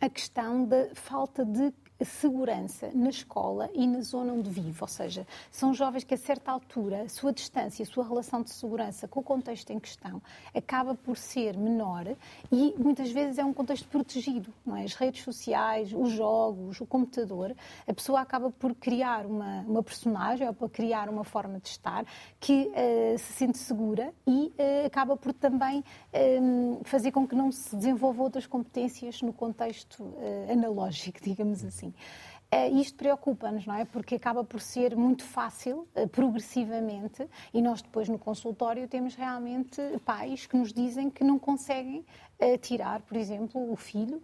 a 0.00 0.08
questão 0.08 0.64
da 0.64 0.94
falta 0.94 1.44
de 1.44 1.72
segurança 2.04 2.90
na 2.94 3.10
escola 3.10 3.70
e 3.74 3.86
na 3.86 4.00
zona 4.00 4.32
onde 4.32 4.50
vive, 4.50 4.78
ou 4.80 4.88
seja, 4.88 5.26
são 5.50 5.74
jovens 5.74 6.04
que 6.04 6.14
a 6.14 6.18
certa 6.18 6.50
altura 6.50 7.02
a 7.02 7.08
sua 7.08 7.32
distância, 7.32 7.82
a 7.82 7.86
sua 7.86 8.04
relação 8.04 8.42
de 8.42 8.50
segurança 8.50 9.06
com 9.06 9.20
o 9.20 9.22
contexto 9.22 9.70
em 9.70 9.78
questão 9.78 10.20
acaba 10.54 10.94
por 10.94 11.16
ser 11.16 11.56
menor 11.56 12.06
e 12.50 12.74
muitas 12.78 13.10
vezes 13.10 13.38
é 13.38 13.44
um 13.44 13.52
contexto 13.52 13.88
protegido, 13.88 14.52
não 14.64 14.76
é? 14.76 14.84
As 14.84 14.94
redes 14.94 15.22
sociais, 15.22 15.92
os 15.92 16.10
jogos, 16.10 16.80
o 16.80 16.86
computador, 16.86 17.54
a 17.86 17.92
pessoa 17.92 18.20
acaba 18.20 18.50
por 18.50 18.74
criar 18.74 19.26
uma, 19.26 19.60
uma 19.62 19.82
personagem 19.82 20.46
ou 20.46 20.54
por 20.54 20.70
criar 20.70 21.08
uma 21.08 21.24
forma 21.24 21.60
de 21.60 21.68
estar 21.68 22.04
que 22.38 22.70
uh, 22.70 23.18
se 23.18 23.32
sente 23.32 23.58
segura 23.58 24.12
e 24.26 24.52
uh, 24.58 24.86
acaba 24.86 25.16
por 25.16 25.32
também 25.32 25.80
uh, 25.80 26.80
fazer 26.84 27.12
com 27.12 27.26
que 27.26 27.34
não 27.34 27.52
se 27.52 27.74
desenvolva 27.76 28.22
outras 28.22 28.46
competências 28.46 29.22
no 29.22 29.32
contexto 29.32 30.14
analógico, 30.50 31.18
digamos 31.22 31.64
assim. 31.64 31.89
Isto 32.72 32.96
preocupa-nos, 32.96 33.64
não 33.64 33.76
é? 33.76 33.84
Porque 33.84 34.16
acaba 34.16 34.42
por 34.42 34.60
ser 34.60 34.96
muito 34.96 35.22
fácil, 35.22 35.86
progressivamente, 36.10 37.28
e 37.54 37.62
nós 37.62 37.80
depois 37.80 38.08
no 38.08 38.18
consultório 38.18 38.88
temos 38.88 39.14
realmente 39.14 39.80
pais 40.04 40.46
que 40.46 40.56
nos 40.56 40.72
dizem 40.72 41.08
que 41.08 41.22
não 41.22 41.38
conseguem 41.38 42.04
tirar, 42.60 43.02
por 43.02 43.16
exemplo, 43.16 43.70
o 43.70 43.76
filho 43.76 44.20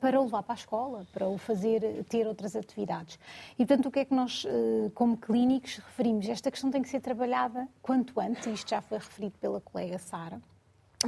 para 0.00 0.20
o 0.20 0.24
levar 0.24 0.42
para 0.42 0.54
a 0.54 0.56
escola, 0.56 1.06
para 1.12 1.28
o 1.28 1.38
fazer 1.38 2.04
ter 2.08 2.26
outras 2.26 2.56
atividades. 2.56 3.20
E, 3.52 3.64
portanto, 3.64 3.86
o 3.86 3.90
que 3.92 4.00
é 4.00 4.04
que 4.04 4.14
nós, 4.14 4.44
como 4.92 5.16
clínicos, 5.16 5.76
referimos? 5.76 6.28
Esta 6.28 6.50
questão 6.50 6.72
tem 6.72 6.82
que 6.82 6.88
ser 6.88 7.00
trabalhada 7.00 7.68
quanto 7.80 8.18
antes, 8.18 8.46
isto 8.46 8.70
já 8.70 8.80
foi 8.80 8.98
referido 8.98 9.34
pela 9.40 9.60
colega 9.60 9.96
Sara 9.98 10.40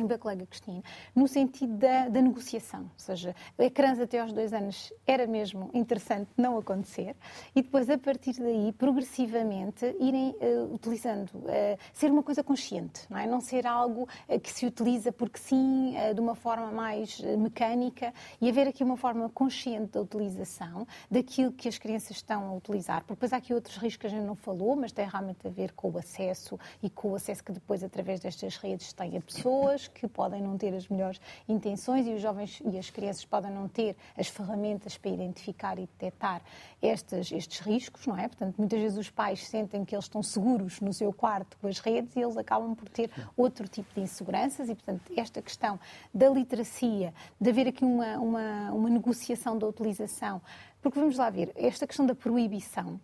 da 0.05 0.19
colega 0.19 0.45
Cristina, 0.47 0.83
no 1.15 1.27
sentido 1.27 1.75
da, 1.77 2.09
da, 2.09 2.21
negociação. 2.21 2.81
Ou 2.83 2.91
seja, 2.97 3.35
ecrãs 3.59 3.99
até 3.99 4.21
aos 4.21 4.33
dois 4.33 4.53
anos 4.53 4.93
era 5.07 5.27
mesmo 5.27 5.71
interessante 5.73 6.29
não 6.37 6.59
acontecer 6.59 7.17
e 7.55 7.63
depois, 7.63 7.89
a 7.89 7.97
partir 7.97 8.35
daí, 8.35 8.73
progressivamente, 8.73 9.87
irem 9.99 10.37
uh, 10.41 10.75
utilizando, 10.75 11.31
uh, 11.31 11.79
ser 11.93 12.11
uma 12.11 12.23
coisa 12.23 12.43
consciente, 12.43 13.03
não 13.09 13.19
é? 13.19 13.27
Não 13.27 13.41
ser 13.41 13.67
algo 13.67 14.09
uh, 14.29 14.41
que 14.41 14.53
se 14.53 14.67
utiliza 14.67 15.13
porque 15.13 15.39
sim, 15.39 15.95
de 16.15 16.21
uma 16.21 16.35
forma 16.35 16.71
mais 16.71 17.21
mecânica 17.21 18.13
e 18.41 18.49
haver 18.49 18.69
aqui 18.69 18.83
uma 18.83 18.97
forma 18.97 19.29
consciente 19.31 19.93
da 19.93 20.01
utilização 20.01 20.87
daquilo 21.11 21.53
que 21.53 21.69
as 21.69 21.79
crianças 21.79 22.17
estão 22.17 22.49
a 22.49 22.55
utilizar. 22.55 23.01
Porque 23.01 23.15
depois 23.15 23.33
há 23.33 23.37
aqui 23.37 23.55
outros 23.55 23.77
riscos 23.77 23.97
que 23.97 24.07
a 24.07 24.11
gente 24.11 24.25
não 24.25 24.35
falou, 24.35 24.77
mas 24.77 24.93
tem 24.93 25.07
realmente 25.07 25.47
a 25.47 25.51
ver 25.51 25.73
com 25.73 25.91
o 25.91 25.99
acesso 25.99 26.59
e 26.83 26.91
com 26.91 27.13
o 27.13 27.15
acesso 27.15 27.43
que 27.43 27.53
depois, 27.53 27.83
através 27.83 28.21
destas 28.21 28.57
redes, 28.57 28.93
têm 28.93 29.17
a 29.17 29.21
pessoas 29.21 29.86
que 29.89 30.07
podem 30.09 30.43
não 30.43 30.57
ter 30.57 30.75
as 30.75 30.89
melhores 30.89 31.21
intenções 31.49 32.07
e 32.07 32.15
os 32.15 32.21
jovens 32.21 32.63
e 32.65 32.79
as 32.79 32.91
crianças 32.91 33.25
podem 33.25 33.51
não 33.51 33.69
ter 33.69 33.97
as 34.17 34.29
ferramentas 34.29 34.97
para 34.97 35.11
identificar 35.11 35.79
e 35.79 35.83
detectar 35.83 36.43
estes, 36.81 37.33
estes 37.33 37.61
riscos, 37.61 38.07
não 38.07 38.17
é? 38.17 38.29
Portanto, 38.29 38.57
muitas 38.59 38.81
vezes 38.81 38.99
os 38.99 39.11
pais 39.11 39.47
sentem 39.47 39.85
que 39.85 39.95
eles 39.95 40.05
estão 40.05 40.23
seguros 40.23 40.81
no 40.81 40.93
seu 40.93 41.13
quarto 41.13 41.57
com 41.59 41.69
as 41.69 41.79
redes 41.79 42.15
e 42.17 42.21
eles 42.21 42.37
acabam 42.37 42.75
por 42.75 42.89
ter 42.89 43.11
outro 43.37 43.69
tipo 43.69 43.93
de 43.95 44.01
inseguranças 44.01 44.69
e, 44.69 44.75
portanto, 44.75 45.13
esta 45.17 45.41
questão 45.43 45.79
da 46.13 46.29
literacia, 46.29 47.13
de 47.41 47.51
haver 47.51 47.69
aqui 47.69 47.85
uma, 47.85 48.19
uma, 48.19 48.73
uma 48.73 48.91
negociação 48.91 49.59
da 49.59 49.67
utilização, 49.67 50.41
porque 50.81 50.99
vamos 50.99 51.17
lá 51.17 51.31
ver, 51.31 51.53
esta 51.57 51.87
questão 51.87 52.07
da 52.07 52.15
proibição 52.15 53.01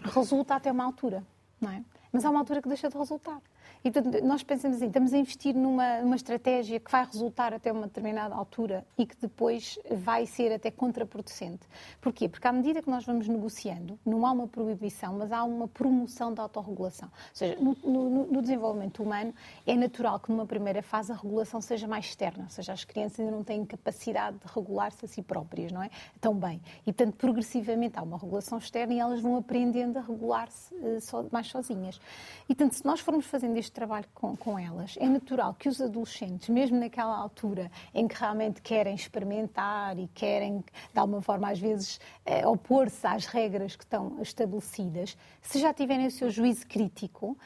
resulta 0.00 0.54
até 0.54 0.70
uma 0.70 0.84
altura, 0.84 1.24
não 1.60 1.70
é? 1.70 1.82
Mas 2.12 2.24
há 2.24 2.30
uma 2.30 2.40
altura 2.40 2.62
que 2.62 2.68
deixa 2.68 2.88
de 2.88 2.96
resultar. 2.96 3.40
E 3.84 3.90
portanto, 3.90 4.24
nós 4.24 4.42
pensamos 4.42 4.78
assim, 4.78 4.86
estamos 4.86 5.12
a 5.12 5.18
investir 5.18 5.54
numa, 5.54 6.00
numa 6.00 6.16
estratégia 6.16 6.80
que 6.80 6.90
vai 6.90 7.04
resultar 7.04 7.52
até 7.52 7.70
uma 7.70 7.86
determinada 7.86 8.34
altura 8.34 8.82
e 8.96 9.04
que 9.04 9.14
depois 9.14 9.78
vai 9.90 10.24
ser 10.24 10.54
até 10.54 10.70
contraproducente. 10.70 11.68
Porquê? 12.00 12.26
Porque 12.26 12.48
à 12.48 12.52
medida 12.52 12.80
que 12.80 12.88
nós 12.88 13.04
vamos 13.04 13.28
negociando, 13.28 13.98
não 14.02 14.24
há 14.24 14.32
uma 14.32 14.48
proibição, 14.48 15.18
mas 15.18 15.30
há 15.30 15.44
uma 15.44 15.68
promoção 15.68 16.32
da 16.32 16.42
autorregulação. 16.42 17.08
Ou 17.08 17.34
seja, 17.34 17.58
no, 17.60 17.76
no, 17.84 18.26
no 18.32 18.40
desenvolvimento 18.40 19.02
humano 19.02 19.34
é 19.66 19.76
natural 19.76 20.18
que 20.18 20.32
numa 20.32 20.46
primeira 20.46 20.82
fase 20.82 21.12
a 21.12 21.14
regulação 21.14 21.60
seja 21.60 21.86
mais 21.86 22.06
externa, 22.06 22.44
ou 22.44 22.50
seja, 22.50 22.72
as 22.72 22.84
crianças 22.84 23.20
ainda 23.20 23.32
não 23.32 23.44
têm 23.44 23.66
capacidade 23.66 24.38
de 24.38 24.50
regular-se 24.50 25.04
a 25.04 25.08
si 25.08 25.20
próprias, 25.20 25.70
não 25.70 25.82
é? 25.82 25.90
Tão 26.22 26.34
bem. 26.34 26.58
E, 26.86 26.92
portanto, 26.92 27.16
progressivamente 27.16 27.98
há 27.98 28.02
uma 28.02 28.16
regulação 28.16 28.56
externa 28.56 28.94
e 28.94 28.98
elas 28.98 29.20
vão 29.20 29.36
aprendendo 29.36 29.98
a 29.98 30.00
regular-se 30.00 30.74
so, 31.02 31.28
mais 31.30 31.48
sozinhas. 31.48 32.00
E, 32.48 32.54
portanto, 32.54 32.72
se 32.72 32.86
nós 32.86 33.00
formos 33.00 33.26
fazendo 33.26 33.58
este 33.58 33.73
trabalho 33.74 34.06
com, 34.14 34.36
com 34.36 34.58
elas, 34.58 34.96
é 34.98 35.08
natural 35.08 35.54
que 35.54 35.68
os 35.68 35.80
adolescentes, 35.80 36.48
mesmo 36.48 36.78
naquela 36.78 37.16
altura 37.16 37.70
em 37.92 38.06
que 38.08 38.14
realmente 38.14 38.62
querem 38.62 38.94
experimentar 38.94 39.98
e 39.98 40.08
querem, 40.14 40.58
de 40.92 40.98
alguma 40.98 41.20
forma, 41.20 41.50
às 41.50 41.58
vezes, 41.58 42.00
eh, 42.24 42.46
opor-se 42.46 43.06
às 43.06 43.26
regras 43.26 43.76
que 43.76 43.84
estão 43.84 44.22
estabelecidas, 44.22 45.16
se 45.42 45.58
já 45.58 45.74
tiverem 45.74 46.06
o 46.06 46.10
seu 46.10 46.30
juízo 46.30 46.66
crítico, 46.66 47.36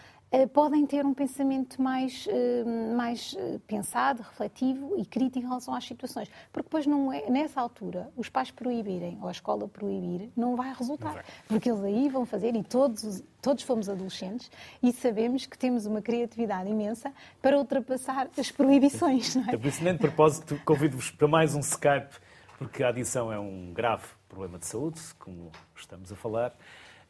podem 0.47 0.87
ter 0.87 1.07
um 1.07 1.15
pensamento 1.15 1.81
mais, 1.81 2.27
eh, 2.29 2.65
mais 2.95 3.35
eh, 3.39 3.59
pensado, 3.67 4.23
refletivo 4.23 4.95
e 4.99 5.07
crítico 5.07 5.39
em 5.39 5.49
relação 5.49 5.75
às 5.75 5.85
situações. 5.85 6.31
Porque 6.53 6.67
depois, 6.67 6.87
não 6.87 7.11
é, 7.13 7.31
nessa 7.31 7.61
altura, 7.61 8.11
os 8.17 8.29
pais 8.29 8.51
proibirem 8.51 9.19
ou 9.23 9.29
a 9.29 9.31
escola 9.31 9.67
proibir, 9.67 10.31
não 10.37 10.55
vai 10.55 10.73
resultar. 10.75 11.25
Porque 11.47 11.71
eles 11.71 11.83
aí 11.83 12.09
vão 12.11 12.27
fazer, 12.27 12.55
e 12.55 12.63
todos, 12.63 13.23
todos 13.41 13.63
fomos 13.63 13.89
adolescentes, 13.89 14.51
e 14.83 14.93
sabemos 14.93 15.47
que 15.47 15.57
temos 15.57 15.87
uma 15.87 16.03
criatividade 16.03 16.69
imensa 16.69 17.11
para 17.41 17.57
ultrapassar 17.57 18.29
as 18.37 18.51
proibições. 18.51 19.35
Não 19.35 19.43
é? 19.45 19.47
Então, 19.49 19.61
por 19.61 19.69
isso, 19.69 19.83
nem 19.83 19.95
de 19.95 19.99
propósito, 20.01 20.61
convido-vos 20.65 21.11
para 21.11 21.27
mais 21.27 21.55
um 21.55 21.61
Skype, 21.61 22.15
porque 22.59 22.83
a 22.83 22.89
adição 22.89 23.33
é 23.33 23.39
um 23.39 23.73
grave 23.73 24.05
problema 24.29 24.59
de 24.59 24.67
saúde, 24.67 25.01
como 25.19 25.51
estamos 25.75 26.13
a 26.13 26.17
falar. 26.17 26.55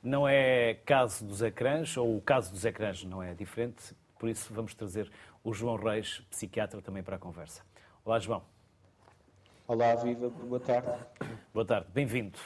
Não 0.03 0.29
é 0.29 0.75
caso 0.87 1.25
dos 1.25 1.43
ecrãs, 1.43 1.97
ou 1.97 2.17
o 2.17 2.21
caso 2.21 2.53
dos 2.53 2.65
ecrãs 2.65 3.03
não 3.03 3.21
é 3.21 3.35
diferente, 3.35 3.97
por 4.17 4.29
isso 4.29 4.55
vamos 4.55 4.73
trazer 4.73 5.11
o 5.43 5.53
João 5.53 5.77
Reis, 5.77 6.21
psiquiatra, 6.31 6.81
também 6.81 7.03
para 7.03 7.17
a 7.17 7.19
conversa. 7.19 7.63
Olá, 8.05 8.21
João. 8.21 8.43
Olá, 9.67 9.97
Viva, 9.97 10.31
boa 10.31 10.61
tarde. 10.61 10.93
Boa 11.53 11.67
tarde, 11.67 11.89
bem-vindo. 11.93 12.39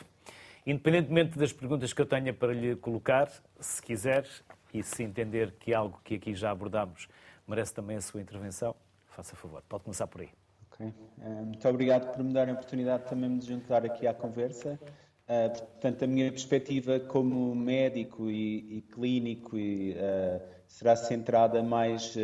Independentemente 0.67 1.39
das 1.39 1.53
perguntas 1.53 1.93
que 1.93 2.01
eu 2.01 2.07
tenha 2.07 2.33
para 2.33 2.55
lhe 2.55 2.75
colocar, 2.77 3.31
se 3.61 3.83
quiser 3.83 4.27
e 4.73 4.83
se 4.83 5.03
entender 5.03 5.53
que 5.61 5.75
algo 5.75 6.01
que 6.03 6.15
aqui 6.15 6.35
já 6.35 6.51
abordámos 6.51 7.07
merece 7.47 7.75
também 7.75 7.99
a 7.99 8.01
sua 8.01 8.23
intervenção, 8.23 8.75
faça 9.09 9.37
favor. 9.37 9.63
Pode 9.69 9.85
começar 9.85 10.07
por 10.07 10.23
aí. 10.23 10.31
Okay. 10.73 10.93
Eh, 11.21 11.29
muito 11.29 11.69
obrigado 11.69 12.13
por 12.13 12.25
me 12.25 12.33
darem 12.33 12.53
a 12.53 12.55
oportunidade 12.55 13.05
também 13.05 13.29
de 13.29 13.37
me 13.37 13.43
juntar 13.43 13.85
aqui 13.85 14.07
à 14.07 14.15
conversa. 14.15 14.81
Uh, 15.29 15.49
portanto, 15.51 16.03
a 16.03 16.07
minha 16.07 16.29
perspectiva 16.33 16.99
como 16.99 17.55
médico 17.55 18.29
e, 18.29 18.79
e 18.79 18.83
clínico 18.83 19.57
e, 19.57 19.93
uh, 19.93 20.43
será 20.67 20.97
centrada 20.97 21.63
mais 21.63 22.17
uh, 22.17 22.21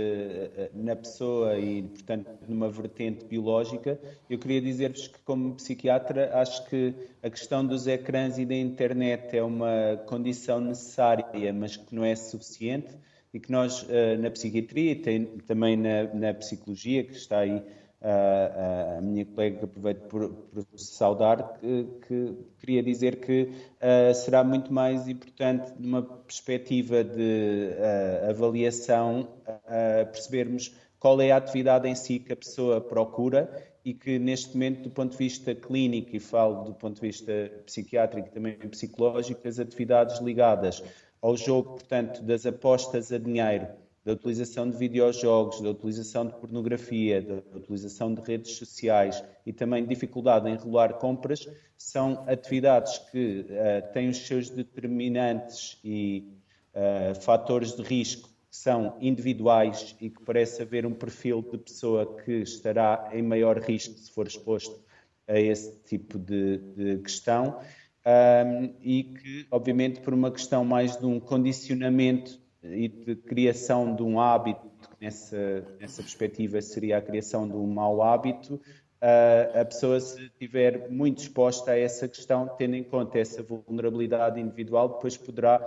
na 0.75 0.97
pessoa 0.97 1.57
e, 1.57 1.85
portanto, 1.85 2.29
numa 2.49 2.69
vertente 2.69 3.25
biológica. 3.25 4.01
Eu 4.29 4.37
queria 4.37 4.61
dizer-vos 4.61 5.07
que, 5.07 5.21
como 5.21 5.55
psiquiatra, 5.55 6.37
acho 6.41 6.69
que 6.69 6.93
a 7.23 7.31
questão 7.31 7.65
dos 7.65 7.87
ecrãs 7.87 8.37
e 8.37 8.45
da 8.45 8.57
internet 8.57 9.37
é 9.37 9.45
uma 9.45 9.97
condição 10.07 10.61
necessária, 10.61 11.53
mas 11.53 11.77
que 11.77 11.95
não 11.95 12.05
é 12.05 12.17
suficiente 12.17 12.97
e 13.33 13.39
que 13.39 13.53
nós, 13.53 13.87
na 14.19 14.31
psiquiatria 14.31 14.93
e 14.93 14.97
tem, 14.97 15.25
também 15.47 15.77
na, 15.77 16.05
na 16.15 16.35
psicologia, 16.35 17.05
que 17.05 17.13
está 17.13 17.41
aí 17.41 17.63
a, 18.01 19.01
minha 19.01 19.25
colega, 19.25 19.65
aproveito 19.65 20.03
por, 20.09 20.29
por 20.29 20.65
saudar, 20.77 21.59
que, 21.59 21.87
que, 22.07 22.37
queria 22.61 22.83
dizer 22.83 23.17
que 23.21 23.43
uh, 23.43 24.15
será 24.15 24.45
muito 24.45 24.73
mais 24.73 25.09
importante, 25.09 25.73
numa 25.79 26.03
perspectiva 26.03 27.03
de 27.03 27.71
uh, 27.73 28.31
avaliação, 28.31 29.29
uh, 29.47 30.07
percebermos 30.07 30.75
qual 30.99 31.21
é 31.21 31.33
a 31.33 31.37
atividade 31.37 31.89
em 31.89 31.95
si 31.95 32.19
que 32.19 32.33
a 32.33 32.37
pessoa 32.37 32.81
procura 32.81 33.51
e 33.85 33.95
que, 33.95 34.19
neste 34.19 34.55
momento, 34.55 34.83
do 34.83 34.91
ponto 34.91 35.13
de 35.13 35.19
vista 35.19 35.55
clínico, 35.55 36.15
e 36.15 36.21
falo 36.21 36.65
do 36.65 36.75
ponto 36.75 36.97
de 36.97 37.01
vista 37.01 37.33
psiquiátrico 37.67 38.29
e 38.29 38.31
também 38.31 38.55
psicológico, 38.55 39.47
as 39.47 39.59
atividades 39.59 40.21
ligadas 40.21 40.83
ao 41.21 41.37
jogo, 41.37 41.71
portanto, 41.71 42.23
das 42.23 42.47
apostas 42.47 43.13
a 43.13 43.19
dinheiro 43.19 43.67
da 44.09 44.15
utilização 44.15 44.71
de 44.71 44.75
videojogos, 44.75 45.61
da 45.61 45.69
utilização 45.69 46.27
de 46.27 46.33
pornografia, 46.33 47.21
da 47.21 47.59
utilização 47.59 48.15
de 48.15 48.23
redes 48.23 48.53
sociais 48.53 49.23
e 49.45 49.53
também 49.53 49.85
dificuldade 49.85 50.49
em 50.49 50.57
regular 50.57 50.95
compras, 50.95 51.47
são 51.77 52.25
atividades 52.27 52.97
que 53.11 53.45
uh, 53.51 53.93
têm 53.93 54.09
os 54.09 54.17
seus 54.27 54.49
determinantes 54.49 55.79
e 55.85 56.27
uh, 56.73 57.21
fatores 57.21 57.77
de 57.77 57.83
risco 57.83 58.31
que 58.51 58.57
são 58.57 58.97
individuais 58.99 59.95
e 60.01 60.09
que 60.09 60.23
parece 60.23 60.63
haver 60.63 60.87
um 60.87 60.95
perfil 60.95 61.43
de 61.43 61.59
pessoa 61.59 62.17
que 62.25 62.33
estará 62.33 63.11
em 63.13 63.21
maior 63.21 63.59
risco 63.59 63.93
se 63.99 64.11
for 64.11 64.27
exposto 64.27 64.83
a 65.27 65.39
esse 65.39 65.83
tipo 65.85 66.19
de, 66.19 66.57
de 66.57 66.99
questão. 67.03 67.61
Um, 68.07 68.75
e 68.81 69.05
que, 69.05 69.47
obviamente, 69.51 70.01
por 70.01 70.15
uma 70.15 70.31
questão 70.31 70.65
mais 70.65 70.97
de 70.97 71.05
um 71.05 71.21
condicionamento 71.21 72.48
e 72.71 72.89
de 72.89 73.17
criação 73.17 73.95
de 73.95 74.03
um 74.03 74.21
hábito, 74.21 74.71
nessa, 75.01 75.65
nessa 75.81 76.03
perspectiva 76.03 76.61
seria 76.61 76.99
a 76.99 77.03
criação 77.03 77.47
de 77.49 77.55
um 77.55 77.67
mau 77.67 78.03
hábito, 78.03 78.61
a 79.01 79.65
pessoa 79.65 80.01
se 80.01 80.25
estiver 80.25 80.91
muito 80.91 81.23
exposta 81.23 81.71
a 81.71 81.79
essa 81.79 82.09
questão, 82.09 82.49
tendo 82.59 82.75
em 82.75 82.83
conta 82.83 83.19
essa 83.19 83.43
vulnerabilidade 83.43 84.41
individual, 84.41 84.89
depois 84.89 85.17
poderá 85.17 85.61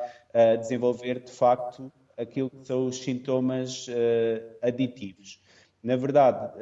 desenvolver 0.60 1.22
de 1.22 1.32
facto 1.32 1.92
aquilo 2.18 2.50
que 2.50 2.68
são 2.68 2.86
os 2.86 3.02
sintomas 3.02 3.88
aditivos. 4.62 5.42
Na 5.82 5.96
verdade, 5.96 6.54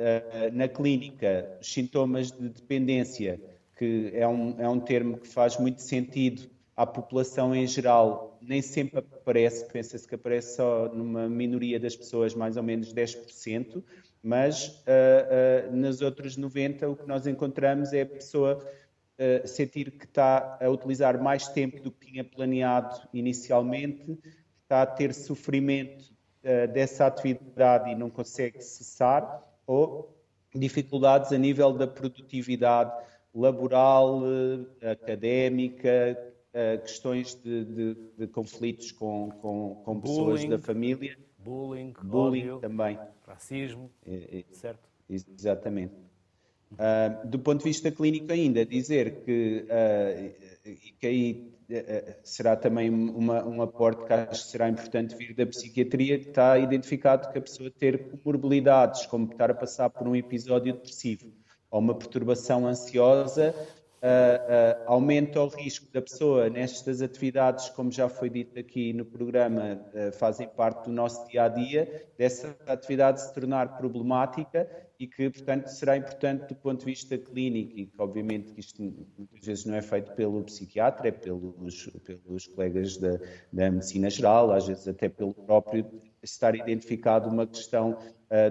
na 0.54 0.68
clínica, 0.68 1.58
os 1.60 1.74
sintomas 1.74 2.32
de 2.32 2.50
dependência, 2.50 3.42
que 3.76 4.12
é 4.14 4.28
um, 4.28 4.56
é 4.60 4.70
um 4.70 4.80
termo 4.80 5.18
que 5.18 5.28
faz 5.28 5.58
muito 5.58 5.82
sentido 5.82 6.50
à 6.78 6.86
população 6.86 7.56
em 7.56 7.66
geral 7.66 8.29
nem 8.42 8.62
sempre 8.62 9.00
aparece, 9.00 9.66
pensa-se 9.66 10.08
que 10.08 10.16
aparece 10.16 10.56
só 10.56 10.90
numa 10.94 11.28
minoria 11.28 11.80
das 11.80 11.96
pessoas, 11.96 12.34
mais 12.34 12.58
ou 12.58 12.64
menos 12.64 12.94
10%, 12.94 13.84
mas 14.22 14.68
uh, 14.68 15.72
uh, 15.72 15.76
nas 15.76 16.02
outras 16.02 16.38
90% 16.38 16.92
o 16.92 16.96
que 16.96 17.08
nós 17.08 17.26
encontramos 17.26 17.94
é 17.94 18.02
a 18.02 18.06
pessoa 18.06 18.58
uh, 18.58 19.48
sentir 19.48 19.92
que 19.92 20.06
está 20.06 20.58
a 20.62 20.70
utilizar 20.70 21.22
mais 21.22 21.48
tempo 21.48 21.82
do 21.82 21.92
que 21.92 22.08
tinha 22.08 22.24
planeado 22.24 23.08
inicialmente, 23.14 24.20
está 24.64 24.82
a 24.82 24.86
ter 24.86 25.14
sofrimento 25.14 26.12
uh, 26.44 26.72
dessa 26.72 27.06
atividade 27.08 27.92
e 27.92 27.96
não 27.96 28.10
consegue 28.10 28.62
cessar, 28.62 29.44
ou 29.66 30.16
dificuldades 30.54 31.32
a 31.32 31.38
nível 31.38 31.72
da 31.74 31.88
produtividade 31.88 32.92
laboral, 33.34 34.24
académica, 34.82 36.29
questões 36.84 37.36
de, 37.36 37.66
de, 37.66 37.98
de 38.18 38.28
conflitos 38.28 38.92
com, 38.92 39.30
com, 39.42 39.82
com 39.86 40.02
pessoas 40.02 40.46
da 40.46 40.58
família. 40.58 41.18
Bullying, 41.38 41.94
bullying 42.04 42.42
ódio, 42.42 42.60
também. 42.60 43.00
Racismo, 43.26 43.90
é, 44.06 44.40
é, 44.40 44.54
certo? 44.54 44.90
Exatamente. 45.10 45.94
Uh, 46.74 47.28
do 47.28 47.40
ponto 47.40 47.60
de 47.60 47.64
vista 47.64 47.90
clínico 47.90 48.32
ainda, 48.32 48.64
dizer 48.64 49.24
que, 49.24 49.66
uh, 49.66 50.72
que 51.00 51.08
aí 51.08 51.52
uh, 51.72 52.16
será 52.24 52.56
também 52.56 52.92
uma, 52.92 53.44
um 53.44 53.62
aporte 53.62 54.06
que 54.06 54.14
acho 54.14 54.46
que 54.46 54.52
será 54.52 54.70
importante 54.70 55.16
vir 55.16 55.34
da 55.34 55.48
psiquiatria, 55.48 56.16
está 56.16 56.60
identificado 56.60 57.32
que 57.32 57.40
a 57.40 57.42
pessoa 57.42 57.72
ter 57.72 58.10
comorbilidades, 58.10 59.08
como 59.08 59.32
estar 59.32 59.50
a 59.50 59.56
passar 59.56 59.90
por 59.90 60.08
um 60.08 60.16
episódio 60.16 60.74
depressivo 60.74 61.32
ou 61.72 61.80
uma 61.80 61.96
perturbação 61.96 62.68
ansiosa, 62.68 63.56
uh, 64.02 64.84
uh, 64.88 64.94
aumenta 64.94 65.42
o 65.42 65.48
risco 65.48 65.92
da 65.92 66.02
pessoa 66.02 66.50
nestas 66.50 67.02
atividades, 67.02 67.70
como 67.70 67.92
já 67.92 68.08
foi 68.08 68.30
dito 68.30 68.58
aqui 68.58 68.94
no 68.94 69.06
programa, 69.06 69.80
uh, 69.94 70.12
fazem 70.14 70.48
parte 70.48 70.86
do 70.86 70.92
nosso 70.92 71.28
dia 71.28 71.44
a 71.44 71.48
dia, 71.48 72.08
dessa 72.18 72.56
atividade 72.66 73.22
se 73.22 73.34
tornar 73.34 73.78
problemática 73.78 74.70
e 75.00 75.08
que, 75.08 75.30
portanto, 75.30 75.68
será 75.68 75.96
importante 75.96 76.48
do 76.48 76.56
ponto 76.56 76.80
de 76.80 76.86
vista 76.86 77.18
clínico 77.18 77.78
e 77.78 77.86
que, 77.86 78.02
obviamente, 78.02 78.52
que 78.52 78.60
isto 78.60 78.82
muitas 78.82 79.46
vezes 79.46 79.66
não 79.66 79.76
é 79.76 79.82
feito 79.82 80.12
pelo 80.14 80.44
psiquiatra, 80.44 81.08
é 81.08 81.12
pelos, 81.12 81.90
pelos 82.04 82.48
colegas 82.48 82.98
da, 82.98 83.20
da 83.52 83.72
medicina 83.72 84.10
geral, 84.10 84.52
às 84.52 84.68
vezes 84.68 84.88
até 84.88 85.08
pelo 85.08 85.34
próprio 85.34 85.86
estar 86.22 86.54
identificado 86.54 87.30
uma 87.30 87.48
questão 87.48 87.98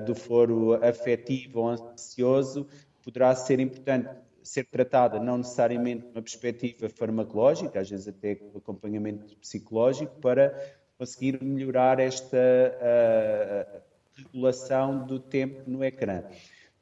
do 0.07 0.15
foro 0.15 0.83
afetivo 0.83 1.61
ou 1.61 1.69
ansioso, 1.69 2.67
poderá 3.05 3.35
ser 3.35 3.61
importante 3.61 4.09
ser 4.49 4.65
tratada 4.65 5.21
não 5.21 5.39
necessariamente 5.39 6.07
numa 6.07 6.23
perspectiva 6.23 6.89
farmacológica, 6.89 7.81
às 7.81 7.91
vezes 7.91 8.09
até 8.09 8.35
com 8.35 8.59
acompanhamento 8.59 9.37
psicológico, 9.37 10.19
para 10.21 10.55
conseguir 10.99 11.43
melhorar 11.43 12.01
esta 12.01 12.37
uh, 12.37 13.81
regulação 14.17 15.07
do 15.07 15.21
tempo 15.21 15.63
no 15.71 15.85
ecrã. 15.85 16.25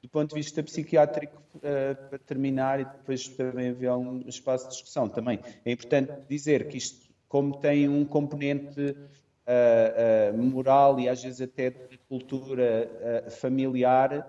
Do 0.03 0.09
ponto 0.09 0.31
de 0.31 0.37
vista 0.37 0.63
psiquiátrico, 0.63 1.43
uh, 1.57 2.09
para 2.09 2.19
terminar, 2.21 2.81
e 2.81 2.85
depois 2.85 3.29
também 3.29 3.71
haver 3.71 3.91
um 3.91 4.23
espaço 4.27 4.65
de 4.65 4.71
discussão 4.71 5.09
também, 5.09 5.41
é 5.65 5.73
importante 5.73 6.13
dizer 6.29 6.69
que 6.69 6.79
isto, 6.79 7.07
como 7.29 7.59
tem 7.59 7.89
um 7.89 8.05
componente 8.05 8.81
uh, 8.81 10.37
moral 10.37 10.99
e 10.99 11.09
às 11.09 11.23
vezes 11.23 11.41
até 11.41 11.71
de 11.71 11.99
cultura 12.09 12.89
familiar, 13.31 14.27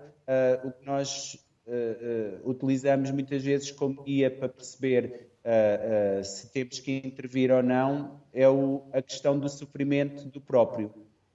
o 0.62 0.72
que 0.72 0.84
nós 0.84 1.38
uh, 1.68 2.48
utilizamos 2.48 3.10
muitas 3.10 3.42
vezes 3.42 3.70
como 3.70 4.02
guia 4.02 4.30
para 4.30 4.48
perceber 4.48 5.30
uh, 5.44 6.24
se 6.24 6.50
temos 6.52 6.80
que 6.80 7.02
intervir 7.04 7.50
ou 7.50 7.62
não 7.62 8.20
é 8.32 8.48
o, 8.48 8.82
a 8.92 9.02
questão 9.02 9.38
do 9.38 9.48
sofrimento 9.48 10.24
do 10.26 10.40
próprio. 10.40 10.92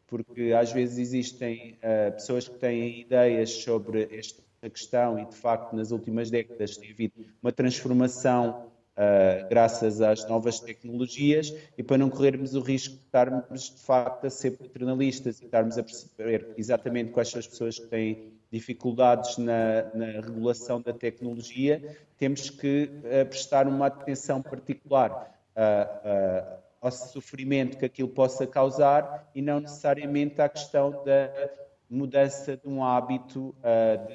Porque 0.07 0.53
às 0.55 0.71
vezes 0.71 0.99
existem 0.99 1.79
pessoas 2.13 2.47
que 2.47 2.59
têm 2.59 3.01
ideias 3.01 3.49
sobre 3.49 4.07
esta 4.11 4.43
questão 4.69 5.17
e, 5.17 5.25
de 5.25 5.35
facto, 5.35 5.75
nas 5.75 5.89
últimas 5.89 6.29
décadas 6.29 6.77
tem 6.77 6.91
havido 6.91 7.25
uma 7.41 7.51
transformação 7.51 8.71
Uh, 8.93 9.49
graças 9.49 10.01
às 10.01 10.23
novas 10.29 10.59
tecnologias 10.59 11.51
e 11.75 11.81
para 11.81 11.97
não 11.97 12.11
corrermos 12.11 12.53
o 12.53 12.59
risco 12.59 12.93
de 12.95 13.01
estarmos 13.01 13.71
de 13.71 13.81
facto 13.81 14.27
a 14.27 14.29
ser 14.29 14.51
paternalistas 14.51 15.41
e 15.41 15.45
estarmos 15.45 15.79
a 15.79 15.83
perceber 15.83 16.53
exatamente 16.55 17.09
quais 17.09 17.29
são 17.29 17.39
as 17.39 17.47
pessoas 17.47 17.79
que 17.79 17.87
têm 17.87 18.32
dificuldades 18.53 19.37
na, 19.39 19.83
na 19.95 20.05
regulação 20.21 20.79
da 20.79 20.93
tecnologia, 20.93 21.97
temos 22.19 22.51
que 22.51 22.89
uh, 22.99 23.25
prestar 23.27 23.67
uma 23.67 23.87
atenção 23.87 24.43
particular 24.43 25.35
uh, 25.57 26.57
ao 26.79 26.91
sofrimento 26.91 27.77
que 27.77 27.85
aquilo 27.85 28.09
possa 28.09 28.45
causar 28.45 29.27
e 29.33 29.41
não 29.41 29.59
necessariamente 29.59 30.39
à 30.39 30.47
questão 30.47 31.03
da 31.03 31.49
mudança 31.89 32.57
de 32.57 32.67
um 32.67 32.83
hábito, 32.83 33.55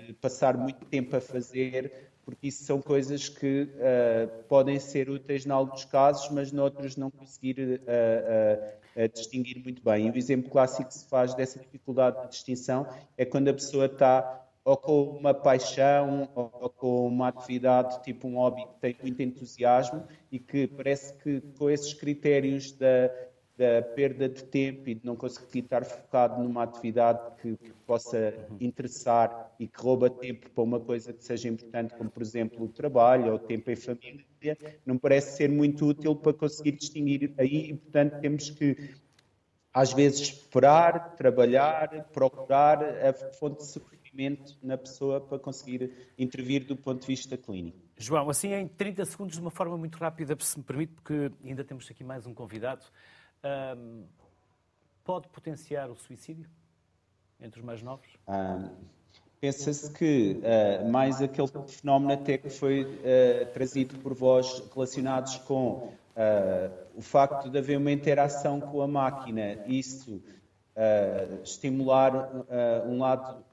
de 0.07 0.13
passar 0.15 0.57
muito 0.57 0.85
tempo 0.85 1.17
a 1.17 1.21
fazer 1.21 2.09
porque 2.29 2.49
isso 2.49 2.63
são 2.65 2.83
coisas 2.83 3.27
que 3.27 3.63
uh, 3.63 4.45
podem 4.45 4.79
ser 4.79 5.09
úteis 5.09 5.47
em 5.47 5.51
alguns 5.51 5.87
casos, 5.87 6.29
mas 6.29 6.53
noutros 6.53 6.95
não 6.95 7.11
conseguir 7.11 7.59
uh, 7.59 7.73
uh, 7.73 8.73
distinguir 9.07 9.63
muito 9.63 9.83
bem. 9.83 10.07
E 10.07 10.11
o 10.11 10.17
exemplo 10.17 10.51
clássico 10.51 10.89
que 10.89 10.95
se 10.95 11.07
faz 11.09 11.35
dessa 11.35 11.61
dificuldade 11.61 12.21
de 12.23 12.29
distinção 12.31 12.87
é 13.17 13.25
quando 13.25 13.49
a 13.49 13.55
pessoa 13.55 13.87
está 13.87 14.45
ou 14.65 14.77
com 14.77 15.03
uma 15.05 15.33
paixão 15.33 16.29
ou 16.35 16.69
com 16.69 17.07
uma 17.07 17.29
atividade 17.29 18.03
tipo 18.03 18.29
um 18.29 18.35
hobby 18.35 18.67
que 18.67 18.81
tem 18.81 18.97
muito 19.01 19.23
entusiasmo 19.23 20.05
e 20.31 20.39
que 20.39 20.67
parece 20.67 21.15
que 21.15 21.41
com 21.57 21.71
esses 21.71 21.95
critérios 21.95 22.73
da, 22.73 23.11
da 23.59 23.83
perda 23.83 24.29
de 24.29 24.45
tempo 24.45 24.89
e 24.89 24.95
de 24.95 25.05
não 25.05 25.17
conseguir 25.17 25.65
estar 25.65 25.85
focado 25.85 26.41
numa 26.41 26.63
atividade 26.63 27.19
que, 27.43 27.57
que, 27.57 27.73
possa 27.85 28.33
interessar 28.61 29.53
e 29.59 29.67
que 29.67 29.81
rouba 29.81 30.09
tempo 30.09 30.49
para 30.49 30.63
uma 30.63 30.79
coisa 30.79 31.13
que 31.13 31.25
seja 31.25 31.49
importante, 31.49 31.93
como 31.97 32.09
por 32.09 32.23
exemplo 32.23 32.65
o 32.65 32.69
trabalho 32.69 33.33
ou 33.33 33.39
tempo 33.39 33.69
em 33.69 33.75
família, 33.75 34.25
não 34.87 34.97
parece 34.97 35.37
ser 35.37 35.51
muito 35.51 35.85
útil 35.87 36.15
para 36.15 36.33
conseguir 36.33 36.73
distinguir 36.73 37.35
aí 37.37 37.71
e, 37.71 37.75
portanto, 37.75 38.21
temos 38.21 38.49
que 38.49 38.95
às 39.75 39.93
vezes 39.93 40.21
esperar, 40.21 41.17
trabalhar, 41.17 41.89
procurar 42.13 42.81
a 42.83 43.13
fonte 43.13 43.59
de 43.59 43.67
sofrimento 43.67 44.57
na 44.63 44.79
pessoa 44.79 45.21
para 45.21 45.39
conseguir 45.39 46.13
intervir 46.17 46.65
do 46.65 46.77
ponto 46.77 47.01
de 47.01 47.07
vista 47.09 47.37
clínico. 47.37 47.79
João, 47.97 48.31
assim 48.31 48.53
em 48.53 48.69
30 48.69 49.05
segundos, 49.05 49.35
de 49.35 49.41
uma 49.41 49.51
forma 49.51 49.77
muito 49.77 49.99
rápida, 49.99 50.37
se 50.39 50.57
me 50.57 50.65
permite, 50.65 50.93
porque 50.93 51.33
ainda 51.45 51.65
temos 51.65 51.91
aqui 51.91 52.05
mais 52.05 52.25
um 52.25 52.33
convidado 52.33 52.85
um, 53.45 54.05
pode 55.05 55.29
potenciar 55.29 55.91
o 55.91 55.97
suicídio 55.97 56.49
entre 57.41 57.61
os 57.61 57.67
mais 57.67 57.83
novos? 57.83 58.09
Pensa-se 59.41 59.93
que 59.93 60.41
uh, 60.43 60.91
mais 60.91 61.23
aquele 61.23 61.49
fenómeno 61.69 62.13
até 62.13 62.37
que 62.39 62.51
foi 62.51 62.83
uh, 62.83 63.53
trazido 63.53 63.97
por 63.99 64.13
vós 64.13 64.63
relacionados 64.75 65.37
com 65.37 65.75
uh, 65.75 65.93
o 66.97 67.01
facto 67.01 67.49
de 67.49 67.57
haver 67.57 67.79
uma 67.79 67.93
interação 67.93 68.61
com 68.61 68.83
a 68.83 68.89
máquina, 68.89 69.65
isso 69.67 70.23
estimular 71.43 72.31
um 72.87 72.99
lado 72.99 73.45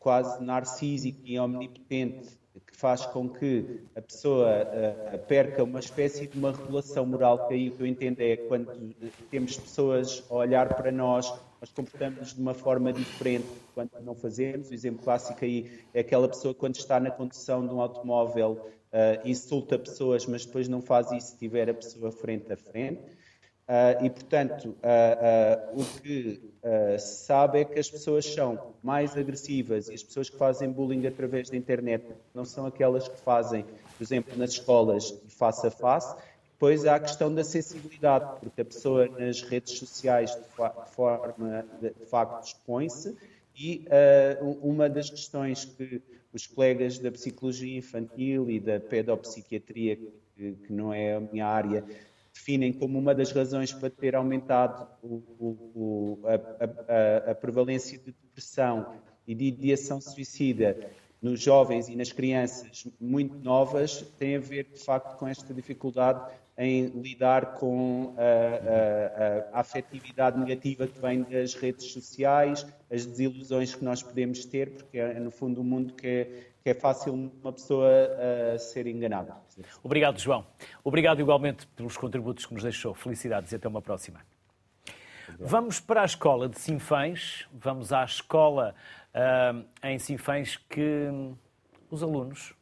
quase 0.00 0.42
narcísico 0.42 1.20
e 1.24 1.38
omnipotente 1.38 2.36
faz 2.76 3.06
com 3.06 3.28
que 3.28 3.80
a 3.94 4.02
pessoa 4.02 4.48
uh, 4.48 5.18
perca 5.26 5.62
uma 5.62 5.78
espécie 5.78 6.26
de 6.26 6.36
uma 6.36 6.52
regulação 6.52 7.06
moral, 7.06 7.46
que 7.46 7.54
aí 7.54 7.68
o 7.68 7.72
que 7.72 7.80
eu 7.82 7.86
entendo 7.86 8.20
é 8.20 8.36
quando 8.36 8.94
temos 9.30 9.56
pessoas 9.56 10.24
a 10.28 10.34
olhar 10.34 10.74
para 10.74 10.90
nós, 10.90 11.32
nós 11.60 11.70
comportamos 11.72 12.34
de 12.34 12.40
uma 12.40 12.52
forma 12.52 12.92
diferente 12.92 13.46
quando 13.74 13.90
não 14.02 14.14
fazemos. 14.14 14.70
O 14.70 14.74
exemplo 14.74 15.02
clássico 15.02 15.44
aí 15.44 15.80
é 15.94 16.00
aquela 16.00 16.28
pessoa 16.28 16.52
quando 16.52 16.74
está 16.74 16.98
na 16.98 17.10
condução 17.10 17.66
de 17.66 17.72
um 17.72 17.80
automóvel 17.80 18.70
uh, 18.92 19.28
insulta 19.28 19.78
pessoas, 19.78 20.26
mas 20.26 20.44
depois 20.44 20.68
não 20.68 20.82
faz 20.82 21.10
isso 21.12 21.28
se 21.28 21.38
tiver 21.38 21.70
a 21.70 21.74
pessoa 21.74 22.10
frente 22.10 22.52
a 22.52 22.56
frente. 22.56 23.00
Uh, 23.66 24.04
e, 24.04 24.10
portanto, 24.10 24.76
uh, 24.82 25.74
uh, 25.74 25.80
o 25.80 26.00
que 26.00 26.38
se 26.98 27.24
sabe 27.24 27.60
é 27.60 27.64
que 27.64 27.78
as 27.78 27.90
pessoas 27.90 28.26
são 28.26 28.74
mais 28.82 29.16
agressivas 29.16 29.88
e 29.88 29.94
as 29.94 30.02
pessoas 30.02 30.28
que 30.28 30.36
fazem 30.36 30.70
bullying 30.70 31.06
através 31.06 31.48
da 31.48 31.56
internet 31.56 32.04
não 32.34 32.44
são 32.44 32.66
aquelas 32.66 33.08
que 33.08 33.18
fazem, 33.20 33.64
por 33.64 34.02
exemplo, 34.02 34.36
nas 34.36 34.50
escolas 34.50 35.14
face 35.28 35.66
a 35.66 35.70
face. 35.70 36.14
Depois 36.52 36.84
há 36.84 36.96
a 36.96 37.00
questão 37.00 37.34
da 37.34 37.42
sensibilidade, 37.42 38.38
porque 38.40 38.60
a 38.60 38.64
pessoa 38.64 39.08
nas 39.08 39.42
redes 39.42 39.78
sociais 39.78 40.34
de, 40.34 40.44
fa 40.56 40.68
de 40.68 40.90
forma 40.94 41.66
de, 41.80 41.90
de 41.90 42.06
facto 42.06 42.46
expõe-se 42.46 43.16
e 43.56 43.86
uma 44.62 44.88
das 44.88 45.10
questões 45.10 45.64
que 45.64 46.02
os 46.32 46.46
colegas 46.46 46.98
da 46.98 47.10
psicologia 47.12 47.78
infantil 47.78 48.50
e 48.50 48.58
da 48.58 48.80
pedopsiquiatria, 48.80 49.96
que, 50.36 50.52
que 50.52 50.72
não 50.72 50.92
é 50.92 51.14
a 51.14 51.20
minha 51.20 51.46
área, 51.46 51.84
definem 52.34 52.72
como 52.72 52.98
uma 52.98 53.14
das 53.14 53.30
razões 53.30 53.72
para 53.72 53.88
ter 53.88 54.16
aumentado 54.16 54.88
o, 55.02 55.22
o, 55.74 56.20
a, 56.24 57.28
a, 57.28 57.30
a, 57.30 57.34
prevalência 57.34 57.96
de 57.96 58.12
depressão 58.12 58.96
e 59.26 59.34
de 59.34 59.44
ideação 59.44 60.00
suicida 60.00 60.90
nos 61.22 61.40
jovens 61.40 61.88
e 61.88 61.96
nas 61.96 62.12
crianças 62.12 62.86
muito 63.00 63.38
novas 63.38 64.02
tem 64.18 64.36
a 64.36 64.40
ver, 64.40 64.64
de 64.64 64.78
facto, 64.80 65.16
com 65.16 65.26
esta 65.26 65.54
dificuldade 65.54 66.20
em 66.58 66.86
lidar 67.00 67.54
com 67.54 68.14
a, 68.16 69.54
a, 69.54 69.60
afetividade 69.60 70.38
negativa 70.38 70.86
que 70.86 70.98
vem 71.00 71.22
das 71.22 71.54
redes 71.54 71.86
sociais, 71.86 72.66
as 72.90 73.06
desilusões 73.06 73.74
que 73.74 73.84
nós 73.84 74.02
podemos 74.02 74.44
ter, 74.44 74.70
porque 74.70 74.98
é, 74.98 75.18
no 75.18 75.30
fundo, 75.30 75.60
um 75.60 75.64
mundo 75.64 75.94
que 75.94 76.06
é 76.06 76.53
porque 76.64 76.70
é 76.70 76.74
fácil 76.80 77.12
uma 77.12 77.52
pessoa 77.52 77.90
uh, 77.90 78.58
ser 78.58 78.86
enganada. 78.86 79.36
Obrigado, 79.82 80.18
João. 80.18 80.46
Obrigado 80.82 81.20
igualmente 81.20 81.66
pelos 81.66 81.94
contributos 81.94 82.46
que 82.46 82.54
nos 82.54 82.62
deixou. 82.62 82.94
Felicidades 82.94 83.52
e 83.52 83.56
até 83.56 83.68
uma 83.68 83.82
próxima. 83.82 84.20
Obrigado. 85.28 85.46
Vamos 85.46 85.78
para 85.78 86.00
a 86.00 86.04
escola 86.06 86.48
de 86.48 86.58
Sinfãs. 86.58 87.46
Vamos 87.52 87.92
à 87.92 88.02
escola 88.02 88.74
uh, 89.14 89.62
em 89.86 89.98
Sinfãs 89.98 90.56
que 90.56 91.10
os 91.90 92.02
alunos 92.02 92.54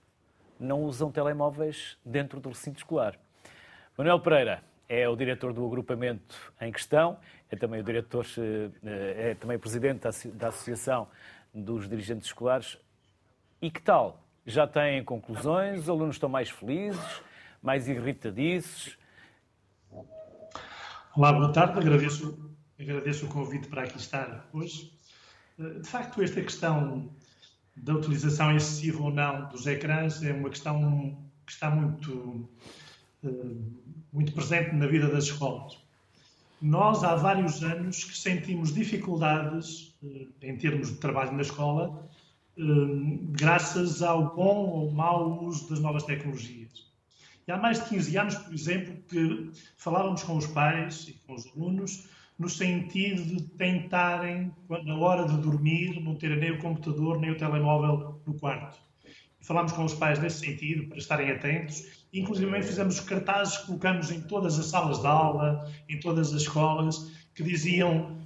não 0.58 0.82
usam 0.82 1.12
telemóveis 1.12 1.96
dentro 2.04 2.40
do 2.40 2.48
recinto 2.48 2.78
escolar. 2.78 3.16
Manuel 3.96 4.18
Pereira 4.18 4.64
é 4.88 5.08
o 5.08 5.14
diretor 5.14 5.52
do 5.52 5.64
agrupamento 5.64 6.52
em 6.60 6.72
questão, 6.72 7.18
é 7.48 7.54
também 7.54 7.80
o 7.80 7.84
diretor, 7.84 8.26
eh, 8.84 9.30
é 9.30 9.34
também 9.34 9.56
o 9.56 9.60
presidente 9.60 10.02
da 10.34 10.48
Associação 10.48 11.08
dos 11.54 11.88
Dirigentes 11.88 12.26
Escolares. 12.26 12.78
E 13.62 13.70
que 13.70 13.80
tal? 13.80 14.20
Já 14.44 14.66
têm 14.66 15.04
conclusões? 15.04 15.82
Os 15.82 15.88
alunos 15.88 16.16
estão 16.16 16.28
mais 16.28 16.50
felizes, 16.50 17.22
mais 17.62 17.86
irritadiços? 17.86 18.98
Olá, 21.14 21.32
boa 21.32 21.52
tarde. 21.52 21.78
Agradeço, 21.78 22.52
agradeço 22.76 23.24
o 23.24 23.28
convite 23.28 23.68
para 23.68 23.84
aqui 23.84 23.98
estar 23.98 24.48
hoje. 24.52 24.92
Eh, 25.60 25.78
de 25.78 25.88
facto, 25.88 26.20
esta 26.20 26.42
questão 26.42 27.08
da 27.76 27.94
utilização 27.94 28.50
excessiva 28.56 29.00
ou 29.00 29.12
não 29.12 29.48
dos 29.48 29.64
ecrãs 29.64 30.20
é 30.24 30.32
uma 30.32 30.50
questão 30.50 31.16
que 31.46 31.52
está 31.52 31.70
muito, 31.70 32.48
eh, 33.22 33.28
muito 34.12 34.32
presente 34.32 34.74
na 34.74 34.88
vida 34.88 35.06
das 35.06 35.24
escolas. 35.26 35.78
Nós, 36.60 37.04
há 37.04 37.14
vários 37.14 37.62
anos, 37.62 38.02
que 38.02 38.18
sentimos 38.18 38.74
dificuldades 38.74 39.94
eh, 40.02 40.26
em 40.48 40.56
termos 40.56 40.88
de 40.88 40.98
trabalho 40.98 41.30
na 41.30 41.42
escola, 41.42 42.10
graças 42.56 44.02
ao 44.02 44.34
bom 44.34 44.66
ou 44.68 44.90
mau 44.92 45.44
uso 45.44 45.68
das 45.68 45.80
novas 45.80 46.04
tecnologias. 46.04 46.90
E 47.46 47.52
há 47.52 47.56
mais 47.56 47.82
de 47.82 47.88
15 47.88 48.16
anos, 48.18 48.34
por 48.36 48.54
exemplo, 48.54 48.96
que 49.08 49.50
falávamos 49.76 50.22
com 50.22 50.36
os 50.36 50.46
pais 50.46 51.08
e 51.08 51.12
com 51.26 51.34
os 51.34 51.46
alunos 51.48 52.08
no 52.38 52.48
sentido 52.48 53.24
de 53.24 53.42
tentarem, 53.42 54.52
na 54.84 54.96
hora 54.96 55.26
de 55.26 55.36
dormir, 55.36 56.00
não 56.00 56.14
terem 56.14 56.38
nem 56.38 56.50
o 56.52 56.58
computador 56.58 57.20
nem 57.20 57.30
o 57.30 57.36
telemóvel 57.36 58.20
no 58.26 58.34
quarto. 58.34 58.78
Falámos 59.40 59.72
com 59.72 59.84
os 59.84 59.94
pais 59.94 60.20
nesse 60.20 60.40
sentido, 60.40 60.88
para 60.88 60.98
estarem 60.98 61.30
atentos. 61.30 62.06
Inclusive 62.12 62.62
fizemos 62.62 63.00
cartazes 63.00 63.58
que 63.58 63.66
colocamos 63.66 64.10
em 64.10 64.20
todas 64.22 64.58
as 64.58 64.66
salas 64.66 65.00
de 65.00 65.06
aula, 65.06 65.68
em 65.88 65.98
todas 65.98 66.32
as 66.32 66.42
escolas, 66.42 67.12
que 67.34 67.42
diziam 67.42 68.21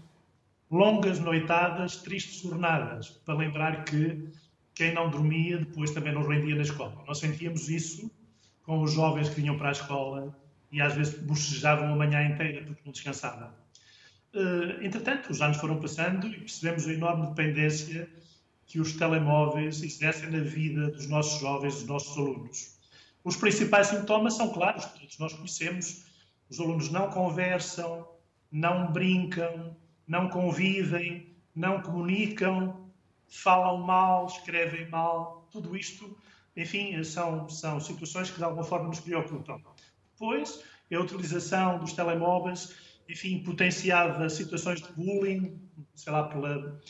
longas 0.71 1.19
noitadas, 1.19 1.97
tristes 1.97 2.43
jornadas, 2.43 3.09
para 3.25 3.35
lembrar 3.35 3.85
que 3.85 4.29
quem 4.75 4.93
não 4.93 5.11
dormia 5.11 5.59
depois 5.59 5.91
também 5.93 6.13
não 6.13 6.27
rendia 6.27 6.55
na 6.55 6.63
escola. 6.63 7.03
Nós 7.07 7.19
sentíamos 7.19 7.69
isso 7.69 8.11
com 8.63 8.83
os 8.83 8.93
jovens 8.93 9.29
que 9.29 9.41
vinham 9.41 9.57
para 9.57 9.69
a 9.69 9.73
escola 9.73 10.37
e 10.71 10.81
às 10.81 10.95
vezes 10.95 11.19
bocejavam 11.23 11.93
a 11.93 11.97
manhã 11.97 12.29
inteira 12.29 12.65
porque 12.65 12.83
não 12.85 12.93
descansavam. 12.93 13.51
Uh, 14.35 14.85
entretanto, 14.85 15.31
os 15.31 15.41
anos 15.41 15.57
foram 15.57 15.81
passando 15.81 16.27
e 16.27 16.41
percebemos 16.41 16.87
a 16.87 16.93
enorme 16.93 17.29
dependência 17.29 18.09
que 18.67 18.81
os 18.81 18.93
telemóveis 18.93 19.83
exercem 19.83 20.31
na 20.31 20.41
vida 20.41 20.91
dos 20.91 21.07
nossos 21.07 21.41
jovens, 21.41 21.75
dos 21.77 21.85
nossos 21.85 22.19
alunos. 22.19 22.77
Os 23.25 23.37
principais 23.37 23.87
sintomas 23.87 24.35
são 24.35 24.51
claros, 24.51 24.85
todos 24.85 25.19
nós 25.19 25.33
conhecemos. 25.33 26.05
Os 26.51 26.61
alunos 26.61 26.91
não 26.91 27.09
conversam, 27.11 28.07
não 28.53 28.93
brincam, 28.93 29.77
não 30.07 30.29
convivem, 30.29 31.35
não 31.55 31.81
comunicam, 31.81 32.91
falam 33.29 33.79
mal, 33.79 34.27
escrevem 34.27 34.89
mal. 34.89 35.49
Tudo 35.51 35.77
isto, 35.77 36.17
enfim, 36.57 37.03
são, 37.03 37.49
são 37.49 37.81
situações 37.81 38.31
que 38.31 38.39
de 38.39 38.45
alguma 38.45 38.65
forma 38.65 38.89
nos 38.89 39.01
preocupam. 39.01 39.61
Depois, 40.13 40.63
a 40.93 40.99
utilização 40.99 41.79
dos 41.79 41.93
telemóveis 41.93 42.75
enfim, 43.09 43.43
potenciava 43.43 44.29
situações 44.29 44.83
de 44.83 44.93
bullying, 44.93 45.59
sei 45.95 46.13
lá, 46.13 46.25
pela, 46.25 46.81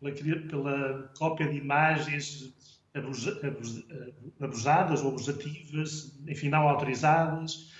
pela, 0.00 0.12
pela 0.48 1.12
cópia 1.18 1.48
de 1.48 1.58
imagens 1.58 2.54
abusa, 2.94 3.40
abusadas 4.40 5.02
ou 5.02 5.08
abusativas, 5.08 6.16
enfim, 6.28 6.48
não 6.48 6.68
autorizadas, 6.68 7.72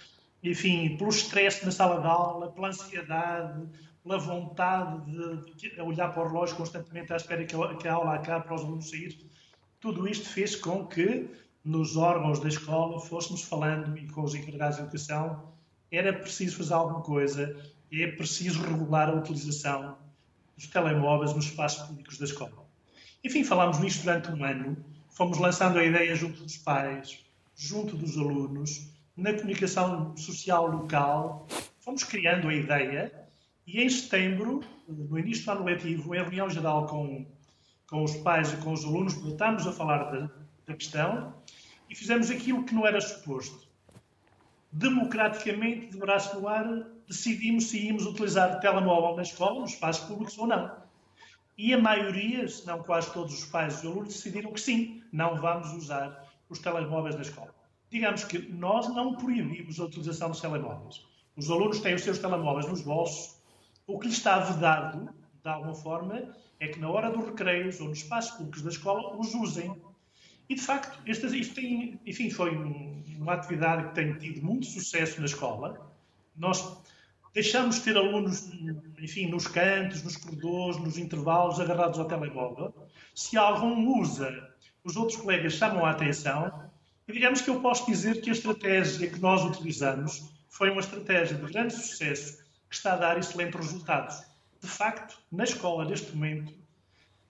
enfim, 0.43 0.97
pelo 0.97 1.11
estresse 1.11 1.65
na 1.65 1.71
sala 1.71 2.01
de 2.01 2.07
aula, 2.07 2.51
pela 2.51 2.69
ansiedade, 2.69 3.69
pela 4.05 4.19
vontade 4.19 5.11
de, 5.11 5.71
de 5.71 5.81
olhar 5.81 6.13
para 6.13 6.23
o 6.23 6.27
relógio 6.29 6.57
constantemente 6.57 7.13
à 7.13 7.17
espera 7.17 7.45
que 7.45 7.57
a, 7.57 7.75
que 7.75 7.89
a 7.89 7.95
aula 7.95 8.15
acabe 8.15 8.45
para 8.45 8.55
os 8.55 8.63
alunos 8.63 8.91
sair. 8.91 9.19
Tudo 9.81 10.07
isto 10.07 10.29
fez 10.29 10.55
com 10.55 10.87
que 10.87 11.29
nos 11.65 11.97
órgãos 11.97 12.39
da 12.39 12.49
escola 12.49 13.01
fôssemos 13.01 13.43
falando 13.43 13.97
e 13.97 14.07
com 14.09 14.23
os 14.23 14.35
encarregados 14.35 14.77
de 14.77 14.83
educação 14.83 15.55
era 15.91 16.13
preciso 16.13 16.59
fazer 16.59 16.75
alguma 16.75 17.01
coisa 17.01 17.57
é 18.03 18.09
preciso 18.09 18.63
regular 18.63 19.09
a 19.09 19.15
utilização 19.15 19.97
dos 20.57 20.67
telemóveis 20.67 21.33
nos 21.33 21.47
espaços 21.47 21.87
públicos 21.87 22.19
da 22.19 22.25
escola. 22.25 22.67
Enfim, 23.23 23.45
falámos 23.45 23.79
nisto 23.79 24.03
durante 24.03 24.31
um 24.31 24.45
ano, 24.45 24.77
fomos 25.11 25.39
lançando 25.39 25.79
a 25.79 25.85
ideia 25.85 26.15
junto 26.15 26.43
dos 26.43 26.57
pais, 26.57 27.25
junto 27.55 27.97
dos 27.97 28.19
alunos, 28.19 28.89
na 29.17 29.33
comunicação 29.33 30.17
social 30.17 30.67
local, 30.67 31.47
fomos 31.81 32.03
criando 32.03 32.49
a 32.49 32.55
ideia 32.55 33.24
e 33.67 33.83
em 33.83 33.89
setembro, 33.89 34.63
no 34.87 35.19
início 35.19 35.45
do 35.45 35.51
ano 35.53 35.65
letivo, 35.65 36.15
em 36.15 36.19
reunião 36.19 36.51
geral 36.51 36.87
com, 36.87 37.27
com 37.89 38.05
os 38.05 38.17
pais 38.17 38.53
e 38.53 38.57
com 38.59 38.73
os 38.73 38.85
alunos, 38.85 39.15
voltámos 39.15 39.67
a 39.67 39.73
falar 39.73 40.11
da, 40.11 40.31
da 40.67 40.75
questão 40.75 41.35
e 41.89 41.95
fizemos 41.95 42.31
aquilo 42.31 42.65
que 42.65 42.75
não 42.75 42.87
era 42.87 43.01
suposto. 43.01 43.67
Democraticamente, 44.71 45.87
de 45.87 45.97
braço 45.97 46.39
no 46.39 46.49
ar, 46.49 46.67
decidimos 47.07 47.69
se 47.69 47.87
íamos 47.87 48.07
utilizar 48.07 48.61
telemóvel 48.61 49.17
na 49.17 49.23
escola, 49.23 49.61
nos 49.61 49.73
espaços 49.73 50.07
públicos 50.07 50.37
ou 50.39 50.47
não. 50.47 50.85
E 51.57 51.73
a 51.73 51.79
maioria, 51.79 52.49
se 52.49 52.67
não 52.67 52.83
quase 52.83 53.13
todos 53.13 53.33
os 53.33 53.45
pais 53.45 53.83
e 53.83 53.87
alunos, 53.87 54.15
decidiram 54.15 54.53
que 54.53 54.61
sim, 54.61 55.03
não 55.13 55.37
vamos 55.37 55.73
usar 55.73 56.29
os 56.49 56.59
telemóveis 56.59 57.15
na 57.15 57.23
escola. 57.23 57.55
Digamos 57.91 58.25
que 58.25 58.39
nós 58.39 58.89
não 58.89 59.15
proibimos 59.15 59.79
a 59.79 59.85
utilização 59.85 60.31
dos 60.31 60.41
telemóveis. 60.41 61.07
Os 61.37 61.51
alunos 61.51 61.79
têm 61.81 61.95
os 61.95 62.03
seus 62.03 62.19
telemóveis 62.19 62.67
nos 62.67 62.83
bolsos. 62.83 63.34
O 63.87 63.99
que 63.99 64.07
lhes 64.07 64.17
está 64.17 64.39
vedado, 64.39 65.11
de 65.43 65.49
alguma 65.49 65.75
forma, 65.75 66.35
é 66.59 66.69
que 66.69 66.81
na 66.81 66.89
hora 66.89 67.11
dos 67.11 67.27
recreios 67.27 67.81
ou 67.81 67.89
nos 67.89 67.99
espaços 67.99 68.31
públicos 68.33 68.63
da 68.63 68.71
escola 68.71 69.17
os 69.19 69.35
usem. 69.35 69.77
E, 70.49 70.55
de 70.55 70.61
facto, 70.61 70.99
isto, 71.07 71.55
tem, 71.55 72.01
enfim, 72.07 72.31
foi 72.31 72.55
uma 73.19 73.35
atividade 73.35 73.89
que 73.89 73.95
tem 73.95 74.15
tido 74.15 74.43
muito 74.43 74.67
sucesso 74.67 75.21
na 75.21 75.27
escola. 75.27 75.93
Nós 76.35 76.79
deixamos 77.35 77.77
de 77.77 77.83
ter 77.83 77.97
alunos, 77.97 78.51
enfim, 78.99 79.27
nos 79.27 79.47
cantos, 79.47 80.03
nos 80.03 80.17
corredores, 80.17 80.79
nos 80.79 80.97
intervalos, 80.97 81.61
agarrados 81.61 81.99
ao 81.99 82.07
telemóvel. 82.07 82.73
Se 83.15 83.37
algum 83.37 84.01
usa, 84.01 84.51
os 84.83 84.97
outros 84.97 85.19
colegas 85.19 85.55
chamam 85.55 85.85
a 85.85 85.91
atenção. 85.91 86.71
E 87.07 87.13
digamos 87.13 87.43
que 87.43 87.51
eu 87.51 87.61
posso 87.61 87.85
dizer 87.85 88.23
que 88.23 88.31
a 88.31 88.33
estratégia 88.33 89.11
que 89.11 89.21
nós 89.21 89.45
utilizamos 89.45 90.33
foi 90.49 90.71
uma 90.71 90.81
estratégia 90.81 91.37
de 91.37 91.53
grande 91.53 91.75
sucesso 91.75 92.44
que 92.75 92.79
está 92.79 92.95
a 92.95 92.97
dar 92.97 93.19
excelentes 93.19 93.55
resultados. 93.55 94.25
De 94.61 94.67
facto, 94.67 95.17
na 95.31 95.45
escola, 95.45 95.85
neste 95.85 96.15
momento, 96.15 96.53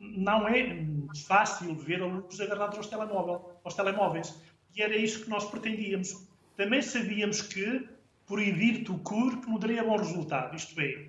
não 0.01 0.49
é 0.49 0.85
fácil 1.27 1.75
ver 1.75 2.03
alunos 2.03 2.41
agarrados 2.41 2.79
aos, 2.79 2.87
telemóvel, 2.87 3.53
aos 3.63 3.75
telemóveis. 3.75 4.41
E 4.75 4.83
era 4.83 4.97
isso 4.97 5.23
que 5.23 5.31
nós 5.31 5.45
pretendíamos. 5.45 6.27
Também 6.57 6.81
sabíamos 6.81 7.43
que 7.43 7.87
proibir 8.27 8.85
tucur 8.85 9.39
que 9.41 9.59
daria 9.59 9.85
bom 9.85 9.97
resultado. 9.97 10.57
Isto 10.57 10.81
é, 10.81 11.09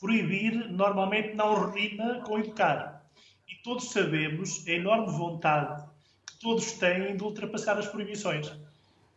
proibir 0.00 0.70
normalmente 0.70 1.34
não 1.34 1.70
rima 1.70 2.20
com 2.22 2.40
educar. 2.40 3.04
E 3.48 3.54
todos 3.62 3.92
sabemos 3.92 4.66
a 4.66 4.72
enorme 4.72 5.12
vontade 5.12 5.84
que 6.26 6.36
todos 6.40 6.72
têm 6.72 7.16
de 7.16 7.22
ultrapassar 7.22 7.78
as 7.78 7.86
proibições. 7.86 8.50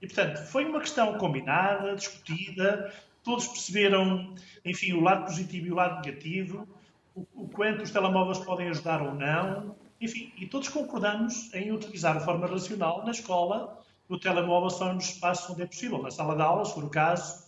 E, 0.02 0.08
portanto, 0.08 0.38
foi 0.46 0.66
uma 0.66 0.80
questão 0.80 1.18
combinada, 1.18 1.96
discutida, 1.96 2.94
todos 3.24 3.48
perceberam, 3.48 4.34
enfim, 4.66 4.94
o 4.94 5.02
lado 5.02 5.26
positivo 5.26 5.68
e 5.68 5.72
o 5.72 5.76
lado 5.76 6.06
negativo, 6.06 6.68
o, 7.16 7.26
o 7.34 7.48
quanto 7.50 7.84
os 7.84 7.92
telemóveis 7.92 8.40
podem 8.40 8.70
ajudar 8.70 9.02
ou 9.02 9.14
não, 9.14 9.76
enfim, 10.00 10.32
e 10.38 10.48
todos 10.48 10.70
concordamos 10.70 11.54
em 11.54 11.72
utilizar 11.72 12.18
de 12.18 12.26
forma 12.26 12.48
racional 12.48 13.06
na 13.06 13.12
escola 13.12 13.80
no 14.10 14.20
telemóvel 14.20 14.70
só 14.70 14.94
nos 14.94 15.06
espaços 15.06 15.50
onde 15.50 15.62
é 15.62 15.66
possível, 15.66 16.02
na 16.02 16.12
sala 16.12 16.36
de 16.36 16.42
aula, 16.42 16.66
se 16.66 16.74
for 16.74 16.84
o 16.84 16.90
caso, 16.90 17.46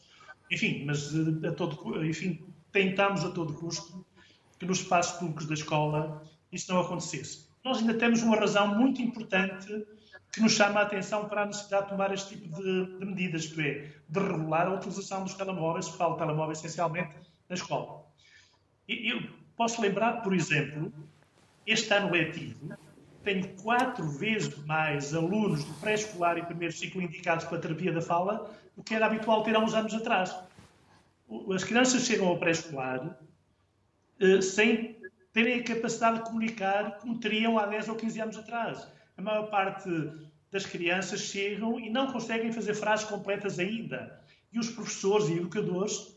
enfim, 0.50 0.86
mas 0.86 1.14
eh, 1.14 1.48
a 1.48 1.52
todo, 1.52 2.06
enfim, 2.06 2.40
tentamos 2.72 3.26
a 3.26 3.32
todo 3.32 3.54
custo 3.54 4.06
que 4.58 4.66
nos 4.66 4.80
espaços 4.80 5.20
públicos 5.20 5.46
da 5.46 5.56
escola 5.56 6.24
isso 6.52 6.72
não 6.72 6.80
acontecesse. 6.80 7.48
Nós 7.66 7.80
ainda 7.80 7.96
temos 7.96 8.22
uma 8.22 8.38
razão 8.38 8.76
muito 8.80 9.02
importante 9.02 9.86
que 10.34 10.42
nos 10.42 10.54
chama 10.54 10.80
a 10.80 10.84
atenção 10.84 11.30
para 11.30 11.44
a 11.44 11.46
necessidade 11.46 11.84
de 11.84 11.90
tomar 11.90 12.12
este 12.12 12.36
tipo 12.36 12.56
de, 12.56 12.98
de 12.98 13.06
medidas, 13.06 13.44
isto 13.44 13.62
é, 13.62 13.92
de 14.10 14.20
regular 14.20 14.68
a 14.68 14.74
utilização 14.74 15.24
dos 15.24 15.36
telemóveis, 15.36 15.86
de 15.86 15.98
telemóveis 15.98 16.58
essencialmente, 16.58 17.16
na 17.48 17.56
escola. 17.56 18.04
E 18.88 19.12
eu 19.12 19.30
posso 19.56 19.80
lembrar, 19.80 20.24
por 20.24 20.34
exemplo, 20.34 20.92
este 21.68 21.94
ano 21.94 22.12
letivo, 22.12 22.76
tenho 23.24 23.48
quatro 23.62 24.10
vezes 24.10 24.58
mais 24.66 25.14
alunos 25.14 25.64
do 25.64 25.74
pré-escolar 25.76 26.38
e 26.40 26.44
primeiro 26.44 26.74
ciclo 26.74 27.02
indicados 27.02 27.46
para 27.46 27.58
a 27.58 27.62
terapia 27.62 27.94
da 27.94 28.02
fala 28.02 28.52
do 28.76 28.84
que 28.84 28.96
era 28.96 29.06
habitual 29.06 29.44
ter 29.44 29.56
há 29.56 29.60
uns 29.60 29.76
anos 29.76 29.94
atrás. 29.94 30.36
As 31.54 31.64
crianças 31.64 32.06
chegam 32.06 32.28
ao 32.28 32.40
pré-escolar 32.40 33.18
eh, 34.20 34.42
sem 34.42 34.98
terem 35.32 35.60
a 35.60 35.64
capacidade 35.64 36.18
de 36.18 36.24
comunicar 36.26 36.98
como 36.98 37.20
teriam 37.20 37.58
há 37.58 37.68
10 37.68 37.90
ou 37.90 37.96
15 37.96 38.22
anos 38.22 38.38
atrás. 38.38 38.88
A 39.18 39.22
maior 39.22 39.50
parte 39.50 39.90
das 40.52 40.66
crianças 40.66 41.22
chegam 41.22 41.80
e 41.80 41.90
não 41.90 42.12
conseguem 42.12 42.52
fazer 42.52 42.74
frases 42.74 43.06
completas 43.06 43.60
ainda. 43.60 44.22
E 44.52 44.60
os 44.60 44.70
professores 44.70 45.30
e 45.30 45.34
educadores 45.34 46.16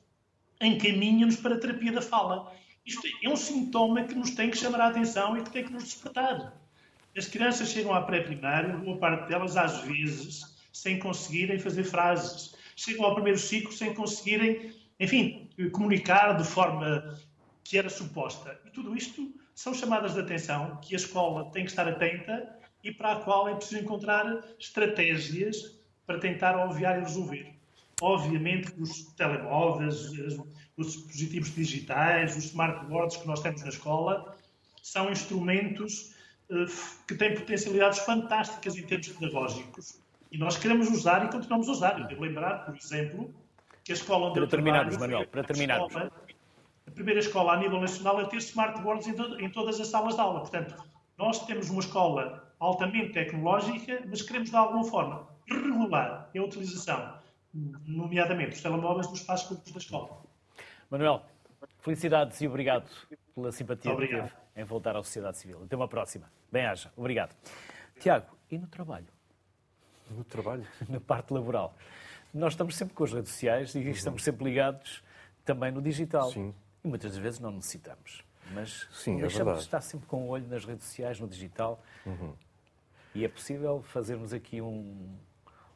encaminham-nos 0.60 1.36
para 1.36 1.54
a 1.54 1.58
terapia 1.58 1.92
da 1.92 2.02
fala. 2.02 2.52
Isto 2.84 3.06
é 3.22 3.28
um 3.28 3.36
sintoma 3.36 4.04
que 4.04 4.14
nos 4.14 4.30
tem 4.30 4.50
que 4.50 4.58
chamar 4.58 4.80
a 4.80 4.88
atenção 4.88 5.36
e 5.36 5.42
que 5.42 5.50
tem 5.50 5.64
que 5.64 5.72
nos 5.72 5.84
despertar. 5.84 6.54
As 7.16 7.26
crianças 7.26 7.70
chegam 7.70 7.94
à 7.94 8.02
pré-primária, 8.02 8.76
boa 8.76 8.98
parte 8.98 9.28
delas, 9.28 9.56
às 9.56 9.80
vezes, 9.80 10.56
sem 10.72 10.98
conseguirem 10.98 11.58
fazer 11.58 11.84
frases. 11.84 12.54
Chegam 12.76 13.06
ao 13.06 13.14
primeiro 13.14 13.38
ciclo 13.38 13.72
sem 13.72 13.94
conseguirem, 13.94 14.74
enfim, 15.00 15.48
comunicar 15.72 16.34
de 16.36 16.44
forma 16.44 17.18
que 17.64 17.78
era 17.78 17.88
suposta. 17.88 18.60
E 18.66 18.70
tudo 18.70 18.94
isto 18.94 19.34
são 19.54 19.72
chamadas 19.72 20.12
de 20.12 20.20
atenção 20.20 20.78
que 20.82 20.94
a 20.94 20.98
escola 20.98 21.50
tem 21.50 21.64
que 21.64 21.70
estar 21.70 21.88
atenta 21.88 22.55
e 22.86 22.92
para 22.92 23.14
a 23.14 23.16
qual 23.16 23.48
é 23.48 23.54
preciso 23.56 23.82
encontrar 23.82 24.44
estratégias 24.60 25.76
para 26.06 26.20
tentar 26.20 26.56
obviar 26.64 26.98
e 26.98 27.00
resolver. 27.00 27.52
Obviamente 28.00 28.72
os 28.78 29.12
telemóveis, 29.14 30.12
os 30.76 30.92
dispositivos 30.92 31.52
digitais, 31.52 32.36
os 32.36 32.44
smartboards 32.44 33.16
que 33.16 33.26
nós 33.26 33.40
temos 33.40 33.62
na 33.62 33.70
escola 33.70 34.36
são 34.80 35.10
instrumentos 35.10 36.14
eh, 36.48 36.66
que 37.08 37.16
têm 37.16 37.34
potencialidades 37.34 37.98
fantásticas 38.00 38.76
em 38.76 38.82
termos 38.82 39.08
pedagógicos. 39.08 40.00
E 40.30 40.38
nós 40.38 40.56
queremos 40.56 40.88
usar 40.88 41.24
e 41.26 41.28
continuamos 41.28 41.68
a 41.68 41.72
usar. 41.72 41.98
Eu 41.98 42.06
devo 42.06 42.22
lembrar, 42.22 42.66
por 42.66 42.76
exemplo, 42.76 43.34
que 43.82 43.90
a 43.90 43.94
escola 43.96 44.26
onde 44.26 44.34
para 44.34 44.42
eu 44.44 44.48
terminarmos, 44.48 44.96
trabalho... 44.96 45.12
Manuel, 45.12 45.28
para 45.28 45.42
terminarmos. 45.42 45.88
Escola, 45.88 46.12
a 46.86 46.90
primeira 46.92 47.18
escola 47.18 47.52
a 47.54 47.56
nível 47.56 47.80
nacional 47.80 48.20
a 48.20 48.26
ter 48.26 48.36
smartboards 48.36 49.08
em, 49.08 49.14
to 49.14 49.40
em 49.40 49.50
todas 49.50 49.80
as 49.80 49.88
salas 49.88 50.14
de 50.14 50.20
aula. 50.20 50.40
Portanto, 50.40 50.76
nós 51.18 51.44
temos 51.46 51.68
uma 51.70 51.80
escola 51.80 52.45
altamente 52.58 53.12
tecnológica, 53.12 54.02
mas 54.06 54.22
queremos 54.22 54.50
de 54.50 54.56
alguma 54.56 54.84
forma 54.84 55.28
regular 55.48 56.30
a 56.36 56.42
utilização, 56.42 57.18
nomeadamente 57.52 58.56
os 58.56 58.60
telemóveis, 58.62 59.06
dos 59.08 59.20
espaços 59.20 59.48
públicos 59.48 59.72
da 59.72 59.78
escola. 59.78 60.22
Manuel, 60.90 61.22
felicidades 61.80 62.40
e 62.40 62.48
obrigado 62.48 62.88
pela 63.34 63.52
simpatia 63.52 63.92
Obrigado. 63.92 64.28
que 64.28 64.34
teve 64.34 64.46
em 64.56 64.64
voltar 64.64 64.96
à 64.96 65.02
sociedade 65.02 65.38
civil. 65.38 65.62
Até 65.64 65.76
uma 65.76 65.88
próxima. 65.88 66.30
Bem-aja. 66.50 66.92
Obrigado. 66.96 67.34
Tiago, 68.00 68.26
e 68.50 68.58
no 68.58 68.66
trabalho? 68.66 69.06
No 70.10 70.24
trabalho? 70.24 70.66
Na 70.88 71.00
parte 71.00 71.32
laboral. 71.32 71.74
Nós 72.32 72.52
estamos 72.52 72.76
sempre 72.76 72.94
com 72.94 73.04
as 73.04 73.12
redes 73.12 73.32
sociais 73.32 73.74
e 73.74 73.80
estamos 73.90 74.22
sempre 74.22 74.44
ligados 74.44 75.02
também 75.44 75.70
no 75.72 75.80
digital. 75.80 76.30
Sim. 76.30 76.54
E 76.84 76.88
muitas 76.88 77.12
das 77.12 77.20
vezes 77.20 77.40
não 77.40 77.50
necessitamos. 77.50 78.24
Mas 78.52 78.86
Sim, 78.92 79.18
é 79.18 79.22
deixamos 79.22 79.32
verdade. 79.38 79.58
de 79.58 79.64
estar 79.64 79.80
sempre 79.80 80.06
com 80.06 80.24
o 80.24 80.28
olho 80.28 80.46
nas 80.46 80.64
redes 80.64 80.84
sociais, 80.84 81.18
no 81.18 81.26
digital. 81.26 81.82
E 83.16 83.24
é 83.24 83.28
possível 83.28 83.82
fazermos 83.82 84.34
aqui 84.34 84.60
um, 84.60 85.08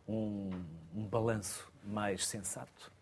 um, 0.06 0.50
um 0.94 1.06
balanço 1.06 1.66
mais 1.82 2.26
sensato. 2.26 2.92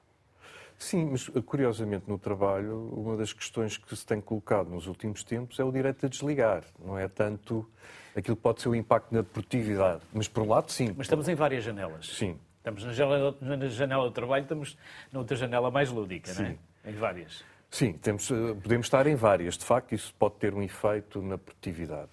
Sim, 0.79 1.09
mas 1.11 1.29
curiosamente 1.45 2.05
no 2.07 2.17
trabalho, 2.17 2.89
uma 2.97 3.17
das 3.17 3.33
questões 3.33 3.77
que 3.77 3.97
se 3.97 4.07
tem 4.07 4.21
colocado 4.21 4.71
nos 4.71 4.87
últimos 4.87 5.25
tempos 5.25 5.59
é 5.59 5.65
o 5.65 5.73
direito 5.73 6.07
a 6.07 6.09
desligar. 6.09 6.63
Não 6.79 6.97
é 6.97 7.09
tanto 7.09 7.69
aquilo 8.15 8.37
que 8.37 8.43
pode 8.43 8.63
ser 8.63 8.69
o 8.69 8.77
impacto 8.77 9.13
na 9.13 9.25
produtividade. 9.25 10.03
Mas 10.13 10.29
por 10.29 10.45
um 10.45 10.49
lado, 10.51 10.71
sim. 10.71 10.95
Mas 10.97 11.07
estamos 11.07 11.29
em 11.29 11.35
várias 11.35 11.65
janelas. 11.65 12.07
Sim. 12.07 12.39
Estamos 12.59 12.85
na 12.85 12.93
janela, 12.93 13.37
na 13.41 13.67
janela 13.67 14.05
do 14.05 14.13
trabalho, 14.13 14.43
estamos 14.43 14.79
na 15.11 15.19
outra 15.19 15.37
janela 15.37 15.69
mais 15.69 15.91
lúdica, 15.91 16.33
não 16.35 16.45
é? 16.45 16.51
Sim. 16.51 16.59
Em 16.85 16.93
várias. 16.93 17.45
Sim, 17.69 17.95
temos, 17.95 18.31
eh, 18.31 18.55
podemos 18.63 18.87
estar 18.87 19.05
em 19.09 19.17
várias. 19.17 19.59
De 19.59 19.65
facto, 19.65 19.97
isso 19.97 20.15
pode 20.17 20.37
ter 20.37 20.55
um 20.55 20.63
efeito 20.63 21.21
na 21.21 21.37
produtividade. 21.37 22.09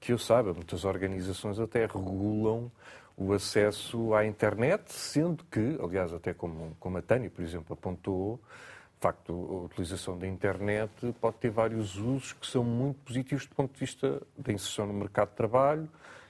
Que 0.00 0.12
eu 0.12 0.18
saiba, 0.18 0.54
muitas 0.54 0.84
organizações 0.84 1.60
até 1.60 1.86
regulam 1.86 2.72
o 3.16 3.34
acesso 3.34 4.14
à 4.14 4.24
internet, 4.24 4.90
sendo 4.90 5.44
que, 5.44 5.78
aliás, 5.82 6.12
até 6.12 6.32
como, 6.32 6.74
como 6.80 6.96
a 6.96 7.02
Tânia, 7.02 7.28
por 7.28 7.44
exemplo, 7.44 7.74
apontou, 7.74 8.40
de 8.94 9.00
facto, 9.00 9.32
a 9.32 9.64
utilização 9.66 10.18
da 10.18 10.26
internet 10.26 10.90
pode 11.20 11.36
ter 11.36 11.50
vários 11.50 11.96
usos 11.96 12.32
que 12.32 12.46
são 12.46 12.64
muito 12.64 12.98
positivos 13.00 13.46
do 13.46 13.54
ponto 13.54 13.72
de 13.72 13.80
vista 13.80 14.22
da 14.36 14.52
inserção 14.52 14.86
no 14.86 14.94
mercado 14.94 15.30
de 15.30 15.36
trabalho 15.36 15.88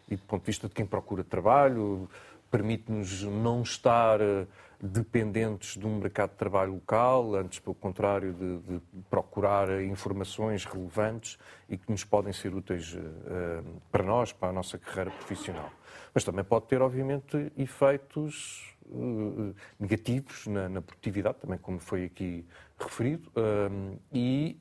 e 0.09 0.17
do 0.17 0.23
ponto 0.23 0.43
de 0.43 0.47
vista 0.47 0.69
de 0.69 0.75
quem 0.75 0.85
procura 0.85 1.23
trabalho, 1.23 2.09
permite-nos 2.51 3.23
não 3.23 3.63
estar 3.63 4.21
eh, 4.21 4.47
dependentes 4.83 5.77
de 5.77 5.87
um 5.87 5.99
mercado 5.99 6.31
de 6.31 6.37
trabalho 6.37 6.75
local, 6.75 7.35
antes, 7.35 7.59
pelo 7.59 7.75
contrário, 7.75 8.33
de, 8.33 8.59
de 8.59 8.81
procurar 9.11 9.83
informações 9.83 10.65
relevantes 10.65 11.39
e 11.69 11.77
que 11.77 11.91
nos 11.91 12.03
podem 12.03 12.33
ser 12.33 12.55
úteis 12.55 12.97
eh, 12.97 13.63
para 13.93 14.03
nós, 14.03 14.33
para 14.33 14.49
a 14.49 14.53
nossa 14.53 14.79
carreira 14.79 15.11
profissional. 15.11 15.71
Mas 16.15 16.25
também 16.25 16.43
pode 16.43 16.67
ter, 16.67 16.81
obviamente, 16.81 17.53
efeitos 17.59 18.75
eh, 18.87 19.55
negativos 19.79 20.47
na, 20.47 20.69
na 20.69 20.81
produtividade, 20.81 21.39
também 21.41 21.59
como 21.59 21.79
foi 21.79 22.05
aqui 22.05 22.47
referido, 22.79 23.31
eh, 23.37 23.99
e, 24.11 24.57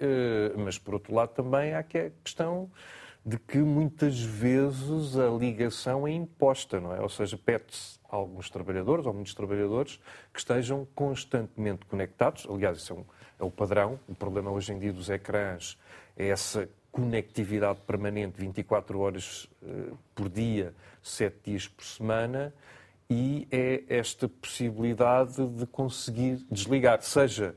mas 0.57 0.77
por 0.77 0.95
outro 0.95 1.13
lado 1.13 1.29
também 1.29 1.73
há 1.73 1.81
que 1.81 1.97
a 1.97 2.11
questão 2.23 2.69
de 3.25 3.37
que 3.37 3.57
muitas 3.57 4.19
vezes 4.19 5.17
a 5.17 5.27
ligação 5.29 6.07
é 6.07 6.11
imposta, 6.11 6.79
não 6.79 6.95
é? 6.95 7.01
Ou 7.01 7.09
seja, 7.09 7.37
pede-se 7.37 7.99
a 8.09 8.15
alguns 8.15 8.49
trabalhadores, 8.49 9.05
ou 9.05 9.13
muitos 9.13 9.33
trabalhadores, 9.33 9.99
que 10.33 10.39
estejam 10.39 10.87
constantemente 10.95 11.85
conectados. 11.85 12.47
Aliás, 12.49 12.77
isso 12.77 12.93
é, 12.93 12.95
um, 12.95 13.05
é 13.39 13.43
o 13.43 13.51
padrão. 13.51 13.99
O 14.07 14.15
problema 14.15 14.49
hoje 14.51 14.73
em 14.73 14.79
dia 14.79 14.93
dos 14.93 15.09
ecrãs 15.09 15.77
é 16.17 16.27
essa 16.27 16.69
conectividade 16.91 17.79
permanente, 17.81 18.39
24 18.39 18.99
horas 18.99 19.47
eh, 19.63 19.93
por 20.15 20.27
dia, 20.27 20.73
7 21.03 21.37
dias 21.43 21.67
por 21.67 21.85
semana, 21.85 22.53
e 23.09 23.47
é 23.51 23.83
esta 23.87 24.27
possibilidade 24.27 25.45
de 25.49 25.65
conseguir 25.67 26.45
desligar, 26.49 27.01
seja 27.01 27.55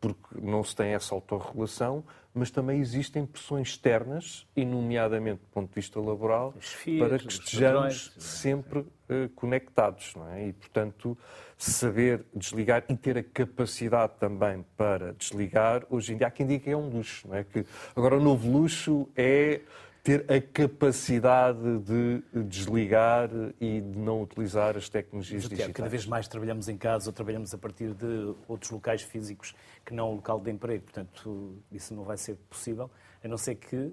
porque 0.00 0.40
não 0.40 0.62
se 0.62 0.76
tem 0.76 0.88
essa 0.88 1.14
autorregulação, 1.14 2.04
mas 2.36 2.50
também 2.50 2.80
existem 2.80 3.24
pressões 3.24 3.68
externas, 3.68 4.46
e 4.54 4.62
nomeadamente 4.62 5.40
do 5.40 5.48
ponto 5.48 5.70
de 5.70 5.74
vista 5.74 5.98
laboral, 5.98 6.52
para 6.98 7.18
que 7.18 7.26
os 7.26 7.34
estejamos 7.34 8.08
patrões. 8.08 8.12
sempre 8.18 8.86
eh, 9.08 9.30
conectados. 9.34 10.14
Não 10.14 10.28
é? 10.28 10.48
E, 10.48 10.52
portanto, 10.52 11.16
saber 11.56 12.26
desligar 12.34 12.84
e 12.90 12.96
ter 12.96 13.16
a 13.16 13.22
capacidade 13.22 14.12
também 14.20 14.62
para 14.76 15.14
desligar, 15.14 15.86
hoje 15.88 16.12
em 16.12 16.18
dia 16.18 16.26
há 16.26 16.30
quem 16.30 16.46
diga 16.46 16.64
que 16.64 16.70
é 16.70 16.76
um 16.76 16.90
luxo. 16.90 17.26
Não 17.26 17.36
é? 17.36 17.42
que 17.42 17.64
agora 17.96 18.18
o 18.18 18.20
novo 18.20 18.50
luxo 18.50 19.08
é 19.16 19.62
ter 20.06 20.24
a 20.30 20.40
capacidade 20.40 21.80
de 21.80 22.22
desligar 22.44 23.28
e 23.60 23.80
de 23.80 23.98
não 23.98 24.22
utilizar 24.22 24.76
as 24.76 24.88
tecnologias 24.88 25.42
Mas, 25.42 25.50
digitais. 25.50 25.72
cada 25.74 25.88
vez 25.88 26.06
mais 26.06 26.28
trabalhamos 26.28 26.68
em 26.68 26.76
casa 26.76 27.08
ou 27.08 27.12
trabalhamos 27.12 27.52
a 27.52 27.58
partir 27.58 27.92
de 27.92 28.32
outros 28.46 28.70
locais 28.70 29.02
físicos 29.02 29.52
que 29.84 29.92
não 29.92 30.12
o 30.12 30.14
local 30.14 30.38
de 30.38 30.48
emprego. 30.48 30.84
Portanto, 30.84 31.60
isso 31.72 31.92
não 31.92 32.04
vai 32.04 32.16
ser 32.16 32.36
possível, 32.48 32.88
a 33.24 33.26
não 33.26 33.36
ser 33.36 33.56
que 33.56 33.92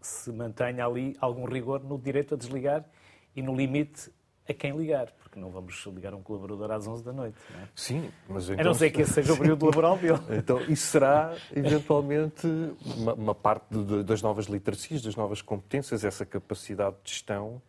se 0.00 0.32
mantenha 0.32 0.86
ali 0.86 1.14
algum 1.20 1.44
rigor 1.44 1.84
no 1.84 1.98
direito 1.98 2.32
a 2.32 2.38
desligar 2.38 2.82
e 3.36 3.42
no 3.42 3.54
limite 3.54 4.10
a 4.48 4.54
quem 4.54 4.74
ligar, 4.74 5.12
porque 5.30 5.38
não 5.38 5.50
vamos 5.50 5.86
ligar 5.86 6.12
a 6.12 6.16
um 6.16 6.22
colaborador 6.22 6.72
às 6.72 6.88
11 6.88 7.04
da 7.04 7.12
noite. 7.12 7.36
Não 7.54 7.60
é? 7.60 7.68
Sim, 7.74 8.10
mas 8.28 8.50
A 8.50 8.54
então... 8.54 8.64
não 8.66 8.74
ser 8.74 8.90
que 8.90 9.00
esse 9.02 9.12
seja 9.12 9.32
o 9.32 9.38
período 9.38 9.64
laboral 9.64 9.96
dele. 9.96 10.18
Então, 10.40 10.60
isso 10.62 10.86
será, 10.88 11.36
eventualmente, 11.54 12.46
uma, 12.96 13.14
uma 13.14 13.34
parte 13.34 13.66
de- 13.72 14.02
das 14.02 14.20
novas 14.20 14.46
literacias, 14.46 15.00
das 15.02 15.14
novas 15.14 15.40
competências, 15.40 16.02
essa 16.04 16.26
capacidade 16.26 16.96
de 17.04 17.12
gestão 17.12 17.62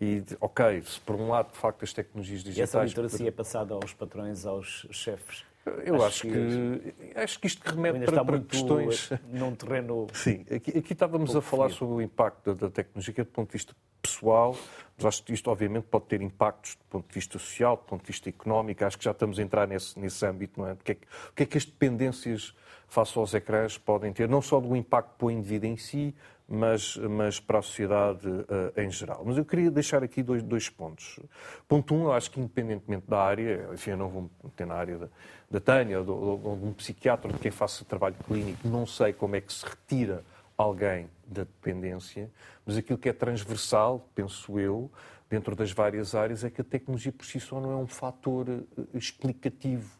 e, 0.00 0.22
ok, 0.40 0.82
se 0.82 0.98
por 1.00 1.16
um 1.16 1.28
lado, 1.28 1.52
de 1.52 1.58
facto, 1.58 1.82
as 1.84 1.92
tecnologias 1.92 2.40
E 2.40 2.44
digitais... 2.44 2.70
essa 2.70 2.82
literacia 2.82 3.28
é 3.28 3.30
passada 3.30 3.74
aos 3.74 3.92
patrões, 3.92 4.46
aos 4.46 4.86
chefes. 4.90 5.44
Eu 5.84 5.96
acho 5.96 6.06
acho, 6.06 6.22
que 6.22 6.32
que, 6.32 7.18
acho 7.18 7.38
que 7.38 7.46
isto 7.46 7.62
remete 7.70 8.04
para, 8.06 8.24
para 8.24 8.40
questões... 8.40 9.10
num 9.30 9.54
terreno 9.54 10.08
Sim, 10.12 10.44
aqui, 10.50 10.76
aqui 10.76 10.92
estávamos 10.92 11.36
a 11.36 11.40
falar 11.42 11.68
sobre 11.70 11.94
o 11.94 12.00
impacto 12.00 12.54
da, 12.54 12.66
da 12.66 12.70
tecnologia 12.70 13.22
do 13.22 13.30
ponto 13.30 13.48
de 13.48 13.52
vista 13.52 13.72
pessoal, 14.00 14.56
acho 15.02 15.22
que 15.24 15.32
isto 15.32 15.50
obviamente 15.50 15.84
pode 15.84 16.04
ter 16.06 16.20
impactos 16.22 16.74
do 16.76 16.84
ponto 16.90 17.08
de 17.08 17.14
vista 17.14 17.38
social, 17.38 17.76
do 17.76 17.82
ponto 17.82 18.02
de 18.02 18.06
vista 18.08 18.28
económico, 18.28 18.84
acho 18.84 18.98
que 18.98 19.04
já 19.04 19.10
estamos 19.10 19.38
a 19.38 19.42
entrar 19.42 19.66
nesse, 19.66 19.98
nesse 19.98 20.24
âmbito, 20.24 20.60
não 20.60 20.68
é? 20.68 20.72
O 20.72 20.76
que 20.76 20.92
é, 20.92 20.94
que, 20.94 21.04
o 21.30 21.32
que 21.34 21.42
é 21.42 21.46
que 21.46 21.58
as 21.58 21.64
dependências 21.64 22.54
face 22.88 23.18
aos 23.18 23.32
ecrãs 23.32 23.78
podem 23.78 24.12
ter, 24.12 24.28
não 24.28 24.42
só 24.42 24.60
do 24.60 24.76
impacto 24.76 25.16
para 25.16 25.26
o 25.26 25.30
indivíduo 25.30 25.68
em 25.70 25.76
si, 25.76 26.14
mas, 26.46 26.96
mas 26.98 27.40
para 27.40 27.60
a 27.60 27.62
sociedade 27.62 28.28
eh, 28.76 28.84
em 28.84 28.90
geral. 28.90 29.22
Mas 29.24 29.38
eu 29.38 29.44
queria 29.46 29.70
deixar 29.70 30.02
aqui 30.02 30.22
dois, 30.22 30.42
dois 30.42 30.68
pontos. 30.68 31.18
Ponto 31.66 31.94
um, 31.94 32.02
eu 32.04 32.12
acho 32.12 32.30
que 32.30 32.38
independentemente 32.38 33.06
da 33.08 33.22
área, 33.22 33.70
enfim, 33.72 33.92
eu 33.92 33.96
não 33.96 34.08
vou 34.08 34.30
meter 34.44 34.66
na 34.66 34.74
área 34.74 34.98
da, 34.98 35.08
da 35.50 35.60
Tânia, 35.60 36.00
ou, 36.00 36.04
de- 36.04 36.66
um 36.66 36.72
psiquiatra, 36.74 37.32
de 37.32 37.38
quem 37.38 37.50
faça 37.50 37.82
trabalho 37.86 38.16
clínico, 38.26 38.68
não 38.68 38.84
sei 38.84 39.14
como 39.14 39.36
é 39.36 39.40
que 39.40 39.50
se 39.52 39.64
retira 39.64 40.22
alguém 40.56 41.08
da 41.26 41.44
dependência, 41.44 42.30
mas 42.64 42.76
aquilo 42.76 42.98
que 42.98 43.08
é 43.08 43.12
transversal, 43.12 44.08
penso 44.14 44.58
eu, 44.58 44.90
dentro 45.28 45.56
das 45.56 45.72
várias 45.72 46.14
áreas, 46.14 46.44
é 46.44 46.50
que 46.50 46.60
a 46.60 46.64
tecnologia 46.64 47.12
por 47.12 47.24
si 47.24 47.40
só 47.40 47.60
não 47.60 47.72
é 47.72 47.76
um 47.76 47.86
fator 47.86 48.48
eh, 48.48 48.82
explicativo. 48.94 49.90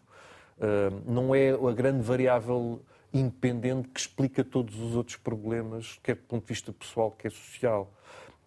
Uh, 0.59 1.11
não 1.11 1.35
é 1.35 1.51
a 1.51 1.73
grande 1.73 2.03
variável 2.03 2.85
independente 3.13 3.89
que 3.89 3.99
explica 3.99 4.45
todos 4.45 4.79
os 4.79 4.95
outros 4.95 5.17
problemas, 5.17 5.99
quer 6.03 6.17
do 6.17 6.23
ponto 6.23 6.43
de 6.43 6.49
vista 6.49 6.73
pessoal, 6.73 7.11
quer 7.11 7.33
social. 7.33 7.93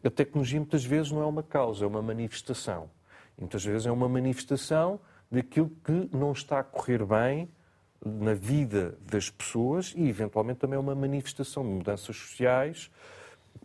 A 0.03 0.09
tecnologia 0.09 0.59
muitas 0.59 0.85
vezes 0.85 1.11
não 1.11 1.21
é 1.21 1.25
uma 1.25 1.43
causa, 1.43 1.83
é 1.83 1.87
uma 1.87 2.01
manifestação. 2.01 2.89
E 3.37 3.41
muitas 3.41 3.65
vezes 3.65 3.85
é 3.85 3.91
uma 3.91 4.07
manifestação 4.07 4.99
daquilo 5.29 5.71
que 5.83 6.09
não 6.15 6.31
está 6.31 6.59
a 6.59 6.63
correr 6.63 7.03
bem 7.03 7.49
na 8.05 8.35
vida 8.35 8.95
das 9.01 9.29
pessoas 9.29 9.93
e, 9.95 10.07
eventualmente, 10.07 10.59
também 10.59 10.77
é 10.77 10.79
uma 10.79 10.93
manifestação 10.93 11.63
de 11.63 11.69
mudanças 11.69 12.15
sociais. 12.15 12.91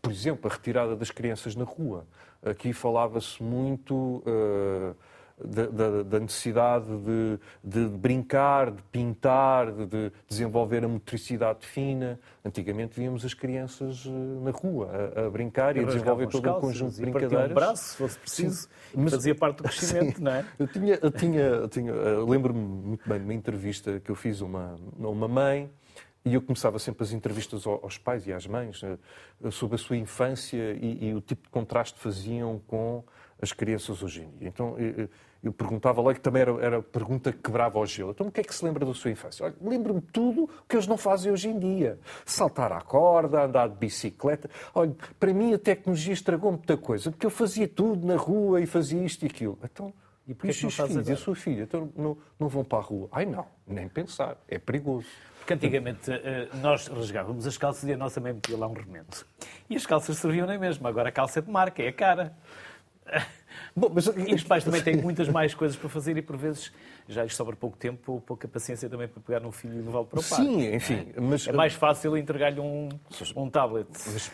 Por 0.00 0.10
exemplo, 0.10 0.50
a 0.50 0.54
retirada 0.54 0.96
das 0.96 1.10
crianças 1.10 1.54
na 1.54 1.64
rua. 1.64 2.06
Aqui 2.42 2.72
falava-se 2.72 3.42
muito 3.42 3.94
uh, 3.94 4.96
da, 5.44 5.66
da, 5.66 6.02
da, 6.02 6.20
necessidade 6.20 6.86
de, 6.86 7.38
de, 7.62 7.88
brincar, 7.96 8.70
de 8.70 8.82
pintar, 8.84 9.72
de, 9.72 9.86
de, 9.86 10.12
desenvolver 10.28 10.84
a 10.84 10.88
motricidade 10.88 11.66
fina. 11.66 12.18
Antigamente 12.44 12.98
víamos 12.98 13.24
as 13.24 13.34
crianças 13.34 14.04
uh, 14.06 14.10
na 14.42 14.50
rua 14.50 14.90
a, 15.16 15.26
a 15.26 15.30
brincar 15.30 15.76
e 15.76 15.80
a 15.80 15.84
desenvolver 15.84 16.28
todo 16.28 16.50
um 16.50 16.60
conjunto 16.60 16.94
de 16.94 17.00
brincadeiras. 17.00 17.50
um 17.50 17.54
braço, 17.54 17.84
se 17.90 17.96
fosse 17.96 18.18
preciso, 18.18 18.68
mas, 18.94 19.12
fazia 19.12 19.34
parte 19.34 19.58
do 19.58 19.64
crescimento, 19.68 20.18
sim, 20.18 20.22
não 20.22 20.32
é? 20.32 20.44
Eu 20.58 20.66
tinha, 20.66 20.98
eu 21.00 21.10
tinha, 21.10 21.40
eu 21.40 21.68
tinha 21.68 21.92
lembro-me 22.26 22.60
muito 22.60 23.08
bem 23.08 23.18
de 23.18 23.24
uma 23.24 23.34
entrevista 23.34 24.00
que 24.00 24.10
eu 24.10 24.14
fiz 24.14 24.40
a 24.42 24.44
uma, 24.44 24.76
uma 24.98 25.28
mãe 25.28 25.70
e 26.24 26.34
eu 26.34 26.42
começava 26.42 26.78
sempre 26.78 27.02
as 27.02 27.12
entrevistas 27.12 27.66
aos 27.66 27.96
pais 27.96 28.26
e 28.26 28.32
às 28.32 28.46
mães 28.46 28.82
eh, 28.82 29.50
sobre 29.50 29.76
a 29.76 29.78
sua 29.78 29.96
infância 29.96 30.76
e, 30.78 31.08
e 31.08 31.14
o 31.14 31.20
tipo 31.20 31.44
de 31.44 31.48
contraste 31.48 31.98
faziam 31.98 32.60
com 32.66 33.02
as 33.40 33.52
crianças 33.52 34.02
hoje 34.02 34.22
em 34.22 34.38
dia. 34.38 34.48
Então 34.48 34.76
eu, 35.42 35.52
perguntava 35.52 36.02
lá, 36.02 36.12
que 36.12 36.20
também 36.20 36.42
era, 36.42 36.52
era 36.64 36.78
a 36.78 36.82
pergunta 36.82 37.32
que 37.32 37.38
quebrava 37.38 37.78
o 37.78 37.86
gelo. 37.86 38.10
Então 38.10 38.26
o 38.26 38.30
que 38.30 38.40
é 38.40 38.44
que 38.44 38.54
se 38.54 38.64
lembra 38.64 38.84
da 38.84 38.92
sua 38.94 39.10
infância? 39.10 39.44
Olha, 39.44 39.54
lembro-me 39.62 40.00
tudo 40.00 40.44
o 40.44 40.48
que 40.68 40.76
eles 40.76 40.86
não 40.86 40.96
fazem 40.96 41.32
hoje 41.32 41.48
em 41.48 41.58
dia. 41.58 41.98
Saltar 42.24 42.72
à 42.72 42.80
corda, 42.80 43.44
andar 43.44 43.68
de 43.68 43.76
bicicleta. 43.76 44.50
Olha, 44.74 44.94
para 45.18 45.32
mim 45.32 45.54
a 45.54 45.58
tecnologia 45.58 46.12
estragou 46.12 46.52
muita 46.52 46.76
coisa, 46.76 47.10
porque 47.10 47.26
eu 47.26 47.30
fazia 47.30 47.66
tudo 47.66 48.06
na 48.06 48.16
rua 48.16 48.60
e 48.60 48.66
fazia 48.66 49.02
isto 49.02 49.22
e 49.24 49.26
aquilo. 49.26 49.58
Então, 49.64 49.92
e 50.28 50.34
porquê 50.34 50.54
que 50.54 50.62
não 50.62 50.70
faz 50.70 50.92
filhos, 50.92 51.10
a 51.10 51.16
sua 51.16 51.34
filha, 51.34 51.62
então 51.62 51.90
não, 51.96 52.16
não 52.38 52.48
vão 52.48 52.62
para 52.62 52.78
a 52.78 52.82
rua? 52.82 53.08
Ai 53.10 53.24
não, 53.26 53.46
nem 53.66 53.88
pensar, 53.88 54.36
é 54.46 54.58
perigoso. 54.58 55.06
Porque 55.38 55.54
antigamente 55.54 56.12
eh, 56.12 56.48
nós 56.62 56.86
rasgávamos 56.86 57.46
as 57.46 57.58
calças 57.58 57.88
e 57.88 57.92
a 57.92 57.96
nossa 57.96 58.20
mãe 58.20 58.32
metia 58.32 58.56
lá 58.56 58.68
um 58.68 58.72
remendo. 58.72 59.24
E 59.68 59.74
as 59.74 59.84
calças 59.86 60.18
serviam 60.18 60.46
na 60.46 60.56
mesma. 60.58 60.88
Agora 60.88 61.08
a 61.08 61.12
calça 61.12 61.40
é 61.40 61.42
de 61.42 61.50
marca, 61.50 61.82
é 61.82 61.88
a 61.88 61.92
cara. 61.92 62.32
Bom, 63.74 63.90
mas... 63.92 64.06
E 64.06 64.34
os 64.34 64.42
pais 64.42 64.64
também 64.64 64.82
têm 64.82 64.96
muitas 64.96 65.28
mais 65.28 65.54
coisas 65.54 65.76
para 65.76 65.88
fazer 65.88 66.16
e 66.16 66.22
por 66.22 66.36
vezes 66.36 66.72
já 67.08 67.22
lhes 67.22 67.34
sobra 67.34 67.54
pouco 67.54 67.76
tempo 67.76 68.12
ou 68.12 68.20
pouca 68.20 68.48
paciência 68.48 68.88
também 68.88 69.08
para 69.08 69.20
pegar 69.20 69.46
um 69.46 69.52
filho 69.52 69.74
e 69.74 69.82
levá-lo 69.82 70.06
para 70.06 70.20
o 70.20 70.22
pai. 70.22 70.38
Sim, 70.38 70.74
enfim. 70.74 71.08
É? 71.16 71.20
Mas... 71.20 71.46
é 71.46 71.52
mais 71.52 71.74
fácil 71.74 72.16
entregar-lhe 72.16 72.60
um, 72.60 72.88
um 73.36 73.48
tablet. 73.48 73.88
Mas 74.12 74.30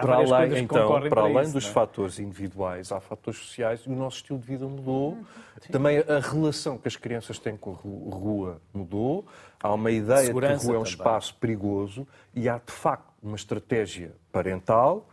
para 0.00 0.16
além, 0.16 0.58
então, 0.58 0.88
para, 0.88 1.08
para 1.08 1.22
além 1.22 1.42
isso, 1.42 1.52
dos 1.52 1.66
é? 1.66 1.72
fatores 1.72 2.18
individuais, 2.18 2.92
há 2.92 3.00
fatores 3.00 3.40
sociais 3.40 3.80
e 3.80 3.88
o 3.88 3.96
nosso 3.96 4.18
estilo 4.18 4.38
de 4.38 4.46
vida 4.46 4.66
mudou. 4.66 5.12
Sim. 5.12 5.18
Uhum. 5.18 5.72
Também 5.72 5.98
a 5.98 6.20
relação 6.20 6.78
que 6.78 6.88
as 6.88 6.96
crianças 6.96 7.38
têm 7.38 7.56
com 7.56 7.72
a 7.72 8.14
rua 8.14 8.60
mudou. 8.72 9.26
Há 9.60 9.72
uma 9.72 9.90
ideia 9.90 10.26
Segurança 10.26 10.54
de 10.54 10.60
que 10.60 10.66
a 10.66 10.68
rua 10.68 10.76
é 10.76 10.80
um 10.80 10.84
também. 10.84 10.98
espaço 10.98 11.34
perigoso 11.34 12.06
e 12.34 12.48
há, 12.48 12.60
de 12.64 12.72
facto, 12.72 13.08
uma 13.22 13.36
estratégia 13.36 14.12
parental, 14.30 15.08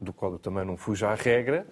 do 0.00 0.12
qual 0.12 0.32
eu 0.32 0.38
também 0.38 0.64
não 0.64 0.76
fujo 0.76 1.06
à 1.06 1.14
regra, 1.14 1.66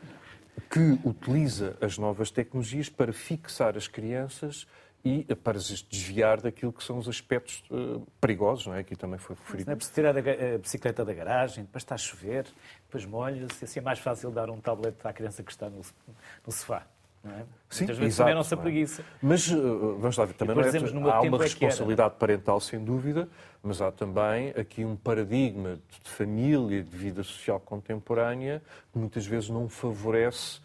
que 0.71 0.99
utiliza 1.05 1.77
as 1.81 1.99
novas 1.99 2.31
tecnologias 2.31 2.89
para 2.89 3.13
fixar 3.13 3.77
as 3.77 3.89
crianças 3.89 4.67
e 5.05 5.23
para 5.35 5.61
se 5.61 5.85
desviar 5.85 6.41
daquilo 6.41 6.73
que 6.73 6.83
são 6.83 6.97
os 6.97 7.07
aspectos 7.09 7.63
uh, 7.71 8.07
perigosos, 8.21 8.67
não 8.67 8.75
é? 8.75 8.81
Aqui 8.81 8.97
também 8.97 9.19
foi 9.19 9.37
referido. 9.37 9.67
Não 9.67 9.75
é 9.75 9.77
preciso 9.77 9.95
tirar 9.95 10.17
a, 10.17 10.59
bicicleta 10.59 11.05
da 11.05 11.13
garagem, 11.13 11.65
depois 11.65 11.83
está 11.83 11.95
a 11.95 11.99
chover, 11.99 12.47
depois 12.87 13.05
molha-se, 13.05 13.65
assim 13.65 13.81
é 13.81 13.83
mais 13.83 13.99
fácil 13.99 14.31
dar 14.31 14.49
um 14.49 14.59
tablet 14.59 14.97
à 15.05 15.13
criança 15.13 15.43
que 15.43 15.53
está 15.53 15.69
no, 15.69 15.83
no 16.47 16.53
sofá. 16.53 16.87
É? 17.27 17.45
Sim, 17.71 17.85
Muitas 17.85 17.99
vezes 17.99 18.15
exato, 18.15 18.19
também 18.19 18.33
a 18.33 18.37
nossa 18.37 18.55
é? 18.55 18.59
preguiça. 18.59 19.05
Mas 19.23 19.49
uh, 19.51 19.97
vamos 19.99 20.17
lá 20.17 20.25
ver, 20.27 20.35
também 20.35 20.57
é, 20.59 21.11
há 21.11 21.21
uma 21.23 21.39
responsabilidade 21.39 22.17
parental, 22.19 22.61
sem 22.61 22.85
dúvida, 22.85 23.29
mas 23.63 23.81
há 23.81 23.91
também 23.91 24.51
aqui 24.51 24.85
um 24.85 24.95
paradigma 24.95 25.79
de 26.03 26.11
família, 26.11 26.83
de 26.83 26.97
vida 26.97 27.23
social 27.23 27.59
contemporânea, 27.59 28.63
que 28.93 28.99
muitas 28.99 29.25
vezes 29.25 29.49
não 29.49 29.71
favorece 29.71 30.61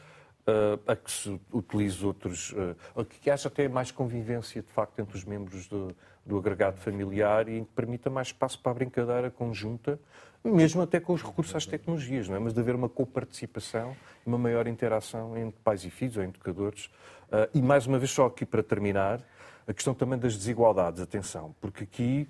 uh, 0.50 0.80
a 0.86 0.96
que 0.98 1.10
se 1.10 1.40
utilize 1.52 2.06
outros, 2.06 2.52
uh, 2.52 3.06
que 3.06 3.30
haja 3.30 3.48
até 3.48 3.70
mais 3.70 3.90
convivência, 3.90 4.62
de 4.62 4.72
facto, 4.72 5.00
entre 5.00 5.16
os 5.16 5.24
membros 5.24 5.66
do, 5.68 5.96
do 6.30 6.38
agregado 6.38 6.78
familiar 6.78 7.50
e 7.50 7.62
que 7.62 7.74
permita 7.76 8.10
mais 8.10 8.28
espaço 8.28 8.60
para 8.60 8.72
a 8.72 8.76
brincadeira 8.76 9.32
conjunta, 9.32 10.00
mesmo 10.44 10.82
até 10.82 11.00
com 11.00 11.14
os 11.14 11.24
recursos 11.24 11.56
às 11.56 11.66
tecnologias, 11.66 12.30
não 12.30 12.36
é? 12.36 12.40
mas 12.40 12.54
de 12.54 12.60
haver 12.60 12.76
uma 12.76 12.88
coparticipação 12.88 13.96
uma 14.26 14.38
maior 14.38 14.68
interação 14.68 15.36
entre 15.36 15.60
pais 15.64 15.84
e 15.84 15.90
filhos 15.90 16.18
ou 16.18 16.24
educadores. 16.24 16.86
Uh, 16.86 17.50
e 17.54 17.62
mais 17.62 17.88
uma 17.88 17.98
vez, 17.98 18.12
só 18.12 18.28
aqui 18.28 18.46
para 18.46 18.62
terminar, 18.62 19.22
a 19.68 19.74
questão 19.74 19.94
também 19.94 20.18
das 20.18 20.38
desigualdades, 20.38 21.02
atenção, 21.02 21.56
porque 21.60 21.84
aqui 21.84 22.30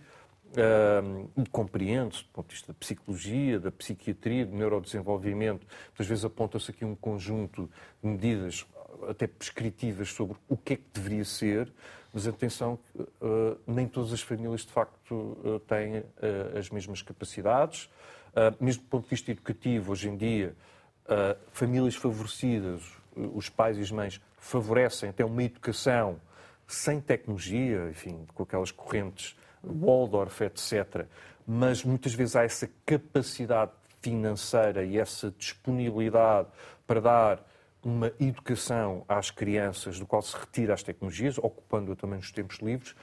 Uh, 0.49 1.47
compreende-se, 1.51 2.23
do 2.23 2.29
ponto 2.29 2.47
de 2.47 2.55
vista 2.55 2.73
da 2.73 2.79
psicologia, 2.79 3.59
da 3.59 3.71
psiquiatria, 3.71 4.47
do 4.47 4.55
neurodesenvolvimento, 4.55 5.63
muitas 5.89 6.07
vezes 6.07 6.25
aponta-se 6.25 6.71
aqui 6.71 6.83
um 6.83 6.95
conjunto 6.95 7.69
de 8.01 8.09
medidas 8.09 8.65
até 9.07 9.27
prescritivas 9.27 10.11
sobre 10.11 10.35
o 10.47 10.57
que 10.57 10.73
é 10.73 10.75
que 10.77 10.85
deveria 10.93 11.25
ser, 11.25 11.71
mas 12.13 12.27
atenção, 12.27 12.79
uh, 12.95 13.57
nem 13.67 13.87
todas 13.87 14.11
as 14.11 14.21
famílias 14.21 14.61
de 14.61 14.71
facto 14.71 15.13
uh, 15.13 15.59
têm 15.67 15.99
uh, 15.99 16.57
as 16.57 16.69
mesmas 16.69 17.01
capacidades. 17.01 17.89
mesmo 18.59 18.83
do 18.83 18.89
ponto 18.89 19.03
de 19.03 19.09
vista 19.09 19.31
educativo, 19.31 19.91
hoje 19.91 20.07
em 20.09 20.15
dia, 20.15 20.55
famílias 21.51 21.95
favorecidas, 21.95 22.83
os 23.15 23.49
pais 23.49 23.77
e 23.77 23.81
as 23.81 23.91
mães 23.91 24.21
favorecem 24.37 25.09
até 25.09 25.25
uma 25.25 25.43
educação 25.43 26.21
sem 26.67 27.01
tecnologia, 27.01 27.89
enfim, 27.89 28.27
com 28.35 28.43
aquelas 28.43 28.71
correntes 28.71 29.35
Waldorf, 29.63 30.41
etc. 30.43 31.07
Mas 31.45 31.83
muitas 31.83 32.13
vezes 32.13 32.35
há 32.35 32.43
essa 32.43 32.69
capacidade 32.85 33.71
financeira 34.01 34.83
e 34.85 34.97
essa 34.97 35.31
disponibilidade 35.31 36.47
para 36.85 37.01
dar 37.01 37.49
uma 37.83 38.11
educação 38.19 39.05
às 39.07 39.31
crianças 39.31 39.99
do 39.99 40.05
qual 40.05 40.21
se 40.21 40.35
retira 40.37 40.73
as 40.73 40.83
tecnologias, 40.83 41.37
ocupando-a 41.37 41.95
também 41.95 42.17
nos 42.17 42.31
tempos 42.31 42.57
livres. 42.57 42.95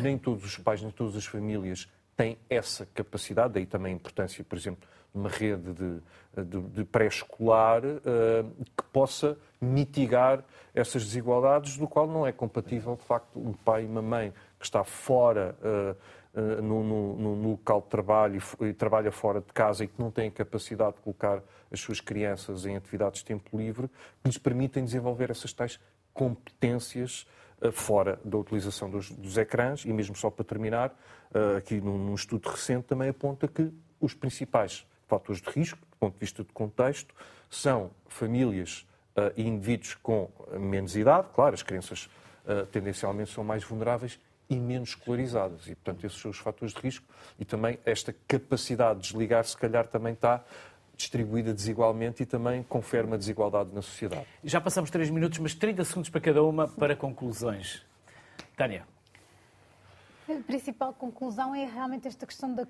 Nem 0.00 0.18
todos 0.18 0.44
os 0.44 0.58
pais, 0.58 0.82
nem 0.82 0.90
todas 0.90 1.16
as 1.16 1.26
famílias 1.26 1.88
têm 2.16 2.38
essa 2.48 2.86
capacidade, 2.86 3.54
daí 3.54 3.66
também 3.66 3.92
a 3.92 3.96
importância, 3.96 4.42
por 4.42 4.56
exemplo, 4.56 4.88
de 5.14 5.20
uma 5.20 5.28
rede 5.28 5.72
de, 5.72 6.02
de, 6.44 6.60
de 6.70 6.84
pré-escolar 6.84 7.82
uh, 7.84 8.64
que 8.76 8.84
possa 8.92 9.36
mitigar 9.60 10.42
essas 10.74 11.04
desigualdades, 11.04 11.76
do 11.76 11.86
qual 11.86 12.06
não 12.06 12.26
é 12.26 12.32
compatível, 12.32 12.96
de 12.96 13.04
facto, 13.04 13.38
um 13.38 13.52
pai 13.52 13.84
e 13.84 13.86
uma 13.86 14.02
mãe 14.02 14.32
que 14.58 14.64
está 14.64 14.82
fora 14.82 15.56
uh, 15.60 15.96
uh, 16.36 16.62
no, 16.62 17.34
local 17.48 17.80
de 17.80 17.88
trabalho 17.88 18.42
e, 18.60 18.72
trabalha 18.72 19.10
fora 19.10 19.40
de 19.40 19.52
casa 19.52 19.84
e 19.84 19.88
que 19.88 19.98
não 19.98 20.10
tem 20.10 20.28
a 20.28 20.30
capacidade 20.30 20.96
de 20.96 21.02
colocar 21.02 21.42
as 21.72 21.80
suas 21.80 22.00
crianças 22.00 22.66
em 22.66 22.76
atividades 22.76 23.20
de 23.20 23.26
tempo 23.26 23.56
livre, 23.56 23.88
que 24.22 24.28
lhes 24.28 24.38
permitem 24.38 24.84
desenvolver 24.84 25.30
essas 25.30 25.52
tais 25.52 25.80
competências 26.12 27.26
uh, 27.62 27.72
fora 27.72 28.20
da 28.24 28.36
utilização 28.36 28.90
dos, 28.90 29.10
dos, 29.10 29.36
ecrãs. 29.38 29.84
E 29.84 29.92
mesmo 29.92 30.14
só 30.14 30.30
para 30.30 30.44
terminar, 30.44 30.94
aqui 31.56 31.80
num, 31.80 31.98
num 31.98 32.14
estudo 32.14 32.48
recente 32.48 32.84
também 32.84 33.08
aponta 33.08 33.48
que 33.48 33.72
os 34.00 34.14
principais 34.14 34.86
fatores 35.08 35.42
de 35.42 35.50
risco, 35.50 35.78
do 35.78 35.96
ponto 35.98 36.14
de 36.14 36.20
vista 36.20 36.44
de 36.44 36.52
contexto, 36.52 37.14
são 37.50 37.90
famílias 38.08 38.86
e 39.36 39.42
indivíduos 39.42 39.94
com 39.94 40.30
menos 40.58 40.96
idade, 40.96 41.28
claro, 41.34 41.54
as 41.54 41.62
crianças 41.62 42.08
tendencialmente 42.70 43.30
são 43.30 43.42
mais 43.42 43.64
vulneráveis 43.64 44.18
e 44.48 44.56
menos 44.56 44.90
escolarizadas. 44.90 45.66
E, 45.66 45.74
portanto, 45.74 46.04
esses 46.04 46.18
são 46.18 46.30
os 46.30 46.38
fatores 46.38 46.74
de 46.74 46.80
risco 46.80 47.06
e 47.38 47.44
também 47.44 47.78
esta 47.84 48.14
capacidade 48.26 49.00
de 49.00 49.08
desligar, 49.08 49.44
se 49.44 49.56
calhar, 49.56 49.86
também 49.88 50.12
está 50.12 50.44
distribuída 50.96 51.52
desigualmente 51.52 52.22
e 52.22 52.26
também 52.26 52.62
confere 52.62 53.06
uma 53.06 53.18
desigualdade 53.18 53.70
na 53.72 53.82
sociedade. 53.82 54.26
Já 54.42 54.60
passamos 54.60 54.90
três 54.90 55.10
minutos, 55.10 55.38
mas 55.38 55.54
30 55.54 55.84
segundos 55.84 56.10
para 56.10 56.20
cada 56.20 56.42
uma 56.42 56.66
para 56.66 56.96
conclusões. 56.96 57.84
Tânia. 58.56 58.86
A 60.28 60.42
principal 60.42 60.92
conclusão 60.92 61.54
é 61.54 61.66
realmente 61.66 62.08
esta 62.08 62.26
questão 62.26 62.52
de, 62.52 62.64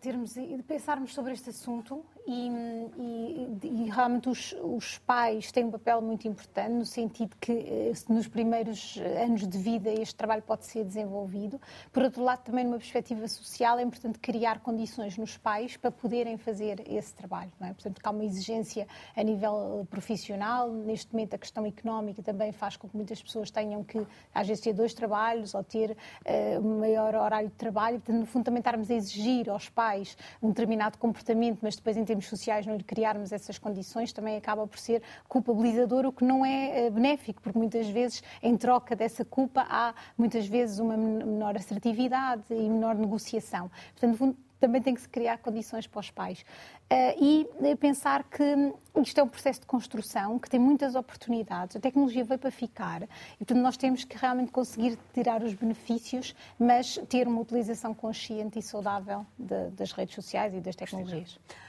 termos, 0.00 0.34
de 0.34 0.62
pensarmos 0.62 1.12
sobre 1.12 1.32
este 1.32 1.50
assunto 1.50 2.02
e, 2.28 2.50
e, 2.98 3.58
e, 3.62 3.90
realmente 3.90 4.28
os, 4.28 4.54
os, 4.62 4.98
pais 4.98 5.50
têm 5.50 5.64
um 5.64 5.70
papel 5.70 6.02
muito 6.02 6.28
importante 6.28 6.72
no 6.72 6.84
sentido 6.84 7.34
que 7.40 7.52
eh, 7.52 7.92
nos 8.06 8.28
primeiros 8.28 8.98
anos 9.22 9.48
de 9.48 9.56
vida 9.56 9.90
este 9.90 10.14
trabalho 10.14 10.42
pode 10.42 10.66
ser 10.66 10.84
desenvolvido. 10.84 11.58
Por 11.90 12.02
outro 12.02 12.22
lado, 12.22 12.42
também 12.42 12.64
numa 12.64 12.76
perspectiva 12.76 13.26
social 13.26 13.78
é 13.78 13.82
importante 13.82 14.18
criar 14.18 14.60
condições 14.60 15.16
nos 15.16 15.38
pais 15.38 15.78
para 15.78 15.90
poderem 15.90 16.36
fazer 16.36 16.84
esse 16.86 17.14
trabalho. 17.14 17.50
Não 17.58 17.68
é? 17.68 17.72
Portanto, 17.72 17.98
há 18.04 18.10
uma 18.10 18.24
exigência 18.24 18.86
a 19.16 19.22
nível 19.22 19.86
profissional. 19.88 20.70
Neste 20.70 21.10
momento, 21.14 21.32
a 21.32 21.38
questão 21.38 21.64
económica 21.64 22.22
também 22.22 22.52
faz 22.52 22.76
com 22.76 22.86
que 22.90 22.96
muitas 22.96 23.22
pessoas 23.22 23.50
tenham 23.50 23.82
que, 23.82 24.06
às 24.34 24.46
vezes, 24.46 24.62
ter 24.62 24.74
dois 24.74 24.92
trabalhos 24.92 25.54
ou 25.54 25.64
ter 25.64 25.92
uh, 25.92 26.62
maior 26.62 27.14
horário 27.14 27.48
de 27.48 27.54
trabalho. 27.54 28.00
Portanto, 28.00 28.20
no 28.20 28.26
fundo, 28.26 28.44
também 28.44 28.60
estarmos 28.60 28.90
a 28.90 28.94
exigir 28.94 29.48
aos 29.48 29.70
pais 29.70 30.14
um 30.42 30.48
determinado 30.48 30.98
comportamento, 30.98 31.60
mas 31.62 31.74
depois, 31.74 31.96
em 31.96 32.04
termos 32.04 32.17
sociais, 32.26 32.66
não 32.66 32.76
lhe 32.76 32.84
criarmos 32.84 33.32
essas 33.32 33.58
condições, 33.58 34.12
também 34.12 34.36
acaba 34.36 34.66
por 34.66 34.78
ser 34.78 35.02
culpabilizador, 35.28 36.06
o 36.06 36.12
que 36.12 36.24
não 36.24 36.44
é 36.44 36.88
uh, 36.88 36.90
benéfico, 36.90 37.42
porque 37.42 37.58
muitas 37.58 37.88
vezes, 37.88 38.22
em 38.42 38.56
troca 38.56 38.96
dessa 38.96 39.24
culpa, 39.24 39.66
há 39.68 39.94
muitas 40.16 40.46
vezes 40.46 40.78
uma 40.78 40.96
menor 40.96 41.56
assertividade 41.56 42.42
e 42.50 42.68
menor 42.68 42.94
negociação. 42.94 43.70
Portanto, 43.92 44.36
também 44.58 44.82
tem 44.82 44.94
que 44.94 45.00
se 45.00 45.08
criar 45.08 45.38
condições 45.38 45.86
para 45.86 46.00
os 46.00 46.10
pais. 46.10 46.44
Uh, 46.90 47.22
e 47.22 47.48
eh, 47.62 47.76
pensar 47.76 48.24
que 48.24 48.72
isto 49.02 49.18
é 49.18 49.22
um 49.22 49.28
processo 49.28 49.60
de 49.60 49.66
construção 49.66 50.38
que 50.38 50.48
tem 50.48 50.58
muitas 50.58 50.94
oportunidades. 50.94 51.76
A 51.76 51.80
tecnologia 51.80 52.24
veio 52.24 52.38
para 52.38 52.50
ficar 52.50 53.02
e, 53.02 53.38
portanto, 53.38 53.58
nós 53.58 53.76
temos 53.76 54.04
que 54.04 54.16
realmente 54.16 54.50
conseguir 54.50 54.98
tirar 55.12 55.42
os 55.42 55.54
benefícios, 55.54 56.34
mas 56.58 56.98
ter 57.08 57.28
uma 57.28 57.40
utilização 57.40 57.94
consciente 57.94 58.58
e 58.58 58.62
saudável 58.62 59.26
de, 59.38 59.70
das 59.70 59.92
redes 59.92 60.14
sociais 60.14 60.54
e 60.54 60.60
das 60.60 60.74
tecnologias. 60.74 61.38
Eh, 61.48 61.67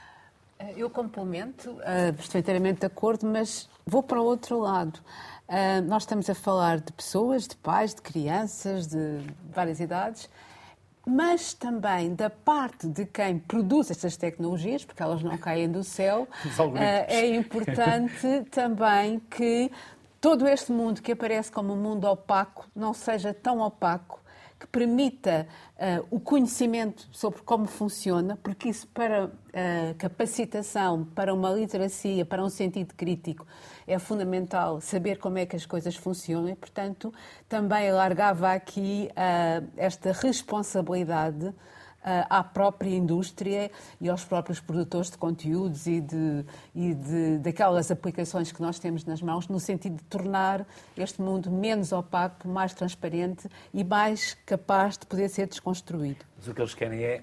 eu 0.76 0.90
complemento, 0.90 1.70
uh, 1.70 2.12
perfeitamente 2.14 2.80
de 2.80 2.86
acordo, 2.86 3.26
mas 3.26 3.68
vou 3.86 4.02
para 4.02 4.20
o 4.20 4.24
outro 4.24 4.58
lado. 4.58 4.98
Uh, 5.48 5.82
nós 5.86 6.02
estamos 6.02 6.28
a 6.30 6.34
falar 6.34 6.80
de 6.80 6.92
pessoas, 6.92 7.46
de 7.48 7.56
pais, 7.56 7.94
de 7.94 8.02
crianças, 8.02 8.86
de 8.86 9.20
várias 9.52 9.80
idades 9.80 10.28
mas 11.06 11.54
também 11.54 12.14
da 12.14 12.30
parte 12.30 12.86
de 12.86 13.06
quem 13.06 13.38
produz 13.38 13.90
estas 13.90 14.16
tecnologias, 14.16 14.84
porque 14.84 15.02
elas 15.02 15.22
não 15.22 15.36
caem 15.36 15.70
do 15.70 15.82
céu, 15.82 16.28
eh, 16.76 17.06
é 17.08 17.34
importante 17.34 18.44
também 18.50 19.20
que 19.30 19.70
todo 20.20 20.46
este 20.46 20.70
mundo 20.70 21.00
que 21.00 21.12
aparece 21.12 21.50
como 21.50 21.72
um 21.72 21.76
mundo 21.76 22.04
opaco 22.04 22.68
não 22.76 22.92
seja 22.92 23.32
tão 23.32 23.60
opaco 23.60 24.19
que 24.60 24.66
permita 24.66 25.48
uh, 25.76 26.06
o 26.10 26.20
conhecimento 26.20 27.08
sobre 27.10 27.40
como 27.40 27.66
funciona, 27.66 28.38
porque 28.42 28.68
isso 28.68 28.86
para 28.88 29.24
uh, 29.24 29.30
capacitação, 29.96 31.02
para 31.14 31.32
uma 31.32 31.50
literacia, 31.50 32.26
para 32.26 32.44
um 32.44 32.50
sentido 32.50 32.94
crítico, 32.94 33.46
é 33.86 33.98
fundamental 33.98 34.78
saber 34.82 35.18
como 35.18 35.38
é 35.38 35.46
que 35.46 35.56
as 35.56 35.64
coisas 35.64 35.96
funcionam 35.96 36.50
e, 36.50 36.54
portanto, 36.54 37.10
também 37.48 37.88
alargava 37.88 38.52
aqui 38.52 39.08
uh, 39.12 39.66
esta 39.78 40.12
responsabilidade 40.12 41.54
à 42.02 42.42
própria 42.42 42.90
indústria 42.90 43.70
e 44.00 44.08
aos 44.08 44.24
próprios 44.24 44.60
produtores 44.60 45.10
de 45.10 45.18
conteúdos 45.18 45.86
e, 45.86 46.00
de, 46.00 46.44
e 46.74 46.94
de, 46.94 47.38
daquelas 47.38 47.90
aplicações 47.90 48.50
que 48.50 48.60
nós 48.60 48.78
temos 48.78 49.04
nas 49.04 49.20
mãos, 49.20 49.48
no 49.48 49.60
sentido 49.60 49.96
de 49.96 50.04
tornar 50.04 50.66
este 50.96 51.20
mundo 51.20 51.50
menos 51.50 51.92
opaco, 51.92 52.48
mais 52.48 52.72
transparente 52.72 53.48
e 53.72 53.84
mais 53.84 54.34
capaz 54.46 54.96
de 54.96 55.06
poder 55.06 55.28
ser 55.28 55.46
desconstruído. 55.46 56.24
Mas 56.36 56.48
o 56.48 56.54
que 56.54 56.60
eles 56.60 56.74
querem 56.74 57.02
é 57.02 57.22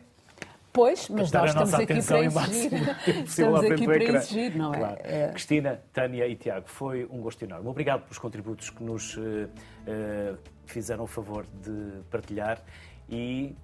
Pois, 0.78 1.09
mas 1.09 1.32
nós 1.32 1.49
estamos 1.49 1.73
aqui 1.73 2.03
para 2.03 2.23
exigir. 2.23 2.71
estamos 3.25 3.63
aqui 3.63 3.86
para 3.86 4.03
exigir, 4.03 4.55
não 4.55 4.71
é? 4.71 4.78
Claro. 4.78 4.97
é? 5.03 5.28
Cristina, 5.30 5.82
Tânia 5.91 6.28
e 6.28 6.36
Tiago, 6.36 6.69
foi 6.69 7.03
um 7.05 7.19
gosto 7.19 7.41
enorme. 7.43 7.67
Obrigado 7.67 8.01
pelos 8.01 8.19
contributos 8.19 8.69
que 8.69 8.84
nos 8.84 9.17
uh, 9.17 9.49
fizeram 10.67 11.05
o 11.05 11.07
favor 11.07 11.47
de 11.63 12.03
partilhar 12.11 12.61
e 13.09 13.55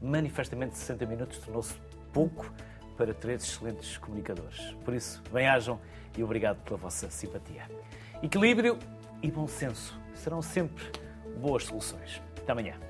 manifestamente 0.00 0.76
60 0.76 1.06
minutos 1.06 1.38
tornou-se 1.38 1.74
pouco 2.12 2.50
para 2.96 3.14
três 3.14 3.42
excelentes 3.42 3.96
comunicadores. 3.96 4.74
Por 4.84 4.94
isso, 4.94 5.22
bem-ajam 5.32 5.78
e 6.16 6.22
obrigado 6.22 6.62
pela 6.64 6.76
vossa 6.76 7.10
simpatia. 7.10 7.68
Equilíbrio 8.22 8.78
e 9.22 9.30
bom 9.30 9.46
senso 9.46 9.98
serão 10.14 10.42
sempre 10.42 10.84
boas 11.40 11.64
soluções. 11.64 12.20
Até 12.36 12.52
amanhã. 12.52 12.87